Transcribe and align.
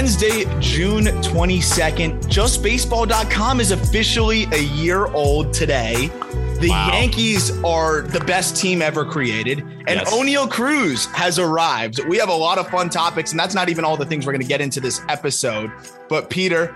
Wednesday, 0.00 0.46
June 0.60 1.04
22nd. 1.04 2.22
JustBaseball.com 2.22 3.60
is 3.60 3.70
officially 3.70 4.44
a 4.50 4.62
year 4.62 5.04
old 5.08 5.52
today. 5.52 6.06
The 6.58 6.70
Wow. 6.70 6.92
Yankees 6.94 7.50
are 7.62 8.00
the 8.00 8.20
best 8.20 8.56
team 8.56 8.80
ever 8.80 9.04
created, 9.04 9.58
and 9.58 10.00
Yes. 10.00 10.10
Oneil 10.10 10.50
Cruz 10.50 11.04
has 11.12 11.38
arrived. 11.38 12.02
We 12.08 12.16
have 12.16 12.30
a 12.30 12.34
lot 12.34 12.56
of 12.56 12.66
fun 12.70 12.88
topics, 12.88 13.32
and 13.32 13.38
that's 13.38 13.54
not 13.54 13.68
even 13.68 13.84
all 13.84 13.98
the 13.98 14.06
things 14.06 14.24
we're 14.24 14.32
going 14.32 14.40
to 14.40 14.48
get 14.48 14.62
into 14.62 14.80
this 14.80 15.02
episode. 15.10 15.70
But, 16.08 16.30
Peter, 16.30 16.74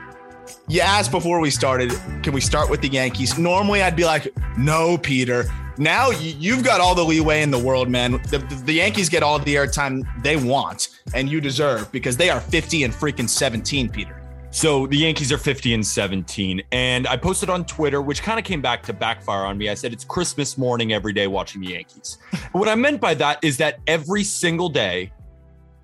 you 0.69 0.83
asked 0.83 1.11
before 1.11 1.41
we 1.41 1.49
started, 1.49 1.99
can 2.23 2.35
we 2.35 2.43
start 2.43 2.69
with 2.69 2.83
the 2.83 2.89
Yankees? 2.89 3.39
Normally, 3.39 3.81
I'd 3.83 3.97
be 3.97 4.05
like, 4.05 4.29
no, 4.59 4.99
Peter. 4.99 5.47
Now 5.79 6.11
you- 6.11 6.37
you've 6.39 6.63
got 6.65 6.81
all 6.81 6.95
the 6.95 7.05
leeway 7.05 7.43
in 7.43 7.51
the 7.51 7.59
world, 7.59 7.89
man. 7.89 8.13
The, 8.31 8.39
the 8.65 8.75
Yankees 8.75 9.09
get 9.09 9.23
all 9.23 9.39
the 9.39 9.55
airtime 9.55 10.05
they 10.23 10.37
want 10.37 10.89
and 11.15 11.29
you 11.29 11.41
deserve 11.41 11.91
because 11.91 12.17
they 12.17 12.31
are 12.31 12.41
50 12.41 12.85
and 12.85 12.95
freaking 12.95 13.29
17, 13.29 13.89
Peter. 13.89 14.21
So 14.51 14.87
the 14.87 14.97
Yankees 14.97 15.33
are 15.33 15.39
50 15.39 15.75
and 15.75 15.85
17. 15.85 16.63
And 16.71 17.09
I 17.09 17.17
posted 17.17 17.51
on 17.51 17.65
Twitter, 17.65 18.01
which 18.01 18.23
kind 18.23 18.39
of 18.39 18.45
came 18.45 18.63
back 18.63 18.85
to 18.85 18.93
backfire 18.93 19.45
on 19.45 19.59
me. 19.59 19.69
I 19.69 19.75
said 19.75 19.93
it's 19.93 20.05
Christmas 20.05 20.57
morning 20.57 20.93
every 20.93 21.13
day 21.13 21.27
watching 21.27 21.61
the 21.61 21.73
Yankees. 21.73 22.19
what 22.53 22.69
I 22.69 22.77
meant 22.77 23.01
by 23.01 23.15
that 23.15 23.43
is 23.43 23.57
that 23.57 23.81
every 23.89 24.23
single 24.23 24.69
day, 24.69 25.13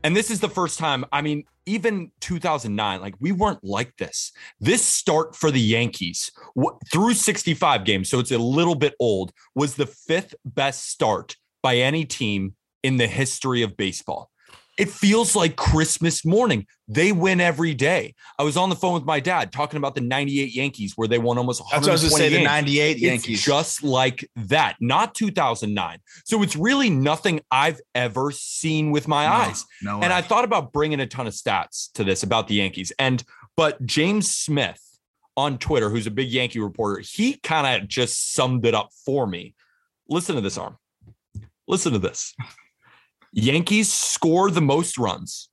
and 0.05 0.17
this 0.17 0.31
is 0.31 0.39
the 0.39 0.49
first 0.49 0.79
time, 0.79 1.05
I 1.11 1.21
mean, 1.21 1.43
even 1.71 2.11
2009, 2.21 3.01
like 3.01 3.15
we 3.21 3.33
weren't 3.33 3.63
like 3.63 3.97
this. 3.97 4.33
This 4.59 4.85
start 4.85 5.37
for 5.37 5.51
the 5.51 5.61
Yankees 5.61 6.31
wh- 6.61 6.77
through 6.93 7.15
65 7.15 7.85
games, 7.85 8.11
so 8.11 8.19
it's 8.19 8.33
a 8.33 8.39
little 8.39 8.75
bit 8.75 8.95
old, 8.99 9.33
was 9.55 9.77
the 9.77 9.87
fifth 9.87 10.35
best 10.45 10.89
start 10.89 11.37
by 11.63 11.77
any 11.77 12.05
team 12.05 12.55
in 12.83 12.97
the 12.97 13.07
history 13.07 13.63
of 13.63 13.77
baseball. 13.77 14.31
It 14.81 14.89
feels 14.91 15.37
like 15.37 15.57
Christmas 15.57 16.25
morning. 16.25 16.67
They 16.89 17.13
win 17.13 17.41
every 17.41 17.75
day. 17.75 18.15
I 18.39 18.43
was 18.43 18.57
on 18.57 18.69
the 18.71 18.75
phone 18.77 18.95
with 18.95 19.05
my 19.05 19.21
dad 19.21 19.53
talking 19.53 19.77
about 19.77 19.95
the 19.95 20.01
98 20.01 20.55
Yankees 20.55 20.95
where 20.97 21.07
they 21.07 21.19
won 21.19 21.39
almost 21.39 21.63
That's 21.71 21.83
what 21.87 21.91
I 21.91 21.93
was 21.93 22.03
going 22.03 22.11
to 22.11 22.15
120 22.15 22.25
say. 22.25 22.29
The 22.31 22.37
games. 22.37 22.47
98 22.47 22.91
It's 22.91 23.03
Yankees. 23.03 23.45
just 23.45 23.83
like 23.83 24.29
that, 24.37 24.77
not 24.81 25.15
2009. 25.15 25.99
So 26.25 26.43
it's 26.43 26.57
really 26.57 26.91
nothing 26.91 27.41
I've 27.51 27.81
ever 27.95 28.31
seen 28.33 28.91
with 28.91 29.07
my 29.07 29.27
No, 29.27 29.33
eyes. 29.33 29.65
No, 29.83 29.93
And 30.01 30.11
way. 30.11 30.17
I 30.17 30.23
thought 30.23 30.45
about 30.45 30.73
bringing 30.73 31.01
a 31.01 31.07
ton 31.07 31.27
of 31.27 31.35
stats 31.35 31.93
to 31.93 32.03
this 32.05 32.23
about 32.23 32.49
the 32.49 32.55
Yankees. 32.55 32.93
And 32.99 33.23
but 33.57 33.85
James 33.85 34.35
Smith 34.35 34.81
on 35.37 35.59
Twitter, 35.59 35.91
who's 35.91 36.07
a 36.07 36.11
big 36.11 36.29
Yankee 36.31 36.59
reporter, 36.61 37.01
he 37.05 37.35
kind 37.43 37.83
of 37.83 37.89
just 37.89 38.33
summed 38.35 38.65
it 38.67 38.75
up 38.75 38.91
for 39.05 39.27
me. 39.27 39.55
Listen 40.09 40.35
to 40.37 40.41
this, 40.41 40.57
Aram. 40.59 40.77
Listen 41.69 41.93
to 41.93 41.99
this. 41.99 42.35
Yankees 43.33 43.93
score 43.93 44.51
the 44.51 44.61
most 44.61 44.99
runs 44.99 45.49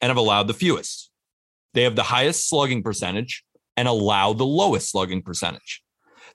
and 0.00 0.10
have 0.10 0.16
allowed 0.16 0.48
the 0.48 0.54
fewest. 0.54 1.10
They 1.74 1.84
have 1.84 1.96
the 1.96 2.02
highest 2.02 2.48
slugging 2.48 2.82
percentage 2.82 3.44
and 3.76 3.88
allow 3.88 4.32
the 4.32 4.44
lowest 4.44 4.90
slugging 4.90 5.22
percentage. 5.22 5.82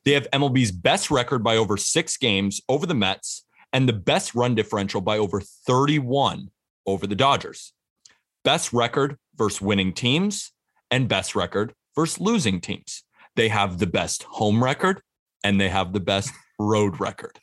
They 0.05 0.13
have 0.13 0.29
MLB's 0.31 0.71
best 0.71 1.11
record 1.11 1.43
by 1.43 1.57
over 1.57 1.75
six 1.77 2.17
games 2.17 2.61
over 2.69 2.85
the 2.85 2.95
Mets 2.95 3.45
and 3.73 3.87
the 3.87 3.93
best 3.93 4.33
run 4.33 4.55
differential 4.55 5.01
by 5.01 5.17
over 5.17 5.41
31 5.41 6.49
over 6.85 7.05
the 7.05 7.15
Dodgers. 7.15 7.73
Best 8.43 8.71
record 8.71 9.17
versus 9.35 9.61
winning 9.61 9.91
teams 9.93 10.53
and 10.89 11.09
best 11.09 11.35
record 11.35 11.73
versus 11.95 12.19
losing 12.21 12.61
teams. 12.61 13.03
They 13.35 13.49
have 13.49 13.79
the 13.79 13.87
best 13.87 14.23
home 14.23 14.63
record 14.63 15.01
and 15.43 15.59
they 15.59 15.69
have 15.69 15.91
the 15.91 15.99
best 15.99 16.31
road 16.57 16.99
record. 16.99 17.39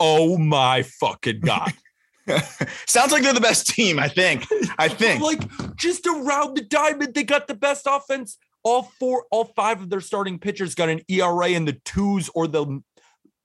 Oh 0.00 0.36
my 0.36 0.82
fucking 0.82 1.40
God. 1.40 1.72
Sounds 2.86 3.12
like 3.12 3.22
they're 3.22 3.32
the 3.32 3.40
best 3.40 3.66
team, 3.68 3.98
I 3.98 4.08
think. 4.08 4.46
I 4.78 4.88
think. 5.02 5.22
like 5.22 5.76
just 5.76 6.06
around 6.06 6.56
the 6.56 6.62
diamond, 6.62 7.14
they 7.14 7.24
got 7.24 7.46
the 7.48 7.54
best 7.54 7.86
offense. 7.88 8.38
All 8.62 8.82
four, 8.98 9.24
all 9.30 9.44
five 9.56 9.80
of 9.80 9.88
their 9.90 10.00
starting 10.02 10.38
pitchers 10.38 10.74
got 10.74 10.88
an 10.90 11.00
ERA 11.08 11.48
in 11.48 11.64
the 11.64 11.80
twos 11.84 12.28
or 12.34 12.46
the 12.46 12.82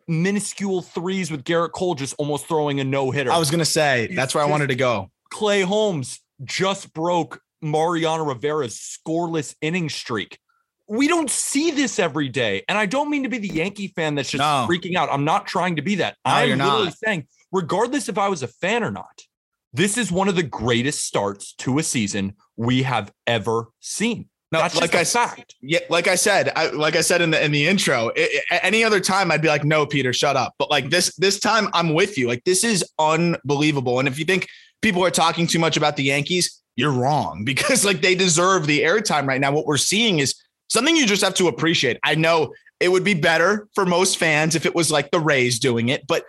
minuscule 0.07 0.81
threes 0.81 1.31
with 1.31 1.43
Gerrit 1.43 1.71
Cole 1.71 1.95
just 1.95 2.13
almost 2.17 2.47
throwing 2.47 2.79
a 2.79 2.83
no 2.83 3.11
hitter. 3.11 3.31
I 3.31 3.37
was 3.37 3.49
going 3.49 3.59
to 3.59 3.65
say, 3.65 4.09
that's 4.13 4.35
where 4.35 4.43
I 4.43 4.47
wanted 4.47 4.67
to 4.67 4.75
go. 4.75 5.09
Clay 5.31 5.61
Holmes 5.61 6.19
just 6.43 6.93
broke 6.93 7.41
Mariano 7.61 8.23
Rivera's 8.25 8.75
scoreless 8.75 9.55
inning 9.61 9.89
streak. 9.89 10.37
We 10.87 11.07
don't 11.07 11.31
see 11.31 11.71
this 11.71 11.97
every 11.97 12.29
day. 12.29 12.63
And 12.69 12.77
I 12.77 12.85
don't 12.85 13.09
mean 13.09 13.23
to 13.23 13.29
be 13.29 13.39
the 13.39 13.47
Yankee 13.47 13.87
fan 13.87 14.13
that's 14.15 14.29
just 14.29 14.39
No. 14.41 14.67
freaking 14.69 14.95
out. 14.95 15.09
I'm 15.11 15.23
not 15.25 15.47
trying 15.47 15.77
to 15.77 15.81
be 15.81 15.95
that. 15.95 16.17
No, 16.25 16.31
I'm 16.31 16.49
literally 16.59 16.85
not. 16.85 16.97
saying, 17.03 17.27
regardless 17.55 18.09
if 18.09 18.17
I 18.17 18.27
was 18.29 18.43
a 18.43 18.47
fan 18.47 18.83
or 18.83 18.91
not, 18.91 19.21
this 19.73 19.97
is 19.97 20.11
one 20.11 20.27
of 20.29 20.35
the 20.35 20.43
greatest 20.43 21.03
starts 21.05 21.53
to 21.55 21.79
a 21.79 21.83
season 21.83 22.33
we 22.55 22.83
have 22.83 23.11
ever 23.27 23.67
seen. 23.79 24.29
No, 24.51 24.59
That's 24.59 24.75
like 24.79 24.91
just 24.91 25.15
I 25.15 25.21
a 25.21 25.25
s- 25.25 25.31
fact. 25.35 25.55
Yeah, 25.61 25.79
like 25.89 26.07
I 26.07 26.15
said, 26.15 26.51
I, 26.55 26.67
like 26.69 26.95
I 26.95 27.01
said 27.01 27.21
in 27.21 27.31
the 27.31 27.43
in 27.43 27.51
the 27.51 27.65
intro, 27.67 28.11
i 28.15 28.39
i- 28.51 28.57
any 28.63 28.83
other 28.83 28.99
time 28.99 29.31
I'd 29.31 29.41
be 29.41 29.47
like, 29.47 29.63
"No, 29.65 29.85
Peter, 29.85 30.13
shut 30.13 30.35
up." 30.37 30.53
But 30.59 30.69
like 30.69 30.89
this 30.91 31.13
this 31.15 31.39
time, 31.39 31.67
I'm 31.73 31.93
with 31.93 32.17
you. 32.17 32.27
Like 32.27 32.43
this 32.45 32.63
is 32.63 32.85
unbelievable. 32.99 33.99
And 33.99 34.07
if 34.07 34.19
you 34.19 34.25
think 34.25 34.47
people 34.81 35.03
are 35.03 35.11
talking 35.11 35.47
too 35.47 35.59
much 35.59 35.77
about 35.77 35.97
the 35.97 36.03
Yankees, 36.03 36.61
you're 36.75 36.91
wrong 36.91 37.43
because 37.51 37.83
like 37.85 38.01
they 38.01 38.15
deserve 38.15 38.67
the 38.67 38.81
airtime 38.81 39.27
right 39.27 39.41
now. 39.41 39.51
What 39.51 39.65
we're 39.65 39.77
seeing 39.77 40.19
is 40.19 40.35
something 40.69 40.95
you 40.95 41.05
just 41.07 41.23
have 41.23 41.35
to 41.35 41.47
appreciate. 41.47 41.97
I 42.03 42.15
know 42.15 42.53
it 42.79 42.89
would 42.89 43.03
be 43.03 43.13
better 43.13 43.67
for 43.73 43.85
most 43.85 44.17
fans 44.17 44.55
if 44.55 44.65
it 44.65 44.75
was 44.75 44.91
like 44.91 45.09
the 45.11 45.19
Rays 45.19 45.59
doing 45.59 45.89
it, 45.89 46.05
but 46.07 46.23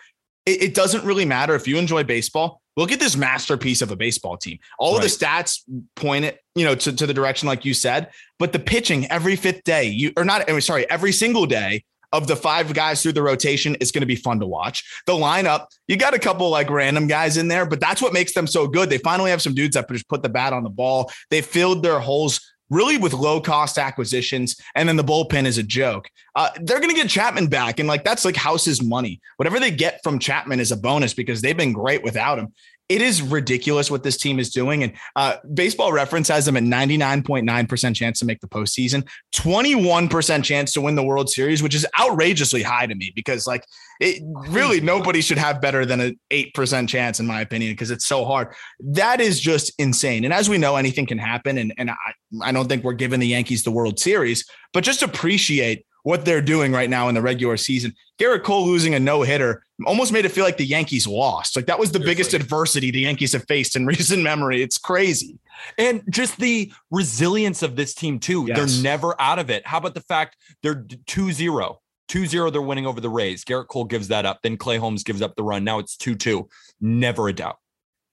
it, 0.47 0.62
it 0.62 0.75
doesn't 0.75 1.05
really 1.05 1.25
matter 1.25 1.55
if 1.55 1.69
you 1.69 1.77
enjoy 1.77 2.05
baseball. 2.05 2.62
Look 2.77 2.93
at 2.93 3.01
this 3.01 3.17
masterpiece 3.17 3.83
of 3.83 3.91
a 3.91 3.97
baseball 3.97 4.37
team. 4.37 4.59
All 4.79 4.97
of 4.97 5.03
the 5.03 5.09
stats 5.09 5.61
point 5.95 6.27
it, 6.27 6.41
you 6.55 6.65
know, 6.65 6.75
to, 6.75 6.93
to 6.93 7.07
the 7.07 7.15
direction 7.15 7.49
like 7.49 7.65
you 7.65 7.75
said, 7.75 8.11
but 8.39 8.53
the 8.53 8.59
pitching 8.59 9.07
every 9.07 9.34
fifth 9.34 9.65
day, 9.65 9.84
you 9.84 10.12
or 10.17 10.25
not, 10.25 10.49
I 10.49 10.53
mean, 10.53 10.61
sorry, 10.61 10.89
every 10.91 11.12
single 11.12 11.47
day 11.47 11.84
of 12.12 12.27
the 12.27 12.37
five 12.37 12.73
guys 12.75 13.03
through 13.03 13.12
the 13.12 13.23
rotation 13.23 13.75
is 13.77 13.91
going 13.91 14.03
to 14.03 14.07
be 14.07 14.15
fun 14.15 14.41
to 14.41 14.47
watch. 14.47 14.84
The 15.07 15.12
lineup, 15.12 15.67
you 15.89 15.97
got 15.97 16.15
a 16.15 16.19
couple 16.19 16.49
like 16.51 16.71
random 16.71 17.07
guys 17.07 17.37
in 17.37 17.49
there, 17.49 17.67
but 17.67 17.81
that's 17.81 18.03
what 18.03 18.13
makes 18.13 18.34
them 18.34 18.47
so 18.47 18.69
good. 18.69 18.91
They 18.91 18.99
finally 18.99 19.31
have 19.31 19.43
some 19.43 19.55
dudes 19.55 19.75
that 19.75 19.89
just 19.89 20.09
put 20.09 20.23
the 20.23 20.28
bat 20.28 20.53
on 20.53 20.63
the 20.63 20.71
ball. 20.71 21.11
They 21.31 21.41
filled 21.41 21.83
their 21.83 21.99
holes 21.99 22.41
really 22.71 22.99
with 22.99 23.12
low 23.12 23.41
cost 23.41 23.78
acquisitions, 23.78 24.56
and 24.75 24.88
then 24.88 24.97
the 24.97 25.04
bullpen 25.04 25.44
is 25.44 25.59
a 25.59 25.62
joke. 25.62 26.09
Uh, 26.34 26.50
they're 26.62 26.81
going 26.81 26.91
to 26.91 26.97
get 26.97 27.09
Chapman 27.09 27.47
back, 27.47 27.78
and 27.78 27.88
like 27.88 28.04
that's 28.04 28.24
like 28.24 28.36
House's 28.36 28.83
money. 28.83 29.21
Whatever 29.36 29.60
they 29.60 29.71
get 29.71 30.01
from 30.03 30.18
Chapman 30.18 30.60
is 30.60 30.72
a 30.72 30.77
bonus 30.77 31.15
because 31.15 31.41
they've 31.41 31.57
been 31.57 31.72
great 31.72 32.03
without 32.03 32.39
him. 32.39 32.53
It 32.88 33.03
is 33.03 33.21
ridiculous 33.21 33.91
what 33.91 34.04
this 34.04 34.16
team 34.16 34.38
is 34.38 34.50
doing, 34.50 34.84
and 34.84 34.92
uh, 35.16 35.38
Baseball 35.54 35.92
Reference 35.92 36.28
has 36.28 36.44
them 36.44 36.56
at 36.56 36.62
ninety 36.62 36.97
nine 36.97 37.22
point 37.22 37.44
nine 37.44 37.66
percent 37.66 37.97
chance 37.97 38.21
to 38.21 38.24
make 38.24 38.41
the 38.41 38.47
postseason, 38.47 39.09
twenty 39.33 39.74
one 39.74 40.09
percent 40.09 40.44
chance 40.44 40.72
to 40.74 40.80
win 40.80 40.94
the 40.94 41.03
World 41.03 41.28
Series, 41.28 41.65
which 41.65 41.74
is 41.74 41.84
outrageously 41.98 42.62
high 42.62 42.86
to 42.86 42.94
me 42.94 43.12
because 43.16 43.44
like 43.44 43.65
it 44.00 44.22
really 44.48 44.80
nobody 44.80 45.21
should 45.21 45.38
have 45.38 45.60
better 45.60 45.84
than 45.84 46.00
an 46.00 46.21
eight 46.30 46.54
percent 46.54 46.88
chance 46.88 47.18
in 47.18 47.27
my 47.27 47.41
opinion 47.41 47.72
because 47.72 47.91
it's 47.91 48.06
so 48.06 48.24
hard. 48.24 48.54
That 48.78 49.21
is 49.21 49.41
just 49.41 49.72
insane, 49.78 50.24
and 50.24 50.33
as 50.33 50.48
we 50.48 50.56
know, 50.56 50.77
anything 50.77 51.06
can 51.06 51.18
happen, 51.18 51.59
and 51.59 51.74
and 51.78 51.91
I 51.91 52.15
I 52.42 52.53
don't 52.53 52.68
think 52.68 52.84
we're 52.84 52.92
giving 52.92 53.18
the 53.18 53.27
Yankees 53.27 53.65
the 53.65 53.72
World 53.72 53.98
Series, 53.98 54.48
but 54.72 54.84
just 54.84 55.03
appreciate 55.03 55.84
what 56.07 56.25
they're 56.25 56.41
doing 56.41 56.71
right 56.71 56.89
now 56.89 57.09
in 57.09 57.17
the 57.17 57.21
regular 57.21 57.57
season. 57.57 57.93
Gerrit 58.17 58.45
Cole 58.45 58.65
losing 58.65 58.95
a 58.95 59.01
no 59.01 59.23
hitter 59.23 59.65
almost 59.87 60.13
made 60.13 60.25
it 60.25 60.29
feel 60.29 60.45
like 60.45 60.57
the 60.57 60.65
Yankees 60.65 61.05
lost. 61.05 61.57
Like 61.57 61.67
that 61.67 61.81
was 61.81 61.91
the 61.91 61.99
biggest 61.99 62.33
adversity 62.33 62.93
the 62.93 63.01
Yankees 63.01 63.33
have 63.33 63.45
faced 63.49 63.75
in 63.75 63.87
recent 63.87 64.23
memory. 64.23 64.63
It's 64.63 64.79
crazy. 64.79 65.41
And 65.79 66.05
just 66.09 66.39
the 66.39 66.73
resilience 66.93 67.65
of 67.65 67.75
this 67.75 67.93
team, 67.93 68.21
too. 68.21 68.45
Yes. 68.47 68.57
They're 68.57 68.83
never 68.85 69.21
out 69.21 69.41
of 69.41 69.51
it. 69.51 69.67
How 69.67 69.79
about 69.79 69.95
the 69.95 70.01
fact 70.01 70.37
they're 70.63 70.87
2 71.07 71.33
0 71.33 71.81
2-0, 72.09 72.53
they're 72.53 72.63
winning 72.63 72.87
over 72.87 73.01
the 73.01 73.11
Rays. 73.11 73.45
Gerrit 73.45 73.67
Cole 73.67 73.85
gives 73.85 74.07
that 74.07 74.25
up. 74.25 74.39
Then 74.45 74.57
Clay 74.57 74.77
Holmes 74.77 75.03
gives 75.03 75.23
up 75.23 75.35
the 75.35 75.43
run. 75.43 75.65
Now 75.65 75.81
it's 75.81 75.97
2-2. 75.97 76.49
Never 76.81 77.27
a 77.27 77.33
doubt. 77.33 77.57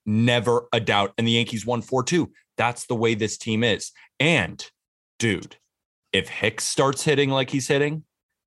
Never 0.04 0.66
a 0.72 0.80
doubt. 0.80 1.12
And 1.16 1.28
the 1.28 1.32
Yankees 1.32 1.64
won 1.64 1.80
4-2. 1.80 2.26
That's 2.56 2.86
the 2.86 2.96
way 2.96 3.14
this 3.14 3.38
team 3.38 3.62
is. 3.62 3.92
And 4.18 4.68
dude, 5.20 5.58
if 6.14 6.28
Hicks 6.28 6.64
starts 6.64 7.02
hitting 7.02 7.28
like 7.28 7.50
he's 7.50 7.68
hitting, 7.68 8.04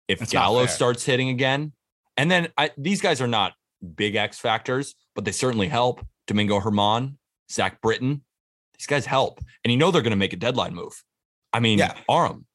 if 0.07 0.19
That's 0.19 0.31
Gallo 0.31 0.65
starts 0.65 1.03
hitting 1.03 1.29
again, 1.29 1.73
and 2.15 2.31
then 2.31 2.47
I, 2.57 2.71
these 2.77 3.01
guys 3.01 3.21
are 3.21 3.27
not 3.27 3.53
big 3.95 4.15
X 4.15 4.39
factors, 4.39 4.95
but 5.13 5.25
they 5.25 5.33
certainly 5.33 5.67
help. 5.67 6.03
Domingo 6.25 6.59
Germán, 6.59 7.17
Zach 7.51 7.81
Britton, 7.81 8.23
these 8.77 8.87
guys 8.87 9.05
help. 9.05 9.39
And 9.63 9.71
you 9.71 9.77
know 9.77 9.91
they're 9.91 10.01
going 10.01 10.11
to 10.11 10.17
make 10.17 10.33
a 10.33 10.37
deadline 10.37 10.73
move. 10.73 11.03
I 11.53 11.59
mean, 11.59 11.77
Yeah. 11.77 11.93
Aram. 12.09 12.45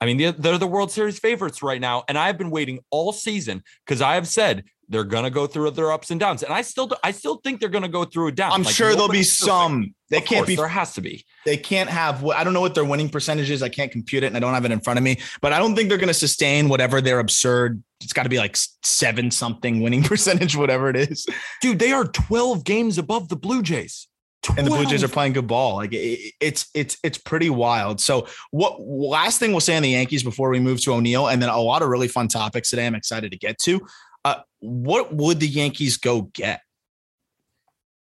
I 0.00 0.06
mean, 0.06 0.16
they're, 0.16 0.32
they're 0.32 0.58
the 0.58 0.66
World 0.66 0.92
Series 0.92 1.18
favorites 1.18 1.62
right 1.62 1.80
now. 1.80 2.04
And 2.08 2.18
I've 2.18 2.38
been 2.38 2.50
waiting 2.50 2.80
all 2.90 3.12
season 3.12 3.62
because 3.84 4.00
I 4.00 4.14
have 4.14 4.28
said 4.28 4.64
they're 4.88 5.04
going 5.04 5.24
to 5.24 5.30
go 5.30 5.46
through 5.46 5.70
their 5.72 5.92
ups 5.92 6.10
and 6.10 6.18
downs. 6.18 6.42
And 6.42 6.52
I 6.52 6.62
still, 6.62 6.90
I 7.04 7.10
still 7.10 7.36
think 7.44 7.60
they're 7.60 7.68
going 7.68 7.82
to 7.82 7.88
go 7.88 8.04
through 8.04 8.28
a 8.28 8.32
down. 8.32 8.52
I'm 8.52 8.62
Like, 8.62 8.74
sure 8.74 8.92
there'll 8.92 9.08
be 9.08 9.18
perfect. 9.18 9.28
some. 9.34 9.94
They 10.10 10.16
Of 10.18 10.24
can't 10.24 10.38
course, 10.38 10.46
be. 10.48 10.56
There 10.56 10.68
has 10.68 10.94
to 10.94 11.00
be. 11.02 11.24
They 11.44 11.56
can't 11.58 11.90
have. 11.90 12.24
I 12.24 12.42
don't 12.42 12.54
know 12.54 12.62
what 12.62 12.74
their 12.74 12.84
winning 12.84 13.10
percentage 13.10 13.50
is. 13.50 13.62
I 13.62 13.68
can't 13.68 13.92
compute 13.92 14.22
it, 14.22 14.28
and 14.28 14.36
I 14.36 14.40
don't 14.40 14.54
have 14.54 14.64
it 14.64 14.70
in 14.72 14.80
front 14.80 14.98
of 14.98 15.02
me. 15.04 15.18
But 15.42 15.52
I 15.52 15.58
don't 15.58 15.76
think 15.76 15.88
they're 15.90 15.98
going 15.98 16.08
to 16.08 16.14
sustain 16.14 16.68
whatever 16.70 17.00
their 17.02 17.18
absurd. 17.18 17.82
It's 18.00 18.12
got 18.14 18.22
to 18.22 18.28
be 18.30 18.38
like 18.38 18.56
seven 18.82 19.30
something 19.30 19.82
winning 19.82 20.02
percentage, 20.04 20.56
whatever 20.56 20.88
it 20.88 20.96
is. 20.96 21.26
Dude, 21.60 21.78
they 21.78 21.92
are 21.92 22.04
12 22.06 22.64
games 22.64 22.96
above 22.96 23.28
the 23.28 23.36
Blue 23.36 23.62
Jays. 23.62 24.08
and 24.56 24.66
the 24.66 24.70
Blue 24.70 24.86
Jays 24.86 25.02
are 25.04 25.08
playing 25.08 25.32
good 25.34 25.46
ball. 25.48 25.74
Like 25.76 25.92
it, 25.92 26.32
it's 26.40 26.68
it's 26.72 26.96
it's 27.02 27.18
pretty 27.18 27.50
wild. 27.50 28.00
So 28.00 28.26
what 28.52 28.80
last 28.80 29.38
thing 29.40 29.50
we'll 29.50 29.60
say 29.60 29.76
on 29.76 29.82
the 29.82 29.90
Yankees 29.90 30.22
before 30.22 30.48
we 30.48 30.60
move 30.60 30.80
to 30.84 30.90
Oneil, 30.90 31.30
and 31.30 31.42
then 31.42 31.50
a 31.50 31.60
lot 31.60 31.82
of 31.82 31.88
really 31.88 32.08
fun 32.08 32.28
topics 32.28 32.70
today. 32.70 32.86
I'm 32.86 32.94
excited 32.94 33.30
to 33.32 33.36
get 33.36 33.58
to. 33.60 33.80
Uh, 34.24 34.40
what 34.60 35.14
would 35.14 35.40
the 35.40 35.48
Yankees 35.48 35.96
go 35.96 36.22
get? 36.22 36.60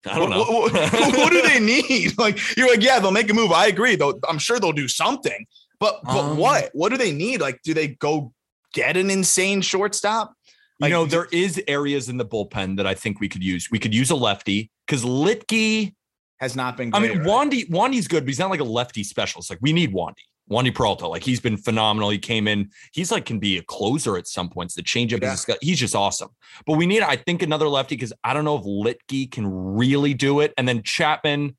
I 0.08 0.18
don't 0.18 0.30
know. 0.30 0.38
What, 0.44 0.72
what- 0.72 0.92
what 1.16 1.32
do 1.32 1.42
they 1.42 1.58
need? 1.60 2.12
Like 2.18 2.38
you're 2.56 2.68
like, 2.68 2.82
yeah, 2.82 2.98
they'll 3.00 3.10
make 3.10 3.28
a 3.30 3.34
move. 3.34 3.52
I 3.52 3.66
agree. 3.66 3.96
Though 3.96 4.18
I'm 4.28 4.38
sure 4.38 4.58
they'll 4.60 4.72
do 4.72 4.88
something. 4.88 5.46
But 5.80 6.00
but 6.04 6.18
Um, 6.30 6.36
what? 6.38 6.70
What 6.72 6.90
do 6.90 6.96
they 6.96 7.12
need? 7.12 7.40
Like, 7.40 7.60
do 7.62 7.74
they 7.74 7.88
go 7.88 8.32
get 8.72 8.96
an 8.96 9.10
insane 9.10 9.60
shortstop? 9.62 10.32
you 10.80 10.88
know, 10.90 11.06
there 11.06 11.26
is 11.32 11.60
areas 11.66 12.08
in 12.10 12.18
the 12.18 12.24
bullpen 12.24 12.76
that 12.76 12.86
I 12.86 12.94
think 12.94 13.18
we 13.20 13.28
could 13.28 13.42
use. 13.42 13.70
We 13.70 13.78
could 13.78 13.94
use 13.94 14.10
a 14.10 14.14
lefty 14.16 14.70
because 14.86 15.04
Litke, 15.04 15.94
Has 16.38 16.54
not 16.54 16.76
been. 16.76 16.94
I 16.94 17.00
mean, 17.00 17.18
right? 17.18 17.26
Wandy, 17.26 17.68
Wandy's 17.70 18.06
good, 18.08 18.24
but 18.24 18.28
he's 18.28 18.38
not 18.38 18.50
like 18.50 18.60
a 18.60 18.64
lefty 18.64 19.02
specialist. 19.02 19.48
Like 19.50 19.58
we 19.62 19.72
need 19.72 19.92
Wandy. 19.92 20.24
Wandy 20.50 20.74
Peralta, 20.74 21.08
like 21.08 21.24
he's 21.24 21.40
been 21.40 21.56
phenomenal. 21.56 22.10
He 22.10 22.18
came 22.18 22.46
in, 22.46 22.70
he's 22.92 23.10
like 23.10 23.24
can 23.26 23.38
be 23.38 23.58
a 23.58 23.62
closer 23.62 24.16
at 24.16 24.26
some 24.28 24.48
points. 24.48 24.74
The 24.74 24.82
changeup 24.82 25.22
Yeah. 25.22 25.32
is 25.32 25.46
he's 25.60 25.78
just 25.80 25.94
awesome. 25.96 26.28
But 26.66 26.76
we 26.76 26.86
need, 26.86 27.02
I 27.02 27.16
think, 27.16 27.42
another 27.42 27.68
lefty 27.68 27.96
because 27.96 28.12
I 28.22 28.32
don't 28.32 28.44
know 28.44 28.56
if 28.56 28.64
Litke 28.64 29.30
can 29.32 29.46
really 29.46 30.14
do 30.14 30.40
it. 30.40 30.54
And 30.56 30.68
then 30.68 30.82
Chapman, 30.84 31.56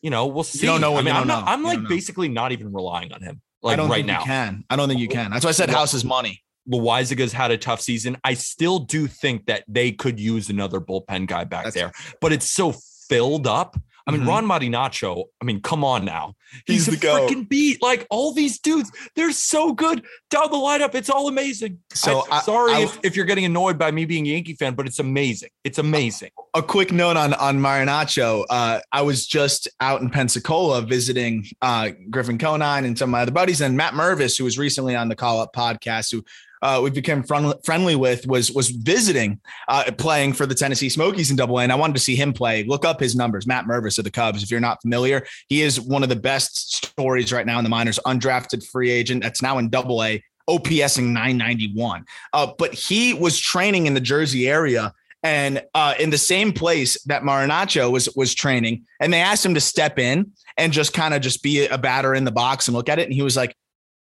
you 0.00 0.08
know, 0.10 0.26
we'll 0.26 0.44
see. 0.44 0.60
You 0.66 0.72
don't 0.72 0.80
know 0.80 0.94
I 0.94 1.02
mean, 1.02 1.06
you 1.06 1.10
I'm, 1.12 1.16
don't 1.18 1.28
not, 1.28 1.44
know. 1.44 1.52
I'm 1.52 1.62
like 1.62 1.74
don't 1.74 1.82
know. 1.84 1.88
basically 1.90 2.28
not 2.28 2.52
even 2.52 2.72
relying 2.72 3.12
on 3.12 3.20
him. 3.22 3.42
I 3.62 3.66
Like 3.68 3.76
don't 3.76 3.90
right 3.90 3.96
think 3.96 4.06
now. 4.06 4.20
you 4.20 4.24
can. 4.26 4.64
I 4.70 4.76
don't 4.76 4.88
think 4.88 5.00
you 5.00 5.08
can. 5.08 5.30
That's 5.30 5.44
why 5.44 5.50
I 5.50 5.52
said 5.52 5.68
Well- 5.68 5.78
house 5.78 5.92
is 5.94 6.04
money. 6.04 6.42
Loaisiga's 6.70 7.32
had 7.32 7.50
a 7.50 7.58
tough 7.58 7.80
season. 7.80 8.16
I 8.24 8.34
still 8.34 8.78
do 8.80 9.06
think 9.06 9.46
that 9.46 9.64
they 9.66 9.92
could 9.92 10.20
use 10.20 10.48
another 10.50 10.80
bullpen 10.80 11.26
guy 11.26 11.44
back 11.44 11.64
That's- 11.64 11.74
there, 11.74 11.92
but 12.20 12.32
it's 12.32 12.50
so 12.50 12.74
filled 13.08 13.46
up. 13.46 13.76
I 14.14 14.16
mean, 14.18 14.22
Mhm. 14.22 14.28
Ron 14.28 14.46
Marinaccio, 14.46 15.24
I 15.40 15.44
mean, 15.44 15.60
come 15.60 15.84
on 15.84 16.04
now. 16.04 16.34
He's 16.66 16.86
He's, 16.86 16.98
the 17.00 17.08
a 17.08 17.12
freaking 17.20 17.48
beat. 17.48 17.80
Like 17.80 18.06
all 18.10 18.32
these 18.32 18.58
dudes, 18.58 18.90
they're 19.14 19.30
so 19.32 19.72
good 19.72 20.02
down 20.30 20.50
the 20.50 20.56
lineup. 20.56 20.94
It's 20.96 21.08
all 21.08 21.28
amazing. 21.28 21.78
So 21.94 22.26
I, 22.30 22.40
sorry 22.42 22.72
I- 22.72 22.80
if, 22.80 22.98
if 23.04 23.16
you're 23.16 23.24
getting 23.24 23.44
annoyed 23.44 23.78
by 23.78 23.90
me 23.92 24.04
being 24.04 24.26
a 24.26 24.30
Yankee 24.30 24.54
fan, 24.54 24.74
but 24.74 24.86
it's 24.86 24.98
amazing. 24.98 25.50
It's 25.64 25.78
amazing. 25.78 26.30
a 26.54 26.62
quick 26.62 26.90
note 26.92 27.16
on 27.16 27.32
on 27.34 27.58
Marinaccio. 27.60 28.44
Uh, 28.50 28.80
I 28.90 29.02
was 29.02 29.26
just 29.26 29.68
out 29.80 30.00
in 30.00 30.10
Pensacola 30.10 30.82
visiting 30.82 31.46
uh, 31.62 31.90
Griffin 32.10 32.38
Conine 32.38 32.84
and 32.84 32.98
some 32.98 33.10
of 33.10 33.12
my 33.12 33.22
other 33.22 33.30
buddies, 33.30 33.60
and 33.60 33.76
Matt 33.76 33.92
Mervis, 33.94 34.36
who 34.36 34.42
was 34.44 34.58
recently 34.58 34.96
on 34.96 35.08
the 35.08 35.14
Call 35.16 35.40
Up 35.40 35.54
podcast, 35.54 36.10
who 36.10 36.24
uh, 36.62 36.80
we 36.82 36.90
became 36.90 37.22
friendly, 37.22 37.54
friendly 37.64 37.96
with, 37.96 38.26
was 38.26 38.52
was 38.52 38.70
visiting, 38.70 39.40
uh, 39.68 39.90
playing 39.96 40.32
for 40.32 40.46
the 40.46 40.54
Tennessee 40.54 40.88
Smokies 40.88 41.30
in 41.30 41.36
Double 41.36 41.58
A, 41.58 41.62
and 41.62 41.72
I 41.72 41.76
wanted 41.76 41.94
to 41.94 42.00
see 42.00 42.16
him 42.16 42.32
play. 42.32 42.64
Look 42.64 42.84
up 42.84 43.00
his 43.00 43.16
numbers, 43.16 43.46
Matt 43.46 43.66
Mervis 43.66 43.98
of 43.98 44.04
the 44.04 44.10
Cubs. 44.10 44.42
If 44.42 44.50
you're 44.50 44.60
not 44.60 44.82
familiar, 44.82 45.26
he 45.48 45.62
is 45.62 45.80
one 45.80 46.02
of 46.02 46.08
the 46.08 46.16
best 46.16 46.86
stories 46.86 47.32
right 47.32 47.46
now 47.46 47.58
in 47.58 47.64
the 47.64 47.70
minors. 47.70 47.98
Undrafted 48.06 48.66
free 48.66 48.90
agent 48.90 49.22
that's 49.22 49.42
now 49.42 49.58
in 49.58 49.68
Double 49.68 50.02
A. 50.02 50.22
OPSing 50.48 51.12
991. 51.12 52.04
Uh, 52.32 52.52
but 52.58 52.74
he 52.74 53.14
was 53.14 53.38
training 53.38 53.86
in 53.86 53.94
the 53.94 54.00
Jersey 54.00 54.48
area 54.48 54.92
and 55.22 55.62
uh, 55.74 55.94
in 56.00 56.10
the 56.10 56.18
same 56.18 56.52
place 56.52 57.00
that 57.04 57.22
Marinaccio 57.22 57.90
was 57.90 58.08
was 58.16 58.34
training, 58.34 58.86
and 59.00 59.12
they 59.12 59.20
asked 59.20 59.44
him 59.44 59.54
to 59.54 59.60
step 59.60 59.98
in 59.98 60.32
and 60.56 60.72
just 60.72 60.92
kind 60.92 61.14
of 61.14 61.20
just 61.20 61.42
be 61.42 61.66
a 61.66 61.78
batter 61.78 62.14
in 62.14 62.24
the 62.24 62.30
box 62.30 62.68
and 62.68 62.76
look 62.76 62.88
at 62.88 62.98
it, 62.98 63.04
and 63.04 63.12
he 63.12 63.22
was 63.22 63.36
like, 63.36 63.54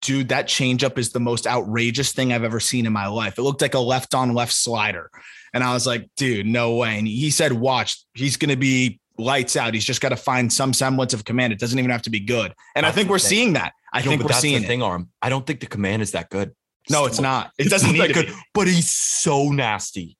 "Dude, 0.01 0.29
that 0.29 0.47
changeup 0.47 0.97
is 0.97 1.11
the 1.11 1.19
most 1.19 1.47
outrageous 1.47 2.11
thing 2.11 2.33
I've 2.33 2.43
ever 2.43 2.59
seen 2.59 2.85
in 2.85 2.93
my 2.93 3.07
life. 3.07 3.37
It 3.37 3.43
looked 3.43 3.61
like 3.61 3.73
a 3.73 3.79
left 3.79 4.13
on 4.13 4.33
left 4.33 4.53
slider," 4.53 5.09
and 5.53 5.63
I 5.63 5.73
was 5.73 5.85
like, 5.87 6.09
"Dude, 6.17 6.45
no 6.45 6.75
way." 6.75 6.97
And 6.97 7.07
he 7.07 7.29
said, 7.31 7.53
"Watch, 7.53 8.03
he's 8.13 8.37
going 8.37 8.49
to 8.49 8.57
be 8.57 8.99
lights 9.17 9.55
out. 9.55 9.73
He's 9.73 9.85
just 9.85 10.01
got 10.01 10.09
to 10.09 10.15
find 10.15 10.51
some 10.51 10.73
semblance 10.73 11.13
of 11.13 11.25
command. 11.25 11.53
It 11.53 11.59
doesn't 11.59 11.77
even 11.77 11.91
have 11.91 12.01
to 12.03 12.09
be 12.09 12.19
good." 12.19 12.53
And 12.75 12.85
I 12.85 12.91
think 12.91 13.09
we're 13.09 13.19
thing. 13.19 13.29
seeing 13.29 13.53
that. 13.53 13.73
I 13.93 14.01
think 14.01 14.21
we're 14.21 14.29
that's 14.29 14.41
seeing 14.41 14.59
the 14.59 14.65
it. 14.65 14.67
thing, 14.67 14.81
Aram. 14.83 15.09
I 15.21 15.29
don't 15.29 15.45
think 15.45 15.59
the 15.59 15.67
command 15.67 16.01
is 16.01 16.11
that 16.11 16.29
good. 16.29 16.53
No, 16.89 17.05
it's 17.05 17.19
not. 17.19 17.51
It 17.57 17.69
doesn't 17.69 17.91
need 17.91 18.13
good, 18.13 18.27
be. 18.27 18.33
but 18.53 18.67
he's 18.67 18.89
so 18.89 19.49
nasty. 19.49 20.17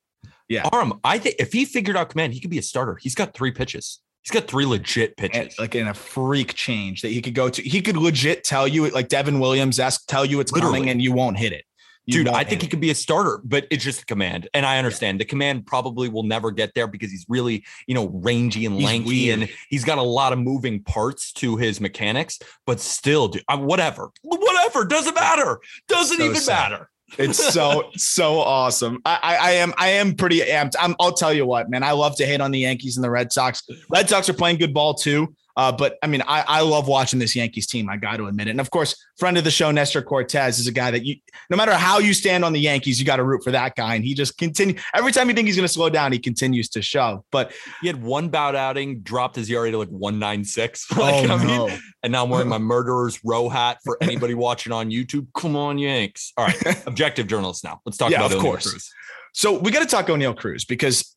Yeah. 0.48 0.68
Aram, 0.72 1.00
I 1.02 1.18
think 1.18 1.36
if 1.38 1.52
he 1.52 1.64
figured 1.64 1.96
out 1.96 2.10
command, 2.10 2.34
he 2.34 2.40
could 2.40 2.50
be 2.50 2.58
a 2.58 2.62
starter. 2.62 2.96
He's 3.00 3.14
got 3.14 3.34
three 3.34 3.50
pitches. 3.50 4.00
He's 4.22 4.30
got 4.30 4.46
three 4.48 4.66
legit 4.66 5.16
pitches. 5.16 5.58
like 5.58 5.74
in 5.74 5.88
a 5.88 5.94
freak 5.94 6.54
change 6.54 7.02
that 7.02 7.08
he 7.08 7.20
could 7.20 7.34
go 7.34 7.48
to. 7.50 7.62
He 7.62 7.80
could 7.82 7.96
legit 7.96 8.44
tell 8.44 8.68
you, 8.68 8.88
like 8.90 9.08
Devin 9.08 9.40
Williams 9.40 9.78
esque, 9.80 10.06
tell 10.06 10.24
you 10.24 10.38
it's 10.40 10.52
Literally. 10.52 10.78
coming 10.78 10.90
and 10.90 11.02
you 11.02 11.12
won't 11.12 11.36
hit 11.38 11.52
it. 11.52 11.64
You 12.06 12.24
Dude, 12.24 12.28
I 12.34 12.42
think 12.42 12.62
he 12.62 12.66
it. 12.66 12.70
could 12.70 12.80
be 12.80 12.90
a 12.90 12.96
starter, 12.96 13.40
but 13.44 13.64
it's 13.70 13.84
just 13.84 14.00
the 14.00 14.06
command. 14.06 14.48
And 14.54 14.66
I 14.66 14.78
understand 14.78 15.20
the 15.20 15.24
command 15.24 15.66
probably 15.66 16.08
will 16.08 16.24
never 16.24 16.50
get 16.50 16.72
there 16.74 16.88
because 16.88 17.12
he's 17.12 17.24
really, 17.28 17.64
you 17.86 17.94
know, 17.94 18.08
rangy 18.08 18.66
and 18.66 18.74
He's 18.74 18.84
lanky 18.84 19.06
weird. 19.26 19.40
and 19.42 19.48
he's 19.68 19.84
got 19.84 19.98
a 19.98 20.02
lot 20.02 20.32
of 20.32 20.40
moving 20.40 20.82
parts 20.82 21.32
to 21.34 21.56
his 21.56 21.80
mechanics. 21.80 22.40
But 22.66 22.80
still, 22.80 23.28
dude, 23.28 23.44
uh, 23.48 23.58
whatever, 23.58 24.10
whatever, 24.22 24.84
doesn't 24.84 25.14
matter. 25.14 25.60
Doesn't 25.86 26.18
So 26.18 26.24
even 26.24 26.36
sad. 26.36 26.72
matter. 26.72 26.90
It's 27.18 27.52
so 27.52 27.90
so 27.96 28.40
awesome. 28.40 29.00
I, 29.04 29.18
I 29.22 29.36
I 29.36 29.50
am 29.52 29.74
I 29.76 29.88
am 29.88 30.14
pretty 30.14 30.40
amped. 30.40 30.74
I'm, 30.80 30.94
I'll 30.98 31.12
tell 31.12 31.32
you 31.32 31.46
what, 31.46 31.68
man. 31.68 31.82
I 31.82 31.92
love 31.92 32.16
to 32.16 32.26
hate 32.26 32.40
on 32.40 32.50
the 32.50 32.60
Yankees 32.60 32.96
and 32.96 33.04
the 33.04 33.10
Red 33.10 33.32
Sox. 33.32 33.62
Red 33.90 34.08
Sox 34.08 34.28
are 34.28 34.34
playing 34.34 34.58
good 34.58 34.74
ball 34.74 34.94
too. 34.94 35.34
Uh, 35.56 35.70
but 35.72 35.98
I 36.02 36.06
mean, 36.06 36.22
I, 36.26 36.44
I 36.46 36.60
love 36.62 36.88
watching 36.88 37.18
this 37.18 37.36
Yankees 37.36 37.66
team. 37.66 37.90
I 37.90 37.96
got 37.96 38.16
to 38.16 38.26
admit 38.26 38.46
it. 38.46 38.50
And 38.52 38.60
of 38.60 38.70
course, 38.70 38.96
friend 39.18 39.36
of 39.36 39.44
the 39.44 39.50
show, 39.50 39.70
Nestor 39.70 40.02
Cortes, 40.02 40.58
is 40.58 40.66
a 40.66 40.72
guy 40.72 40.90
that 40.90 41.04
you, 41.04 41.16
no 41.50 41.56
matter 41.56 41.72
how 41.74 41.98
you 41.98 42.14
stand 42.14 42.44
on 42.44 42.52
the 42.52 42.60
Yankees, 42.60 42.98
you 42.98 43.04
got 43.04 43.16
to 43.16 43.24
root 43.24 43.44
for 43.44 43.50
that 43.50 43.76
guy. 43.76 43.94
And 43.94 44.04
he 44.04 44.14
just 44.14 44.38
continue 44.38 44.76
every 44.94 45.12
time 45.12 45.28
you 45.28 45.34
think 45.34 45.46
he's 45.46 45.56
going 45.56 45.66
to 45.66 45.72
slow 45.72 45.90
down, 45.90 46.12
he 46.12 46.18
continues 46.18 46.68
to 46.70 46.82
shove. 46.82 47.22
But 47.30 47.52
He 47.80 47.86
had 47.86 48.02
one 48.02 48.28
bout 48.28 48.54
outing, 48.54 49.00
dropped 49.00 49.36
his 49.36 49.50
ERA 49.50 49.70
to 49.70 49.78
like 49.78 49.88
196. 49.88 50.90
like, 50.96 51.28
oh 51.30 51.34
I 51.34 51.36
mean, 51.38 51.46
no, 51.46 51.70
and 52.02 52.12
now 52.12 52.24
I'm 52.24 52.30
wearing 52.30 52.48
my 52.48 52.58
murderer's 52.72 53.20
row 53.24 53.48
hat 53.48 53.78
for 53.84 53.98
anybody 54.00 54.34
watching 54.34 54.72
on 54.72 54.90
YouTube. 54.90 55.26
Come 55.34 55.56
on, 55.56 55.78
Yanks. 55.78 56.32
All 56.36 56.46
right. 56.46 56.86
Objective 56.86 57.26
journalist 57.26 57.64
now. 57.64 57.80
Let's 57.84 57.98
talk 57.98 58.10
Yeah, 58.10 58.18
about 58.20 58.32
of 58.32 58.38
Oneil 58.38 58.42
course. 58.42 58.70
Cruz. 58.70 58.90
So 59.34 59.58
we 59.58 59.70
got 59.70 59.80
to 59.80 59.86
talk 59.86 60.06
Oneil 60.06 60.36
Cruz 60.36 60.64
because 60.64 61.11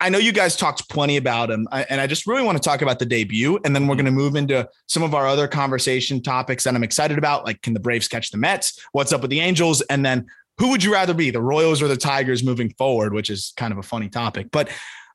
I 0.00 0.08
know 0.08 0.16
you 0.16 0.32
guys 0.32 0.56
talked 0.56 0.88
plenty 0.88 1.18
about 1.18 1.50
him, 1.50 1.68
and 1.72 2.00
I 2.00 2.06
just 2.06 2.26
really 2.26 2.42
want 2.42 2.56
to 2.56 2.62
talk 2.62 2.80
about 2.80 2.98
the 2.98 3.04
debut, 3.04 3.60
and 3.64 3.76
then 3.76 3.86
we're 3.86 3.96
going 3.96 4.06
to 4.06 4.10
move 4.10 4.34
into 4.34 4.66
some 4.86 5.02
of 5.02 5.14
our 5.14 5.26
other 5.26 5.46
conversation 5.46 6.22
topics 6.22 6.64
that 6.64 6.74
I'm 6.74 6.82
excited 6.82 7.18
about, 7.18 7.44
like 7.44 7.60
can 7.60 7.74
the 7.74 7.80
Braves 7.80 8.08
catch 8.08 8.30
the 8.30 8.38
Mets? 8.38 8.80
What's 8.92 9.12
up 9.12 9.20
with 9.20 9.30
the 9.30 9.40
Angels? 9.40 9.82
And 9.82 10.04
then 10.04 10.26
who 10.56 10.70
would 10.70 10.82
you 10.82 10.90
rather 10.92 11.12
be, 11.12 11.30
the 11.30 11.42
Royals 11.42 11.82
or 11.82 11.88
the 11.88 11.98
Tigers, 11.98 12.42
moving 12.42 12.70
forward? 12.78 13.12
Which 13.12 13.28
is 13.28 13.52
kind 13.56 13.72
of 13.72 13.78
a 13.78 13.82
funny 13.82 14.08
topic, 14.08 14.48
but. 14.50 14.70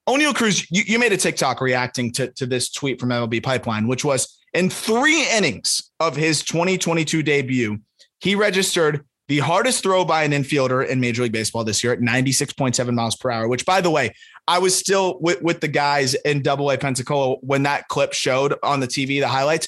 Oneil 0.07 0.35
Cruz, 0.35 0.69
you, 0.69 0.83
you 0.85 0.99
made 0.99 1.13
a 1.13 1.17
TikTok 1.17 1.59
reacting 1.59 2.11
to, 2.11 2.31
to 2.33 2.45
this 2.45 2.69
tweet 2.71 2.99
from 2.99 3.09
MLB 3.09 3.41
Pipeline, 3.41 3.87
which 3.87 4.05
was 4.05 4.37
in 4.53 4.69
three 4.69 5.27
innings 5.31 5.89
of 5.99 6.15
his 6.15 6.43
2022 6.43 7.23
debut, 7.23 7.79
he 8.19 8.35
registered 8.35 9.03
the 9.27 9.39
hardest 9.39 9.81
throw 9.81 10.05
by 10.05 10.23
an 10.23 10.31
infielder 10.31 10.87
in 10.87 10.99
Major 10.99 11.23
League 11.23 11.31
Baseball 11.31 11.63
this 11.63 11.83
year 11.83 11.93
at 11.93 11.99
96.7 11.99 12.93
miles 12.93 13.15
per 13.15 13.31
hour, 13.31 13.47
which, 13.47 13.65
by 13.65 13.81
the 13.81 13.89
way, 13.89 14.13
I 14.47 14.59
was 14.59 14.77
still 14.77 15.17
with, 15.19 15.41
with 15.41 15.61
the 15.61 15.67
guys 15.67 16.13
in 16.13 16.41
Double 16.41 16.69
A 16.69 16.77
Pensacola 16.77 17.37
when 17.41 17.63
that 17.63 17.87
clip 17.87 18.13
showed 18.13 18.55
on 18.61 18.79
the 18.79 18.87
TV, 18.87 19.19
the 19.19 19.27
highlights. 19.27 19.67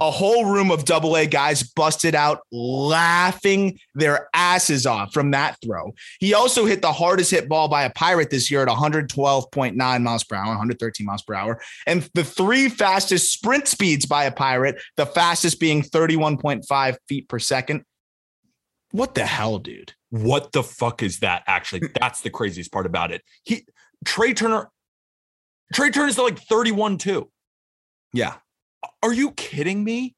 A 0.00 0.10
whole 0.10 0.46
room 0.46 0.72
of 0.72 0.84
Double 0.84 1.16
A 1.16 1.24
guys 1.24 1.62
busted 1.62 2.16
out 2.16 2.40
laughing 2.50 3.78
their 3.94 4.28
asses 4.34 4.86
off 4.86 5.12
from 5.12 5.30
that 5.30 5.56
throw. 5.64 5.92
He 6.18 6.34
also 6.34 6.66
hit 6.66 6.82
the 6.82 6.92
hardest 6.92 7.30
hit 7.30 7.48
ball 7.48 7.68
by 7.68 7.84
a 7.84 7.90
Pirate 7.90 8.28
this 8.28 8.50
year 8.50 8.62
at 8.62 8.68
112.9 8.68 10.02
miles 10.02 10.24
per 10.24 10.34
hour, 10.34 10.46
113 10.46 11.06
miles 11.06 11.22
per 11.22 11.34
hour, 11.34 11.60
and 11.86 12.08
the 12.14 12.24
three 12.24 12.68
fastest 12.68 13.32
sprint 13.32 13.68
speeds 13.68 14.04
by 14.04 14.24
a 14.24 14.32
Pirate, 14.32 14.82
the 14.96 15.06
fastest 15.06 15.60
being 15.60 15.82
31.5 15.82 16.96
feet 17.08 17.28
per 17.28 17.38
second 17.38 17.84
What 18.94 19.16
the 19.16 19.26
hell, 19.26 19.58
dude? 19.58 19.92
What 20.10 20.52
the 20.52 20.62
fuck 20.62 21.02
is 21.02 21.18
that? 21.18 21.42
Actually, 21.48 21.88
that's 22.00 22.20
the 22.20 22.30
craziest 22.30 22.70
part 22.70 22.86
about 22.86 23.10
it. 23.10 23.22
He 23.42 23.66
Trea 24.04 24.34
Turner, 24.34 24.70
Trea 25.74 25.90
Turner's 25.90 26.16
like 26.16 26.38
31 26.38 26.98
too. 26.98 27.28
Yeah. 28.12 28.34
Are 29.02 29.12
you 29.12 29.32
kidding 29.32 29.82
me? 29.82 30.14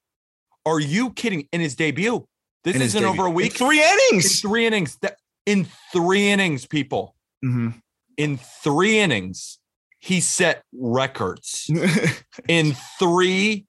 Are 0.66 0.78
you 0.78 1.10
kidding? 1.14 1.48
In 1.52 1.62
his 1.62 1.74
debut, 1.74 2.26
this 2.64 2.76
In 2.76 2.82
isn't 2.82 3.02
over 3.02 3.22
a 3.24 3.28
In 3.28 3.34
week. 3.34 3.54
three 3.54 3.82
In 3.82 3.98
innings. 4.10 4.40
three 4.42 4.66
innings. 4.66 4.98
That, 5.00 5.16
in 5.46 5.66
three 5.90 6.28
innings, 6.28 6.66
people. 6.66 7.16
Mhm. 7.42 7.80
In 8.18 8.36
three 8.62 8.98
innings, 8.98 9.58
he 10.00 10.20
set 10.20 10.64
records. 10.74 11.70
In 12.48 12.76
three 12.98 13.64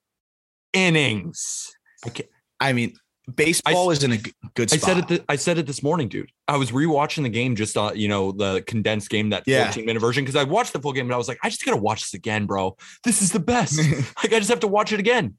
innings. 0.74 1.70
I 2.04 2.10
I 2.60 2.72
mean, 2.74 2.92
baseball 3.34 3.90
is 3.90 4.02
in 4.02 4.12
a 4.12 4.18
good 4.54 4.70
spot. 4.70 4.82
I 4.82 4.92
said 4.92 4.98
it. 4.98 5.08
Th- 5.08 5.24
I 5.28 5.36
said 5.36 5.58
it 5.58 5.66
this 5.66 5.82
morning, 5.82 6.08
dude. 6.08 6.30
I 6.46 6.56
was 6.56 6.70
rewatching 6.70 7.22
the 7.22 7.28
game, 7.28 7.56
just 7.56 7.76
uh, 7.76 7.92
you 7.94 8.08
know, 8.08 8.32
the 8.32 8.62
condensed 8.66 9.10
game, 9.10 9.30
that 9.30 9.44
Yeah. 9.46 9.64
14 9.64 9.84
minute 9.84 10.00
version, 10.00 10.24
because 10.24 10.36
I 10.36 10.44
watched 10.44 10.72
the 10.72 10.80
full 10.80 10.92
game 10.92 11.06
and 11.06 11.14
I 11.14 11.18
was 11.18 11.28
like, 11.28 11.38
I 11.42 11.50
just 11.50 11.64
gotta 11.64 11.76
watch 11.76 12.00
this 12.00 12.14
again, 12.14 12.46
bro. 12.46 12.76
This 13.04 13.22
is 13.22 13.32
the 13.32 13.40
best. 13.40 13.78
like, 14.22 14.32
I 14.32 14.38
just 14.38 14.48
have 14.48 14.60
to 14.60 14.68
watch 14.68 14.92
it 14.92 15.00
again. 15.00 15.34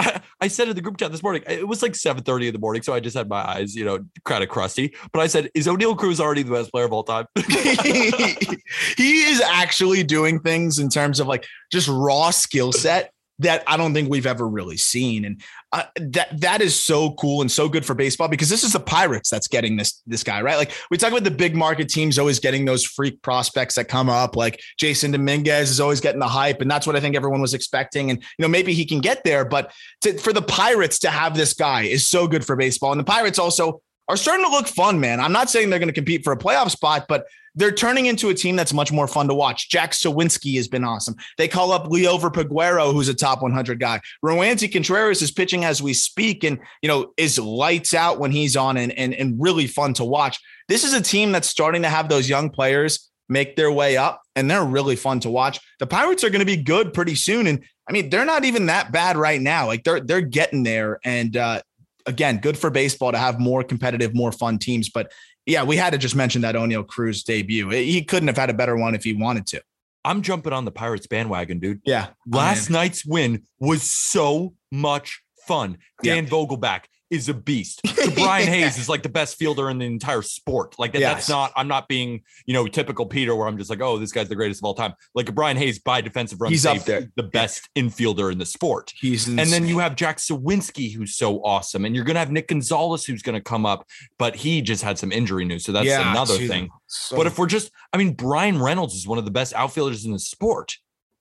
I, 0.00 0.20
I 0.40 0.48
said 0.48 0.68
in 0.68 0.74
the 0.74 0.82
group 0.82 0.98
chat 0.98 1.12
this 1.12 1.22
morning, 1.22 1.42
it 1.46 1.66
was 1.66 1.82
like 1.82 1.92
7:30 1.92 2.48
in 2.48 2.52
the 2.52 2.58
morning, 2.58 2.82
so 2.82 2.92
I 2.92 3.00
just 3.00 3.16
had 3.16 3.28
my 3.28 3.36
eyes, 3.36 3.74
you 3.74 3.84
know, 3.84 4.00
kind 4.24 4.42
of 4.42 4.50
crusty. 4.50 4.94
But 5.12 5.20
I 5.20 5.26
said, 5.26 5.50
is 5.54 5.66
Oneil 5.66 5.96
Cruz 5.96 6.20
already 6.20 6.42
the 6.42 6.52
best 6.52 6.70
player 6.70 6.84
of 6.84 6.92
all 6.92 7.04
time? 7.04 7.26
he 7.36 9.22
is 9.22 9.40
actually 9.40 10.02
doing 10.02 10.40
things 10.40 10.78
in 10.78 10.88
terms 10.88 11.20
of 11.20 11.26
like 11.26 11.46
just 11.72 11.88
raw 11.88 12.30
skill 12.30 12.72
set 12.72 13.13
that 13.40 13.64
I 13.66 13.76
don't 13.76 13.92
think 13.92 14.08
we've 14.08 14.26
ever 14.26 14.46
really 14.46 14.76
seen, 14.76 15.24
and 15.24 15.42
uh, 15.72 15.84
that 15.96 16.40
that 16.40 16.60
is 16.60 16.78
so 16.78 17.12
cool 17.14 17.40
and 17.40 17.50
so 17.50 17.68
good 17.68 17.84
for 17.84 17.94
baseball 17.94 18.28
because 18.28 18.48
this 18.48 18.62
is 18.62 18.72
the 18.72 18.80
Pirates 18.80 19.28
that's 19.28 19.48
getting 19.48 19.76
this 19.76 20.02
this 20.06 20.22
guy 20.22 20.40
right. 20.42 20.56
Like 20.56 20.72
we 20.90 20.96
talk 20.96 21.10
about 21.10 21.24
the 21.24 21.30
big 21.30 21.56
market 21.56 21.88
teams 21.88 22.18
always 22.18 22.38
getting 22.38 22.64
those 22.64 22.84
freak 22.84 23.20
prospects 23.22 23.74
that 23.74 23.88
come 23.88 24.08
up, 24.08 24.36
like 24.36 24.60
Jasson 24.80 25.12
Dominguez 25.12 25.70
is 25.70 25.80
always 25.80 26.00
getting 26.00 26.20
the 26.20 26.28
hype, 26.28 26.60
and 26.60 26.70
that's 26.70 26.86
what 26.86 26.96
I 26.96 27.00
think 27.00 27.16
everyone 27.16 27.40
was 27.40 27.54
expecting. 27.54 28.10
And 28.10 28.20
you 28.20 28.42
know 28.42 28.48
maybe 28.48 28.72
he 28.72 28.84
can 28.84 29.00
get 29.00 29.24
there, 29.24 29.44
but 29.44 29.72
to, 30.02 30.16
for 30.18 30.32
the 30.32 30.42
Pirates 30.42 31.00
to 31.00 31.10
have 31.10 31.36
this 31.36 31.54
guy 31.54 31.82
is 31.82 32.06
so 32.06 32.28
good 32.28 32.44
for 32.44 32.56
baseball, 32.56 32.92
and 32.92 33.00
the 33.00 33.04
Pirates 33.04 33.38
also 33.38 33.82
are 34.08 34.16
starting 34.16 34.44
to 34.44 34.50
look 34.50 34.66
fun, 34.66 35.00
man. 35.00 35.20
I'm 35.20 35.32
not 35.32 35.50
saying 35.50 35.70
they're 35.70 35.78
going 35.78 35.88
to 35.88 35.94
compete 35.94 36.24
for 36.24 36.32
a 36.32 36.38
playoff 36.38 36.70
spot, 36.70 37.06
but 37.08 37.26
they're 37.54 37.72
turning 37.72 38.06
into 38.06 38.30
a 38.30 38.34
team 38.34 38.56
that's 38.56 38.72
much 38.72 38.90
more 38.92 39.06
fun 39.06 39.28
to 39.28 39.34
watch. 39.34 39.70
Jack 39.70 39.92
Suwinski 39.92 40.56
has 40.56 40.68
been 40.68 40.84
awesome. 40.84 41.14
They 41.38 41.48
call 41.48 41.72
up 41.72 41.84
Liover 41.86 42.32
Peguero, 42.32 42.92
who's 42.92 43.08
a 43.08 43.14
top 43.14 43.42
100 43.42 43.78
guy. 43.78 44.00
Roansy 44.24 44.70
Contreras 44.70 45.22
is 45.22 45.30
pitching 45.30 45.64
as 45.64 45.80
we 45.80 45.94
speak 45.94 46.42
and, 46.44 46.58
you 46.82 46.88
know, 46.88 47.12
is 47.16 47.38
lights 47.38 47.94
out 47.94 48.18
when 48.18 48.32
he's 48.32 48.56
on 48.56 48.76
and, 48.76 48.92
and, 48.98 49.14
and 49.14 49.40
really 49.40 49.66
fun 49.66 49.94
to 49.94 50.04
watch. 50.04 50.38
This 50.68 50.84
is 50.84 50.94
a 50.94 51.00
team 51.00 51.32
that's 51.32 51.48
starting 51.48 51.82
to 51.82 51.88
have 51.88 52.08
those 52.08 52.28
young 52.28 52.50
players 52.50 53.10
make 53.28 53.56
their 53.56 53.72
way 53.72 53.96
up 53.96 54.20
and 54.36 54.50
they're 54.50 54.64
really 54.64 54.96
fun 54.96 55.20
to 55.20 55.30
watch. 55.30 55.60
The 55.78 55.86
Pirates 55.86 56.24
are 56.24 56.30
going 56.30 56.40
to 56.40 56.46
be 56.46 56.62
good 56.62 56.92
pretty 56.92 57.14
soon. 57.14 57.46
And 57.46 57.64
I 57.88 57.92
mean, 57.92 58.10
they're 58.10 58.24
not 58.24 58.44
even 58.44 58.66
that 58.66 58.92
bad 58.92 59.16
right 59.16 59.40
now. 59.40 59.66
Like 59.66 59.84
they're, 59.84 60.00
they're 60.00 60.20
getting 60.20 60.64
there. 60.64 60.98
And, 61.04 61.36
uh, 61.36 61.62
again, 62.06 62.38
good 62.38 62.58
for 62.58 62.70
baseball 62.70 63.12
to 63.12 63.18
have 63.18 63.38
more 63.40 63.62
competitive, 63.62 64.14
more 64.14 64.32
fun 64.32 64.58
teams. 64.58 64.88
But 64.88 65.12
yeah, 65.46 65.62
we 65.62 65.76
had 65.76 65.90
to 65.90 65.98
just 65.98 66.16
mention 66.16 66.42
that 66.42 66.54
Oneil 66.54 66.86
Cruz 66.86 67.22
debut. 67.22 67.68
He 67.70 68.02
couldn't 68.02 68.28
have 68.28 68.36
had 68.36 68.50
a 68.50 68.54
better 68.54 68.76
one 68.76 68.94
if 68.94 69.04
he 69.04 69.12
wanted 69.12 69.46
to. 69.48 69.62
I'm 70.04 70.22
jumping 70.22 70.52
on 70.52 70.64
the 70.64 70.70
Pirates 70.70 71.06
bandwagon, 71.06 71.60
dude. 71.60 71.80
Yeah. 71.84 72.08
Last 72.26 72.68
night's 72.68 73.06
win 73.06 73.44
was 73.58 73.90
so 73.90 74.54
much 74.70 75.22
fun. 75.46 75.78
Yeah. 76.02 76.14
Dan 76.14 76.26
Vogelbach 76.26 76.82
is 77.10 77.28
a 77.28 77.34
beast. 77.34 77.80
So 78.04 78.10
Ke'Bryan 78.10 78.44
Hayes 78.44 78.76
is 78.76 78.86
like 78.90 79.02
the 79.02 79.08
best 79.08 79.36
fielder 79.38 79.70
in 79.70 79.78
the 79.78 79.86
entire 79.86 80.20
sport. 80.20 80.74
Like 80.78 80.92
that, 80.92 81.00
Yes. 81.00 81.12
that's 81.14 81.28
not. 81.30 81.52
I'm 81.56 81.68
not 81.68 81.88
being 81.88 82.20
you 82.44 82.52
know 82.52 82.66
typical 82.66 83.06
Peter 83.06 83.34
where 83.34 83.46
I'm 83.48 83.56
just 83.56 83.70
like, 83.70 83.80
oh, 83.80 83.96
this 83.98 84.12
guy's 84.12 84.28
the 84.28 84.34
greatest 84.34 84.60
of 84.60 84.64
all 84.66 84.74
time. 84.74 84.92
Like 85.14 85.24
Ke'Bryan 85.26 85.56
Hayes 85.56 85.78
by 85.78 86.02
defensive 86.02 86.38
run, 86.40 86.52
He's 86.52 86.66
up 86.66 86.84
there. 86.84 87.10
the 87.16 87.22
best 87.22 87.70
infielder 87.76 88.30
in 88.30 88.36
the 88.38 88.44
sport. 88.44 88.92
He's 88.94 89.26
And 89.26 89.38
then 89.38 89.66
you 89.66 89.78
have 89.78 89.96
Jack 89.96 90.18
Suwinski, 90.18 90.92
who's 90.94 91.14
so 91.16 91.42
awesome, 91.44 91.86
and 91.86 91.94
you're 91.96 92.04
gonna 92.04 92.18
have 92.18 92.30
Nick 92.30 92.48
Gonzalez, 92.48 93.06
who's 93.06 93.22
gonna 93.22 93.40
come 93.40 93.64
up, 93.64 93.86
but 94.18 94.36
he 94.36 94.60
just 94.60 94.82
had 94.82 94.98
some 94.98 95.10
injury 95.10 95.46
news, 95.46 95.64
so 95.64 95.72
that's 95.72 95.86
Yeah, 95.86 96.10
another 96.10 96.36
geez. 96.36 96.50
thing. 96.50 96.68
So- 96.88 97.16
But 97.16 97.26
if 97.26 97.38
we're 97.38 97.46
just, 97.46 97.70
I 97.94 97.96
mean, 97.96 98.12
Bryan 98.12 98.60
Reynolds 98.60 98.94
is 98.94 99.06
one 99.06 99.16
of 99.18 99.24
the 99.24 99.30
best 99.30 99.54
outfielders 99.54 100.04
in 100.04 100.12
the 100.12 100.18
sport. 100.18 100.76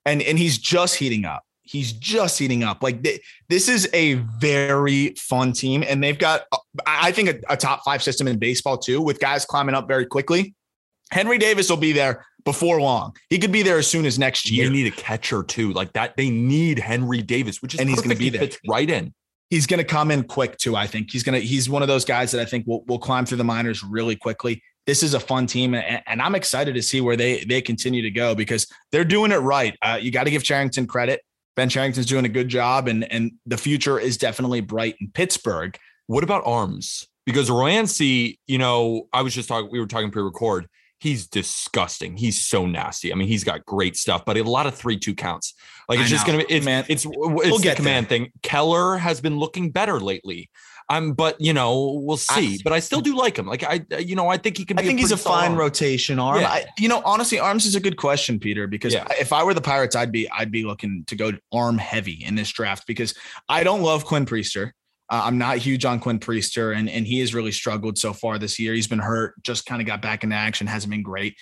and 0.06 0.22
and 0.22 0.38
he's 0.38 0.58
just 0.58 0.96
heating 0.96 1.24
up. 1.24 1.44
He's 1.64 1.94
just 1.94 2.38
heating 2.40 2.64
up. 2.64 2.84
Like 2.84 3.04
th- 3.04 3.22
this 3.50 3.70
is 3.70 3.90
a 3.94 4.16
very 4.40 5.10
fun 5.18 5.54
team, 5.54 5.84
and 5.88 6.04
they've 6.04 6.18
got, 6.18 6.42
uh, 6.52 6.58
I 6.86 7.12
think, 7.12 7.30
a, 7.30 7.40
a 7.54 7.58
top 7.58 7.84
five 7.86 8.04
system 8.04 8.28
in 8.28 8.38
baseball 8.38 8.78
too, 8.78 9.02
with 9.02 9.20
guys 9.20 9.46
climbing 9.46 9.76
up 9.76 9.88
very 9.88 10.06
quickly. 10.06 10.54
Henry 11.12 11.38
Davis 11.38 11.70
will 11.70 11.78
be 11.78 11.92
there 11.94 12.26
before 12.44 12.82
long. 12.82 13.16
He 13.30 13.38
could 13.40 13.52
be 13.52 13.62
there 13.64 13.78
as 13.78 13.88
soon 13.88 14.06
as 14.06 14.20
next 14.20 14.52
year. 14.52 14.66
They 14.68 14.74
need 14.74 14.88
a 14.88 14.96
catcher 14.96 15.44
too, 15.44 15.72
like 15.74 15.94
that. 15.94 16.18
They 16.18 16.30
need 16.30 16.80
Henry 16.80 17.22
Davis, 17.22 17.62
which 17.62 17.76
is 17.76 17.80
And 17.80 17.90
he's 17.90 18.02
gonna 18.02 18.16
be 18.16 18.26
He 18.26 18.30
there. 18.32 18.42
fits 18.42 18.58
right 18.68 18.90
in. 18.90 19.14
he's 19.50 19.68
going 19.68 19.78
to 19.78 19.84
come 19.84 20.10
in 20.10 20.24
quick 20.24 20.58
too. 20.58 20.76
I 20.76 20.88
think 20.88 21.12
he's 21.12 21.22
going 21.24 21.40
to. 21.40 21.46
He's 21.46 21.70
one 21.70 21.82
of 21.84 21.88
those 21.88 22.04
guys 22.06 22.32
that 22.32 22.42
I 22.42 22.46
think 22.46 22.66
will 22.68 22.84
will 22.88 22.98
climb 23.00 23.26
through 23.26 23.38
the 23.38 23.44
minors 23.44 23.84
really 23.84 24.16
quickly. 24.16 24.62
This 24.86 25.04
is 25.04 25.14
a 25.14 25.20
fun 25.20 25.46
team, 25.48 25.76
and, 25.76 26.02
and 26.08 26.22
I'm 26.22 26.34
excited 26.36 26.74
to 26.76 26.82
see 26.82 27.00
where 27.00 27.16
they 27.16 27.44
they 27.46 27.62
continue 27.62 28.02
to 28.02 28.10
go 28.12 28.34
because 28.36 28.68
they're 28.92 29.06
doing 29.06 29.32
it 29.32 29.38
right. 29.38 29.78
Uh, 29.82 30.00
you 30.02 30.12
got 30.12 30.24
to 30.26 30.32
give 30.32 30.44
Cherington 30.44 30.88
credit. 30.88 31.22
Ben 31.56 31.70
Cherington's 31.70 32.06
doing 32.06 32.26
a 32.26 32.30
good 32.30 32.50
job, 32.50 32.88
and 32.88 33.12
and 33.12 33.34
the 33.46 33.58
future 33.58 34.00
is 34.00 34.18
definitely 34.18 34.62
bright 34.62 34.96
in 35.00 35.12
Pittsburgh. 35.12 35.78
What 36.08 36.24
about 36.24 36.44
arms? 36.46 37.08
Because 37.26 37.50
Roansy, 37.50 38.38
you 38.48 38.58
know, 38.58 39.08
I 39.14 39.22
was 39.22 39.34
just 39.34 39.48
talking. 39.48 39.70
We 39.72 39.80
were 39.80 39.88
talking 39.88 40.12
pre-record. 40.12 40.68
He's 41.00 41.28
disgusting. 41.28 42.16
He's 42.16 42.42
so 42.42 42.66
nasty. 42.66 43.12
I 43.12 43.16
mean, 43.16 43.28
he's 43.28 43.44
got 43.44 43.66
great 43.66 43.98
stuff, 43.98 44.24
but 44.26 44.38
a 44.38 44.44
lot 44.44 44.68
of 44.68 44.76
three-two 44.76 45.16
counts. 45.16 45.54
Like 45.90 46.00
it's 46.00 46.08
I 46.08 46.10
just 46.10 46.28
know, 46.28 46.34
gonna 46.34 46.46
be. 46.46 46.54
It's 46.54 46.66
man. 46.66 46.86
it's 46.88 47.06
it's 47.06 47.58
the 47.58 47.64
get 47.64 47.78
command 47.78 48.10
thing. 48.10 48.32
Keller 48.42 48.98
has 48.98 49.22
been 49.22 49.38
looking 49.38 49.72
better 49.72 50.00
lately. 50.00 50.50
Um, 50.90 51.14
but 51.14 51.40
you 51.40 51.54
know, 51.54 52.00
we'll 52.04 52.18
see. 52.18 52.56
I- 52.56 52.58
but 52.64 52.74
I 52.74 52.80
still 52.80 53.02
do 53.02 53.16
like 53.16 53.38
him. 53.38 53.48
Like 53.48 53.64
I, 53.64 53.86
you 54.00 54.16
know, 54.16 54.28
I 54.30 54.38
think 54.38 54.58
he 54.58 54.66
can. 54.66 54.78
I 54.80 54.84
think 54.84 55.00
he's 55.00 55.12
a 55.12 55.18
fine 55.18 55.52
arm. 55.52 55.60
rotation 55.60 56.20
arm. 56.20 56.42
Yeah. 56.42 56.50
I, 56.50 56.66
you 56.78 56.88
know, 56.90 57.02
honestly, 57.06 57.40
arms 57.40 57.66
is 57.66 57.76
a 57.76 57.80
good 57.80 57.98
question, 57.98 58.40
Peter, 58.40 58.68
because 58.68 58.94
Yeah. 58.94 59.08
if 59.20 59.32
I 59.34 59.44
were 59.44 59.54
the 59.54 59.62
Pirates, 59.62 59.96
I'd 59.96 60.12
be 60.12 60.30
I'd 60.30 60.52
be 60.52 60.64
looking 60.64 61.04
to 61.08 61.16
go 61.16 61.32
arm 61.52 61.78
heavy 61.78 62.24
in 62.26 62.36
this 62.36 62.52
draft 62.52 62.86
because 62.88 63.14
I 63.50 63.64
don't 63.64 63.82
love 63.82 64.06
Quinn 64.06 64.26
Priester. 64.26 64.72
Uh, 65.10 65.22
I'm 65.26 65.38
not 65.38 65.58
huge 65.58 65.84
on 65.86 66.00
Quinn 66.00 66.20
Priester, 66.20 66.76
and 66.76 66.90
and 66.90 67.06
he 67.06 67.20
has 67.20 67.34
really 67.34 67.52
struggled 67.52 67.98
so 67.98 68.14
far 68.14 68.38
this 68.40 68.58
year. 68.60 68.74
He's 68.74 68.88
been 68.88 69.00
hurt, 69.00 69.42
just 69.44 69.66
kind 69.66 69.82
of 69.82 69.86
got 69.88 70.02
back 70.02 70.24
into 70.24 70.36
action, 70.36 70.66
hasn't 70.68 70.92
been 70.92 71.04
great. 71.04 71.36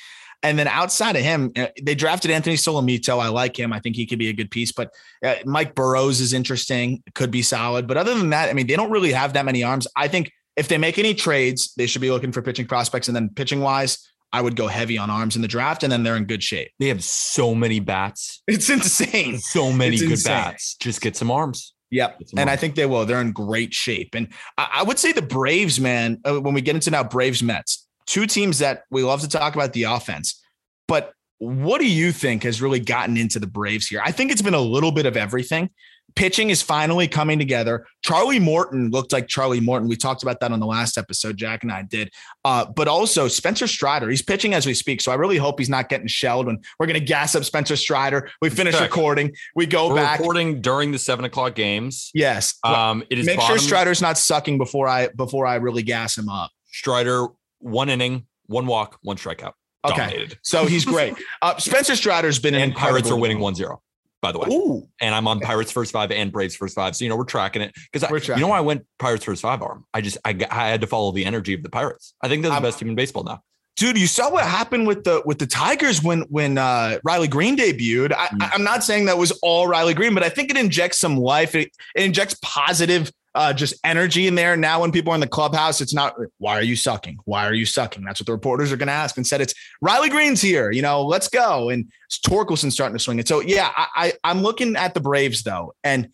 And 0.44 0.58
then 0.58 0.68
outside 0.68 1.16
of 1.16 1.22
him, 1.22 1.52
uh, 1.56 1.68
they 1.82 1.94
drafted 1.96 2.32
Anthony 2.32 2.56
Solometo. 2.56 3.20
I 3.20 3.28
like 3.28 3.58
him. 3.58 3.72
I 3.72 3.80
think 3.80 3.96
he 3.96 4.06
could 4.06 4.20
be 4.20 4.30
a 4.30 4.34
good 4.34 4.50
piece. 4.50 4.72
But 4.72 4.92
uh, 5.24 5.36
Mike 5.46 5.76
Burrows 5.76 6.20
is 6.20 6.34
interesting, 6.34 7.04
could 7.14 7.30
be 7.32 7.42
solid. 7.44 7.88
But 7.88 7.98
other 7.98 8.16
than 8.16 8.32
that, 8.32 8.50
I 8.50 8.54
mean, 8.54 8.68
they 8.68 8.76
don't 8.76 8.92
really 8.92 9.12
have 9.12 9.34
that 9.34 9.46
many 9.46 9.64
arms. 9.64 9.88
I 9.96 10.08
think 10.08 10.32
if 10.58 10.68
they 10.68 10.78
make 10.78 10.98
any 10.98 11.14
trades, 11.14 11.74
they 11.76 11.86
should 11.86 12.02
be 12.02 12.12
looking 12.12 12.32
for 12.32 12.42
pitching 12.42 12.66
prospects. 12.66 13.08
And 13.08 13.16
then 13.16 13.30
pitching 13.30 13.62
wise, 13.62 14.00
I 14.34 14.42
would 14.42 14.56
go 14.56 14.68
heavy 14.68 14.98
on 14.98 15.10
arms 15.10 15.36
in 15.36 15.42
the 15.42 15.48
draft, 15.48 15.84
and 15.84 15.92
then 15.92 16.04
they're 16.04 16.16
in 16.16 16.26
good 16.26 16.42
shape. 16.42 16.72
They 16.80 16.88
have 16.88 17.04
so 17.04 17.54
many 17.54 17.80
bats. 17.80 18.42
It's 18.48 18.70
insane. 18.70 19.38
So 19.40 19.72
many 19.72 19.96
It's 19.96 20.02
good 20.04 20.12
insane. 20.12 20.32
bats. 20.32 20.76
Just 20.76 21.02
get 21.02 21.16
some 21.16 21.30
arms. 21.30 21.74
Yep. 21.92 22.20
Some 22.28 22.40
And 22.40 22.50
I 22.50 22.56
think 22.56 22.76
they 22.76 22.86
will. 22.86 23.06
They're 23.06 23.20
in 23.22 23.34
great 23.34 23.74
shape. 23.74 24.16
And 24.16 24.30
I, 24.58 24.70
I 24.76 24.84
would 24.84 24.98
say 24.98 25.12
the 25.12 25.22
Braves, 25.22 25.80
man, 25.80 26.20
uh, 26.24 26.40
when 26.40 26.54
we 26.54 26.62
get 26.62 26.76
into 26.76 26.90
now 26.90 27.04
Braves 27.04 27.44
Mets, 27.44 27.86
two 28.12 28.28
teams 28.28 28.60
that 28.60 28.84
we 28.92 29.04
love 29.04 29.22
to 29.22 29.30
talk 29.30 29.56
about 29.56 29.72
the 29.72 29.84
offense. 29.84 30.44
But 30.86 31.14
what 31.38 31.80
do 31.80 31.88
you 31.88 32.12
think 32.12 32.44
has 32.44 32.62
really 32.62 32.82
gotten 32.82 33.16
into 33.16 33.40
the 33.40 33.48
Braves 33.48 33.88
here? 33.88 34.02
I 34.04 34.12
think 34.12 34.32
it's 34.32 34.42
been 34.42 34.54
a 34.54 34.60
little 34.60 34.92
bit 34.92 35.06
of 35.06 35.16
everything. 35.16 35.70
Pitching 36.14 36.50
is 36.50 36.62
finally 36.62 37.08
coming 37.08 37.40
together. 37.40 37.88
Charlie 38.04 38.38
Morton 38.38 38.90
looked 38.92 39.14
like 39.14 39.30
Charlie 39.30 39.62
Morton. 39.62 39.88
We 39.88 39.96
talked 39.96 40.24
about 40.24 40.42
that 40.42 40.52
on 40.52 40.60
the 40.60 40.66
last 40.66 40.98
episode, 40.98 41.38
Jack 41.38 41.64
and 41.64 41.72
I 41.72 41.84
did. 41.84 42.12
Uh, 42.44 42.66
but 42.66 42.90
also 42.90 43.30
Spencer 43.30 43.66
Strider, 43.66 44.10
he's 44.10 44.22
pitching 44.22 44.54
as 44.54 44.66
we 44.66 44.74
speak. 44.74 45.00
So 45.00 45.14
I 45.14 45.16
really 45.16 45.38
hope 45.38 45.58
he's 45.58 45.70
not 45.70 45.88
getting 45.88 46.08
shelled 46.08 46.48
when 46.48 46.60
we're 46.78 46.88
going 46.88 47.00
to 47.00 47.06
gas 47.06 47.34
up 47.34 47.46
Spencer 47.46 47.78
Strider. 47.78 48.30
We 48.42 48.50
finish 48.50 48.76
Correct. 48.76 48.94
recording, 48.94 49.32
we 49.56 49.66
go 49.68 49.88
We're 49.88 49.96
back. 49.96 50.20
recording 50.20 50.60
during 50.60 50.92
the 50.92 51.00
seven 51.00 51.24
o'clock 51.24 51.56
games. 51.56 52.12
Yes. 52.14 52.60
Um, 52.66 53.06
it 53.10 53.18
is 53.18 53.26
Make 53.26 53.40
sure 53.40 53.58
Strider's 53.58 54.02
not 54.02 54.18
sucking 54.18 54.58
before 54.58 54.90
I 54.90 55.08
before 55.16 55.46
I 55.46 55.56
really 55.56 55.82
gas 55.82 56.18
him 56.18 56.28
up. 56.28 56.52
Strider, 56.74 57.28
one 57.62 57.90
inning, 57.90 58.26
one 58.48 58.66
walk, 58.68 58.98
one 59.02 59.18
strikeout. 59.18 59.54
Okay. 59.86 59.96
Dominated. 59.98 60.38
So 60.44 60.66
he's 60.66 60.86
great. 60.86 61.16
Uh, 61.42 61.58
Spencer 61.58 61.96
Strider's 61.96 62.38
been 62.38 62.54
an 62.54 62.62
And 62.62 62.76
Pirates 62.76 63.10
are 63.10 63.18
winning 63.18 63.40
1-0, 63.40 63.78
by 64.22 64.32
the 64.32 64.38
way. 64.38 64.48
Ooh, 64.52 64.88
And 65.00 65.16
I'm 65.16 65.28
on 65.28 65.40
Pirates 65.40 65.72
first 65.72 65.92
five 65.92 66.12
and 66.12 66.32
Braves 66.32 66.56
first 66.56 66.76
five. 66.76 66.96
So, 66.96 67.04
you 67.04 67.10
know, 67.10 67.16
we're 67.16 67.24
tracking 67.24 67.64
it. 67.64 67.74
Because 67.92 68.28
you 68.28 68.36
know 68.36 68.48
why 68.50 68.60
I 68.60 68.62
went 68.62 68.86
Pirates 69.00 69.26
first 69.26 69.42
five 69.42 69.62
Aram? 69.64 69.86
I 69.94 70.02
just, 70.02 70.20
I, 70.24 70.38
I 70.52 70.68
had 70.70 70.82
to 70.82 70.88
follow 70.88 71.12
the 71.12 71.26
energy 71.26 71.54
of 71.56 71.64
the 71.64 71.70
Pirates. 71.70 72.14
I 72.22 72.28
think 72.28 72.44
they're 72.44 72.52
the 72.52 72.56
I'm- 72.56 72.64
best 72.64 72.78
team 72.78 72.90
in 72.90 72.96
baseball 72.96 73.24
now. 73.24 73.42
dude, 73.78 73.98
you 73.98 74.06
saw 74.06 74.30
what 74.32 74.44
happened 74.46 74.86
with 74.86 75.04
the 75.04 75.24
with 75.26 75.40
the 75.40 75.48
Tigers 75.48 76.04
when 76.04 76.22
when 76.30 76.60
uh, 76.60 77.00
Riley 77.04 77.28
Greene 77.28 77.58
debuted. 77.58 78.12
I, 78.14 78.28
Mm. 78.28 78.52
I'm 78.54 78.64
not 78.64 78.84
saying 78.84 79.06
that 79.06 79.18
was 79.18 79.32
all 79.42 79.66
Riley 79.68 79.96
Greene, 79.96 80.14
but 80.14 80.22
I 80.24 80.30
think 80.30 80.52
it 80.52 80.58
injects 80.58 81.00
some 81.00 81.18
life. 81.18 81.56
It, 81.56 81.72
it 81.96 82.04
injects 82.04 82.36
positive 82.44 83.12
uh, 83.34 83.54
just 83.54 83.76
energy 83.84 84.28
in 84.28 84.36
there. 84.36 84.58
Now, 84.58 84.82
when 84.82 84.92
people 84.92 85.12
are 85.12 85.16
in 85.16 85.22
the 85.22 85.28
clubhouse, 85.28 85.82
it's 85.82 85.94
not 85.94 86.16
why 86.38 86.58
are 86.58 86.64
you 86.64 86.76
sucking? 86.76 87.18
Why 87.26 87.46
are 87.46 87.54
you 87.54 87.66
sucking? 87.66 88.04
That's 88.04 88.20
what 88.20 88.26
the 88.26 88.34
reporters 88.34 88.72
are 88.72 88.78
going 88.78 88.88
to 88.88 88.94
ask. 88.94 89.18
Instead, 89.18 89.42
it's 89.42 89.54
Riley 89.82 90.10
Greene's 90.10 90.42
here. 90.42 90.72
You 90.72 90.82
know, 90.82 91.04
let's 91.06 91.30
go. 91.30 91.70
And 91.70 91.90
Torkelson 92.26 92.72
starting 92.72 92.98
to 92.98 93.04
swing 93.04 93.20
it. 93.20 93.28
So 93.28 93.40
yeah, 93.42 93.72
I, 93.76 93.88
I 93.96 94.14
I'm 94.24 94.42
looking 94.42 94.76
at 94.76 94.94
the 94.94 95.00
Braves 95.00 95.44
though, 95.44 95.74
and 95.84 96.10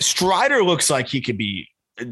Strider 0.00 0.62
looks 0.62 0.90
like 0.90 1.08
he 1.08 1.20
could 1.20 1.38
be 1.38 1.68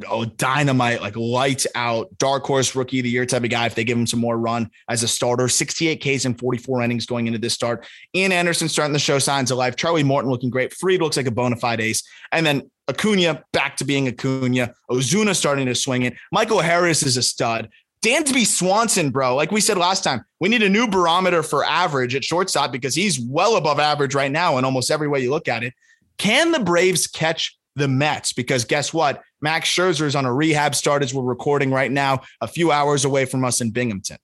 oh, 0.08 0.24
dynamite, 0.24 1.00
like 1.00 1.16
lights 1.16 1.66
out, 1.74 2.08
dark 2.18 2.44
horse 2.44 2.74
rookie 2.74 3.00
of 3.00 3.04
the 3.04 3.10
year 3.10 3.26
type 3.26 3.44
of 3.44 3.50
guy 3.50 3.66
if 3.66 3.74
they 3.74 3.84
give 3.84 3.98
him 3.98 4.06
some 4.06 4.20
more 4.20 4.38
run 4.38 4.70
as 4.88 5.02
a 5.02 5.08
starter. 5.08 5.48
68 5.48 5.96
Ks 5.96 6.24
and 6.24 6.38
44 6.38 6.82
innings 6.82 7.06
going 7.06 7.26
into 7.26 7.38
this 7.38 7.54
start. 7.54 7.86
Ian 8.14 8.32
Anderson 8.32 8.68
starting 8.68 8.92
to 8.92 8.98
show 8.98 9.18
signs 9.18 9.50
of 9.50 9.58
life. 9.58 9.76
Charlie 9.76 10.02
Morton 10.02 10.30
looking 10.30 10.50
great. 10.50 10.72
Fried 10.74 11.00
looks 11.00 11.16
like 11.16 11.26
a 11.26 11.30
bona 11.30 11.56
fide 11.56 11.80
ace. 11.80 12.02
And 12.30 12.46
then 12.46 12.70
Acuna 12.88 13.44
back 13.52 13.76
to 13.76 13.84
being 13.84 14.08
Acuna. 14.08 14.74
Ozuna 14.90 15.34
starting 15.34 15.66
to 15.66 15.74
swing 15.74 16.02
it. 16.02 16.14
Michael 16.30 16.60
Harris 16.60 17.02
is 17.02 17.16
a 17.16 17.22
stud. 17.22 17.68
Dansby 18.04 18.44
Swanson, 18.44 19.10
bro, 19.10 19.36
like 19.36 19.52
we 19.52 19.60
said 19.60 19.78
last 19.78 20.02
time, 20.02 20.24
we 20.40 20.48
need 20.48 20.64
a 20.64 20.68
new 20.68 20.88
barometer 20.88 21.44
for 21.44 21.64
average 21.64 22.16
at 22.16 22.24
shortstop 22.24 22.72
because 22.72 22.96
he's 22.96 23.20
well 23.20 23.56
above 23.56 23.78
average 23.78 24.16
right 24.16 24.32
now 24.32 24.58
in 24.58 24.64
almost 24.64 24.90
every 24.90 25.06
way 25.06 25.20
you 25.20 25.30
look 25.30 25.46
at 25.46 25.62
it. 25.62 25.72
Can 26.18 26.50
the 26.50 26.58
Braves 26.58 27.06
catch 27.06 27.56
the 27.76 27.86
Mets 27.86 28.32
because 28.32 28.64
guess 28.64 28.92
what? 28.92 29.22
Max 29.42 29.68
Scherzer 29.68 30.06
is 30.06 30.16
on 30.16 30.24
a 30.24 30.32
rehab 30.32 30.74
start 30.74 31.02
as 31.02 31.12
we're 31.12 31.22
recording 31.22 31.70
right 31.70 31.90
now, 31.90 32.22
a 32.40 32.46
few 32.46 32.70
hours 32.70 33.04
away 33.04 33.24
from 33.24 33.44
us 33.44 33.60
in 33.60 33.72
Binghamton. 33.72 34.18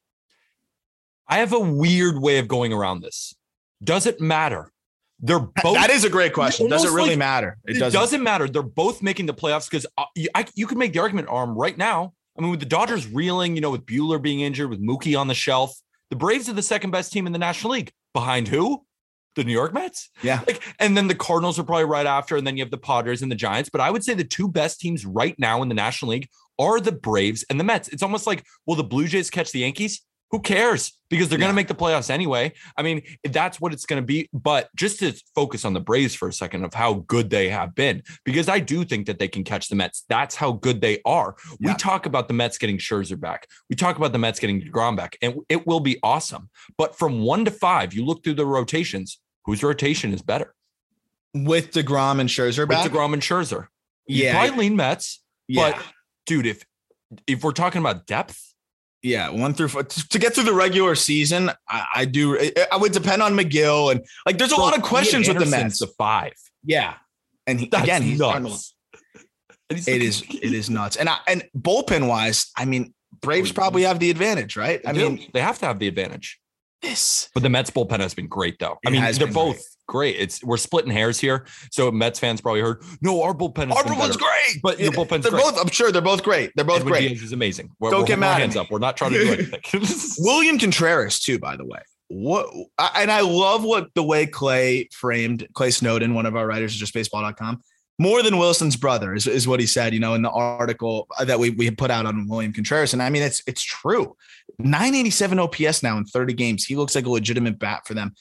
I 1.27 1.39
have 1.39 1.53
a 1.53 1.59
weird 1.59 2.19
way 2.19 2.39
of 2.39 2.49
going 2.49 2.73
around 2.73 3.03
this. 3.03 3.35
Does 3.83 4.07
it 4.07 4.21
matter? 4.21 4.73
They're 5.21 5.41
both. 5.41 5.75
That 5.75 5.91
is 5.91 6.05
a 6.05 6.11
great 6.11 6.33
question. 6.33 6.69
Does 6.69 6.85
it 6.85 6.93
really 6.93 7.11
like, 7.11 7.19
matter? 7.19 7.59
It 7.67 7.75
doesn't. 7.79 7.99
doesn't 7.99 8.23
matter. 8.23 8.49
They're 8.49 8.63
both 8.63 9.03
making 9.03 9.27
the 9.27 9.35
playoffs 9.35 9.69
because 9.69 9.85
uh, 9.99 10.05
you, 10.15 10.29
you 10.55 10.67
could 10.67 10.79
make 10.79 10.93
the 10.93 11.01
argument 11.01 11.29
Aram 11.29 11.57
right 11.57 11.77
now. 11.77 12.15
I 12.37 12.41
mean, 12.41 12.53
with 12.53 12.61
the 12.61 12.67
Dodgers 12.67 13.09
reeling, 13.09 13.57
you 13.57 13.61
know, 13.61 13.71
with 13.71 13.85
Buehler 13.85 14.23
being 14.23 14.41
injured, 14.41 14.71
with 14.71 14.81
Mookie 14.81 15.19
on 15.19 15.27
the 15.27 15.35
shelf, 15.35 15.77
the 16.11 16.17
Braves 16.17 16.49
are 16.49 16.53
the 16.53 16.63
second 16.63 16.93
best 16.93 17.13
team 17.13 17.27
in 17.27 17.33
the 17.33 17.39
National 17.39 17.73
League. 17.73 17.93
Behind 18.15 18.47
who? 18.47 18.85
The 19.39 19.45
New 19.45 19.53
York 19.53 19.73
Mets. 19.73 20.11
Yeah. 20.23 20.41
Like, 20.47 20.63
and 20.79 20.97
then 20.97 21.09
the 21.09 21.15
Cardinals 21.15 21.59
are 21.59 21.65
probably 21.65 21.85
right 21.85 22.07
after, 22.07 22.37
and 22.37 22.47
then 22.47 22.57
you 22.57 22.63
have 22.63 22.71
the 22.71 22.77
Padres 22.77 23.23
and 23.23 23.33
the 23.33 23.37
Giants. 23.37 23.71
But 23.71 23.81
I 23.81 23.91
would 23.91 24.05
say 24.05 24.13
the 24.13 24.25
two 24.25 24.49
best 24.49 24.81
teams 24.81 25.07
right 25.07 25.35
now 25.39 25.63
in 25.63 25.69
the 25.69 25.75
National 25.75 26.11
League 26.11 26.29
are 26.59 26.81
the 26.81 26.93
Braves 26.93 27.45
and 27.49 27.59
the 27.59 27.65
Mets. 27.65 27.89
It's 27.89 28.03
almost 28.03 28.27
like, 28.27 28.45
will 28.67 28.75
the 28.75 28.85
Blue 28.85 29.07
Jays 29.07 29.31
catch 29.31 29.53
the 29.53 29.61
Yankees? 29.61 30.03
Who 30.31 30.41
cares? 30.41 30.93
Because 31.09 31.31
they're 31.31 31.39
yeah. 31.39 31.45
going 31.45 31.53
to 31.53 31.57
make 31.57 31.69
the 31.69 31.75
playoffs 31.75 32.11
anyway. 32.11 32.53
I 32.77 32.83
mean, 32.83 33.01
that's 33.25 33.63
what 33.63 33.73
it's 33.73 33.87
going 33.87 34.03
to 34.03 34.07
be. 34.07 34.29
But 34.35 34.69
just 34.77 34.99
to 34.99 35.19
focus 35.35 35.65
on 35.65 35.73
the 35.73 35.81
Braves 35.81 36.15
for 36.15 36.29
a 36.29 36.33
second 36.35 36.65
of 36.65 36.75
how 36.75 37.05
good 37.07 37.31
they 37.31 37.49
have 37.49 37.75
been, 37.75 38.03
because 38.27 38.47
I 38.47 38.59
do 38.59 38.85
think 38.85 39.07
that 39.07 39.19
they 39.19 39.29
can 39.29 39.43
catch 39.43 39.69
the 39.69 39.75
Mets. 39.75 40.05
That's 40.11 40.35
how 40.35 40.53
good 40.53 40.83
they 40.83 41.01
are. 41.07 41.35
Yeah. 41.61 41.71
We 41.71 41.75
talk 41.77 42.05
about 42.05 42.29
the 42.29 42.35
Mets 42.35 42.59
getting 42.59 42.77
Scherzer 42.77 43.19
back. 43.19 43.47
We 43.71 43.77
talk 43.77 43.97
about 43.97 44.13
the 44.13 44.19
Mets 44.19 44.39
getting 44.39 44.61
DeGrom 44.61 44.99
back, 44.99 45.17
and 45.23 45.37
it 45.49 45.67
will 45.67 45.81
be 45.81 45.99
awesome. 46.03 46.51
But 46.77 46.95
from 46.95 47.23
one 47.23 47.47
to 47.47 47.51
five, 47.51 47.95
you 47.95 48.05
look 48.05 48.23
through 48.23 48.35
the 48.35 48.45
rotations 48.45 49.21
whose 49.49 49.63
rotation 49.63 50.13
is 50.13 50.21
better? 50.21 50.55
With 51.35 51.71
DeGrom 51.71 52.21
and 52.21 52.29
Scherzer 52.29 52.69
back? 52.69 52.85
With 52.85 52.93
DeGrom 52.93 53.15
and 53.15 53.23
Scherzer. 53.23 53.69
Yeah. 54.07 54.33
Probably 54.33 54.65
lean 54.65 54.77
Mets. 54.77 55.23
Yeah. 55.49 55.73
But 55.73 55.83
dude, 56.27 56.47
if 56.47 56.67
if 57.27 57.43
we're 57.43 57.53
talking 57.53 57.81
about 57.81 58.07
depth, 58.07 58.55
yeah, 59.03 59.31
one 59.31 59.55
through 59.55 59.69
four 59.69 59.85
to 59.85 60.19
get 60.19 60.35
through 60.35 60.45
the 60.45 60.53
regular 60.53 60.95
season, 60.95 61.51
I, 61.67 61.87
I 61.97 62.05
do. 62.05 62.39
I 62.71 62.77
would 62.77 62.93
depend 62.93 63.23
on 63.23 63.35
Megill 63.35 63.91
and 63.91 64.05
like. 64.27 64.37
There's 64.37 64.53
a 64.53 64.61
lot 64.61 64.77
of 64.77 64.83
questions 64.83 65.29
with 65.29 65.39
the 65.39 65.47
Mets. 65.47 65.79
The 65.79 65.87
five, 65.87 66.35
yeah, 66.65 66.95
and 67.47 67.61
he, 67.61 67.67
again, 67.67 68.03
he's 68.03 68.19
nuts. 68.19 68.75
It 69.71 70.03
is 70.03 70.23
it 70.29 70.53
is 70.53 70.69
nuts, 70.69 70.97
and 70.97 71.09
I, 71.09 71.19
and 71.27 71.45
bullpen 71.57 72.09
wise, 72.09 72.51
I 72.57 72.65
mean, 72.65 72.93
Braves 73.21 73.53
probably 73.53 73.83
have 73.85 74.01
the 74.01 74.11
advantage, 74.11 74.57
right? 74.57 74.83
I 74.85 74.93
mean, 74.93 75.31
they 75.33 75.41
have 75.41 75.59
to 75.61 75.67
have 75.67 75.79
the 75.79 75.89
advantage 75.89 76.39
this. 76.83 77.29
But 77.35 77.43
the 77.43 77.49
Mets 77.49 77.71
bullpen 77.71 78.01
has 78.01 78.15
been 78.15 78.29
great, 78.29 78.59
though. 78.59 78.79
It 78.83 78.89
I 78.89 78.91
mean, 78.91 79.13
they're 79.15 79.27
both 79.27 79.57
great. 79.87 80.15
great. 80.15 80.17
It's 80.17 80.43
we're 80.45 80.57
splitting 80.57 80.91
hairs 80.91 81.19
here, 81.19 81.47
so 81.71 81.91
Mets 81.91 82.19
fans 82.19 82.41
probably 82.41 82.61
heard, 82.61 82.83
"No, 83.01 83.23
our 83.23 83.35
bullpen. 83.35 83.71
Our 83.73 83.83
bullpen's 83.83 84.17
better. 84.17 84.19
great." 84.19 84.63
But 84.63 84.79
your 84.81 84.93
bullpen's 84.93 85.23
they're 85.23 85.33
great. 85.33 85.43
both. 85.43 85.61
I'm 85.61 85.71
sure 85.71 85.93
they're 85.93 86.03
both 86.03 86.23
great. 86.23 86.53
They're 86.55 86.65
both 86.65 86.81
Edwin 86.81 86.93
great. 86.93 87.09
Diaz 87.09 87.23
is 87.23 87.33
amazing. 87.33 87.71
We're, 87.81 87.91
Don't 87.91 88.01
we're 88.01 88.07
get 88.07 88.19
mad. 88.19 88.41
Hands 88.41 88.57
up. 88.57 88.71
We're 88.71 88.79
not 88.79 88.97
trying 88.97 89.13
to 89.13 89.25
do 89.25 89.33
anything. 89.33 89.61
William 90.19 90.59
Contreras, 90.59 91.21
too, 91.21 91.39
by 91.39 91.57
the 91.57 91.65
way. 91.65 91.81
What 92.09 92.49
and 92.95 93.11
I 93.11 93.21
love 93.21 93.65
what 93.65 93.89
the 93.95 94.03
way 94.03 94.27
Clay 94.27 94.89
framed 94.93 95.47
Clay 95.55 95.71
Snowden, 95.71 96.15
one 96.15 96.27
of 96.27 96.37
our 96.37 96.47
writers, 96.47 96.75
just 96.75 96.95
baseball.com 96.95 97.63
more 97.99 98.23
than 98.23 98.39
Willson's 98.39 98.77
brother 98.77 99.15
is, 99.15 99.27
is 99.27 99.49
what 99.49 99.61
he 99.61 99.67
said, 99.67 99.93
you 99.93 100.01
know, 100.01 100.15
in 100.15 100.23
the 100.23 100.31
article 100.31 101.09
that 101.25 101.39
we, 101.39 101.51
we 101.51 101.71
put 101.71 101.91
out 101.91 102.07
on 102.07 102.29
William 102.29 102.53
Contreras. 102.53 102.93
And 102.93 103.03
I 103.03 103.11
mean, 103.11 103.23
it's, 103.23 103.43
it's 103.47 103.63
true. 103.63 104.17
987 104.61 105.39
OPS 105.39 105.83
now 105.83 105.97
in 105.97 106.05
30 106.05 106.35
games. 106.35 106.65
He 106.65 106.77
looks 106.77 106.95
like 106.95 107.07
a 107.07 107.11
legitimate 107.11 107.59
bat 107.59 107.87
for 107.87 107.95
them. 107.95 108.15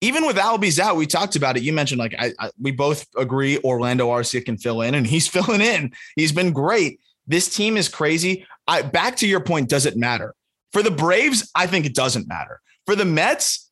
Even 0.00 0.24
with 0.24 0.36
Albies 0.36 0.78
out, 0.78 0.96
we 0.96 1.06
talked 1.06 1.34
about 1.34 1.56
it. 1.56 1.64
You 1.64 1.72
mentioned 1.72 1.98
like 1.98 2.14
I, 2.16 2.32
I, 2.38 2.50
we 2.60 2.70
both 2.70 3.06
agree 3.16 3.58
Orlando 3.58 4.08
Arcia 4.08 4.44
can 4.44 4.56
fill 4.56 4.82
in, 4.82 4.94
and 4.94 5.04
he's 5.04 5.26
filling 5.28 5.60
in. 5.60 5.92
He's 6.14 6.30
been 6.30 6.52
great. 6.52 7.00
This 7.26 7.52
team 7.52 7.76
is 7.76 7.88
crazy. 7.88 8.46
I 8.68 8.82
back 8.82 9.16
to 9.16 9.26
your 9.26 9.40
point, 9.40 9.68
does 9.68 9.86
it 9.86 9.96
matter? 9.96 10.36
For 10.72 10.84
the 10.84 10.92
Braves, 10.92 11.50
I 11.56 11.66
think 11.66 11.84
it 11.84 11.94
doesn't 11.94 12.28
matter. 12.28 12.60
For 12.86 12.94
the 12.94 13.04
Mets, 13.04 13.67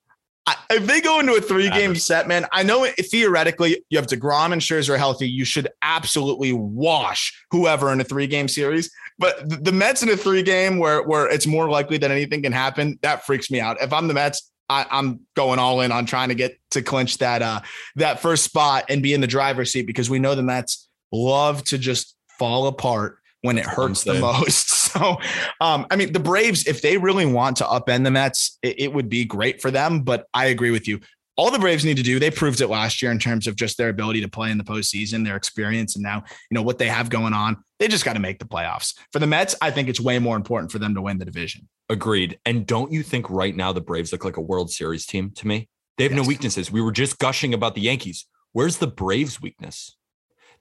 if 0.71 0.87
they 0.87 1.01
go 1.01 1.21
into 1.21 1.35
a 1.35 1.41
three 1.41 1.71
game 1.71 1.95
set, 1.97 2.29
man, 2.29 2.47
I 2.53 2.63
know 2.63 2.87
theoretically 2.87 3.83
you 3.91 3.99
have 3.99 4.07
DeGrom 4.07 4.53
and 4.53 4.61
Scherzer 4.61 4.97
healthy. 4.97 5.29
You 5.29 5.45
should 5.45 5.69
absolutely 5.83 6.53
wash 6.53 7.37
whoever 7.51 7.93
in 7.93 8.01
a 8.01 8.05
three 8.05 8.27
game 8.27 8.49
series. 8.49 8.91
But 9.19 9.65
the 9.65 9.73
Mets 9.73 10.03
in 10.03 10.09
a 10.09 10.17
three 10.17 10.43
game 10.43 10.79
where, 10.79 11.03
where 11.03 11.29
it's 11.29 11.47
more 11.47 11.69
likely 11.69 11.99
that 11.99 12.11
anything 12.11 12.43
can 12.43 12.53
happen, 12.53 12.99
that 13.03 13.25
freaks 13.25 13.51
me 13.51 13.61
out. 13.61 13.81
If 13.81 13.93
I'm 13.93 14.09
the 14.09 14.15
Mets, 14.15 14.51
I, 14.69 14.87
am 14.91 15.21
going 15.35 15.59
all 15.59 15.81
in 15.81 15.93
on 15.93 16.07
trying 16.07 16.29
to 16.29 16.35
get 16.35 16.59
to 16.73 16.83
clinch 16.83 17.19
that 17.19 17.41
uh, 17.43 17.61
that 17.97 18.21
first 18.21 18.45
spot 18.45 18.85
and 18.89 19.03
be 19.03 19.15
in 19.15 19.21
the 19.21 19.27
driver's 19.27 19.73
seat 19.73 19.87
because 19.87 20.11
we 20.11 20.19
know 20.19 20.35
the 20.35 20.43
Mets 20.43 20.89
love 21.13 21.63
to 21.65 21.79
just 21.79 22.17
fall 22.39 22.67
apart 22.67 23.19
when 23.47 23.59
it 23.59 23.65
hurts 23.65 24.05
the 24.05 24.15
most. 24.15 24.75
So, 24.97 25.19
um, 25.61 25.87
I 25.91 25.97
mean, 25.97 26.15
the 26.15 26.21
Braves, 26.21 26.67
if 26.67 26.81
they 26.81 26.97
really 26.97 27.27
want 27.27 27.59
to 27.59 27.65
upend 27.65 28.05
the 28.05 28.11
Mets, 28.11 28.57
it, 28.63 28.81
it, 28.81 28.93
would 28.95 29.11
be 29.11 29.27
great 29.27 29.61
for 29.61 29.71
them. 29.71 30.01
But 30.01 30.27
I 30.33 30.47
agree 30.47 30.71
with 30.71 30.89
you. 30.89 31.01
All 31.37 31.51
the 31.51 31.59
Braves 31.59 31.85
need 31.85 31.99
to 31.99 32.03
do, 32.03 32.19
they 32.19 32.31
proved 32.31 32.63
it 32.63 32.69
last 32.69 33.03
year 33.03 33.11
in 33.11 33.19
terms 33.19 33.47
of 33.47 33.57
just 33.57 33.77
their 33.77 33.91
ability 33.91 34.23
to 34.23 34.29
play 34.29 34.51
in 34.51 34.57
the 34.57 34.65
postseason, 34.65 35.23
their 35.23 35.37
experience, 35.37 35.97
and 35.97 36.03
now, 36.03 36.25
you 36.51 36.55
know, 36.55 36.63
what 36.63 36.79
they 36.79 36.89
have 36.89 37.11
going 37.11 37.35
on. 37.35 37.59
They 37.79 37.89
just 37.89 38.07
got 38.07 38.15
to 38.15 38.21
make 38.21 38.39
the 38.39 38.47
playoffs. 38.47 38.95
For 39.13 39.19
the 39.19 39.27
Mets, 39.27 39.55
I 39.61 39.71
think 39.71 39.91
it's 39.91 40.01
way 40.01 40.19
more 40.19 40.37
important 40.37 40.73
for 40.73 40.79
them 40.79 40.95
to 40.95 41.03
win 41.03 41.19
the 41.19 41.27
division. 41.27 41.69
Agreed. 41.91 42.39
And 42.47 42.67
don't 42.67 42.91
you 42.91 43.03
think 43.03 43.29
right 43.29 43.55
now 43.55 43.73
the 43.73 43.83
Braves 43.83 44.13
look 44.13 44.25
like 44.25 44.39
a 44.39 44.41
World 44.43 44.71
Series 44.71 45.05
team 45.05 45.31
to 45.33 45.47
me? 45.47 45.69
They 45.99 46.05
have 46.05 46.13
yes. 46.13 46.23
no 46.23 46.27
weaknesses. 46.27 46.73
We 46.73 46.81
were 46.81 46.93
just 46.93 47.19
gushing 47.19 47.53
about 47.53 47.75
the 47.75 47.83
Yankees. 47.83 48.27
Where's 48.53 48.79
the 48.79 48.87
Braves' 48.87 49.43
weakness? 49.43 49.95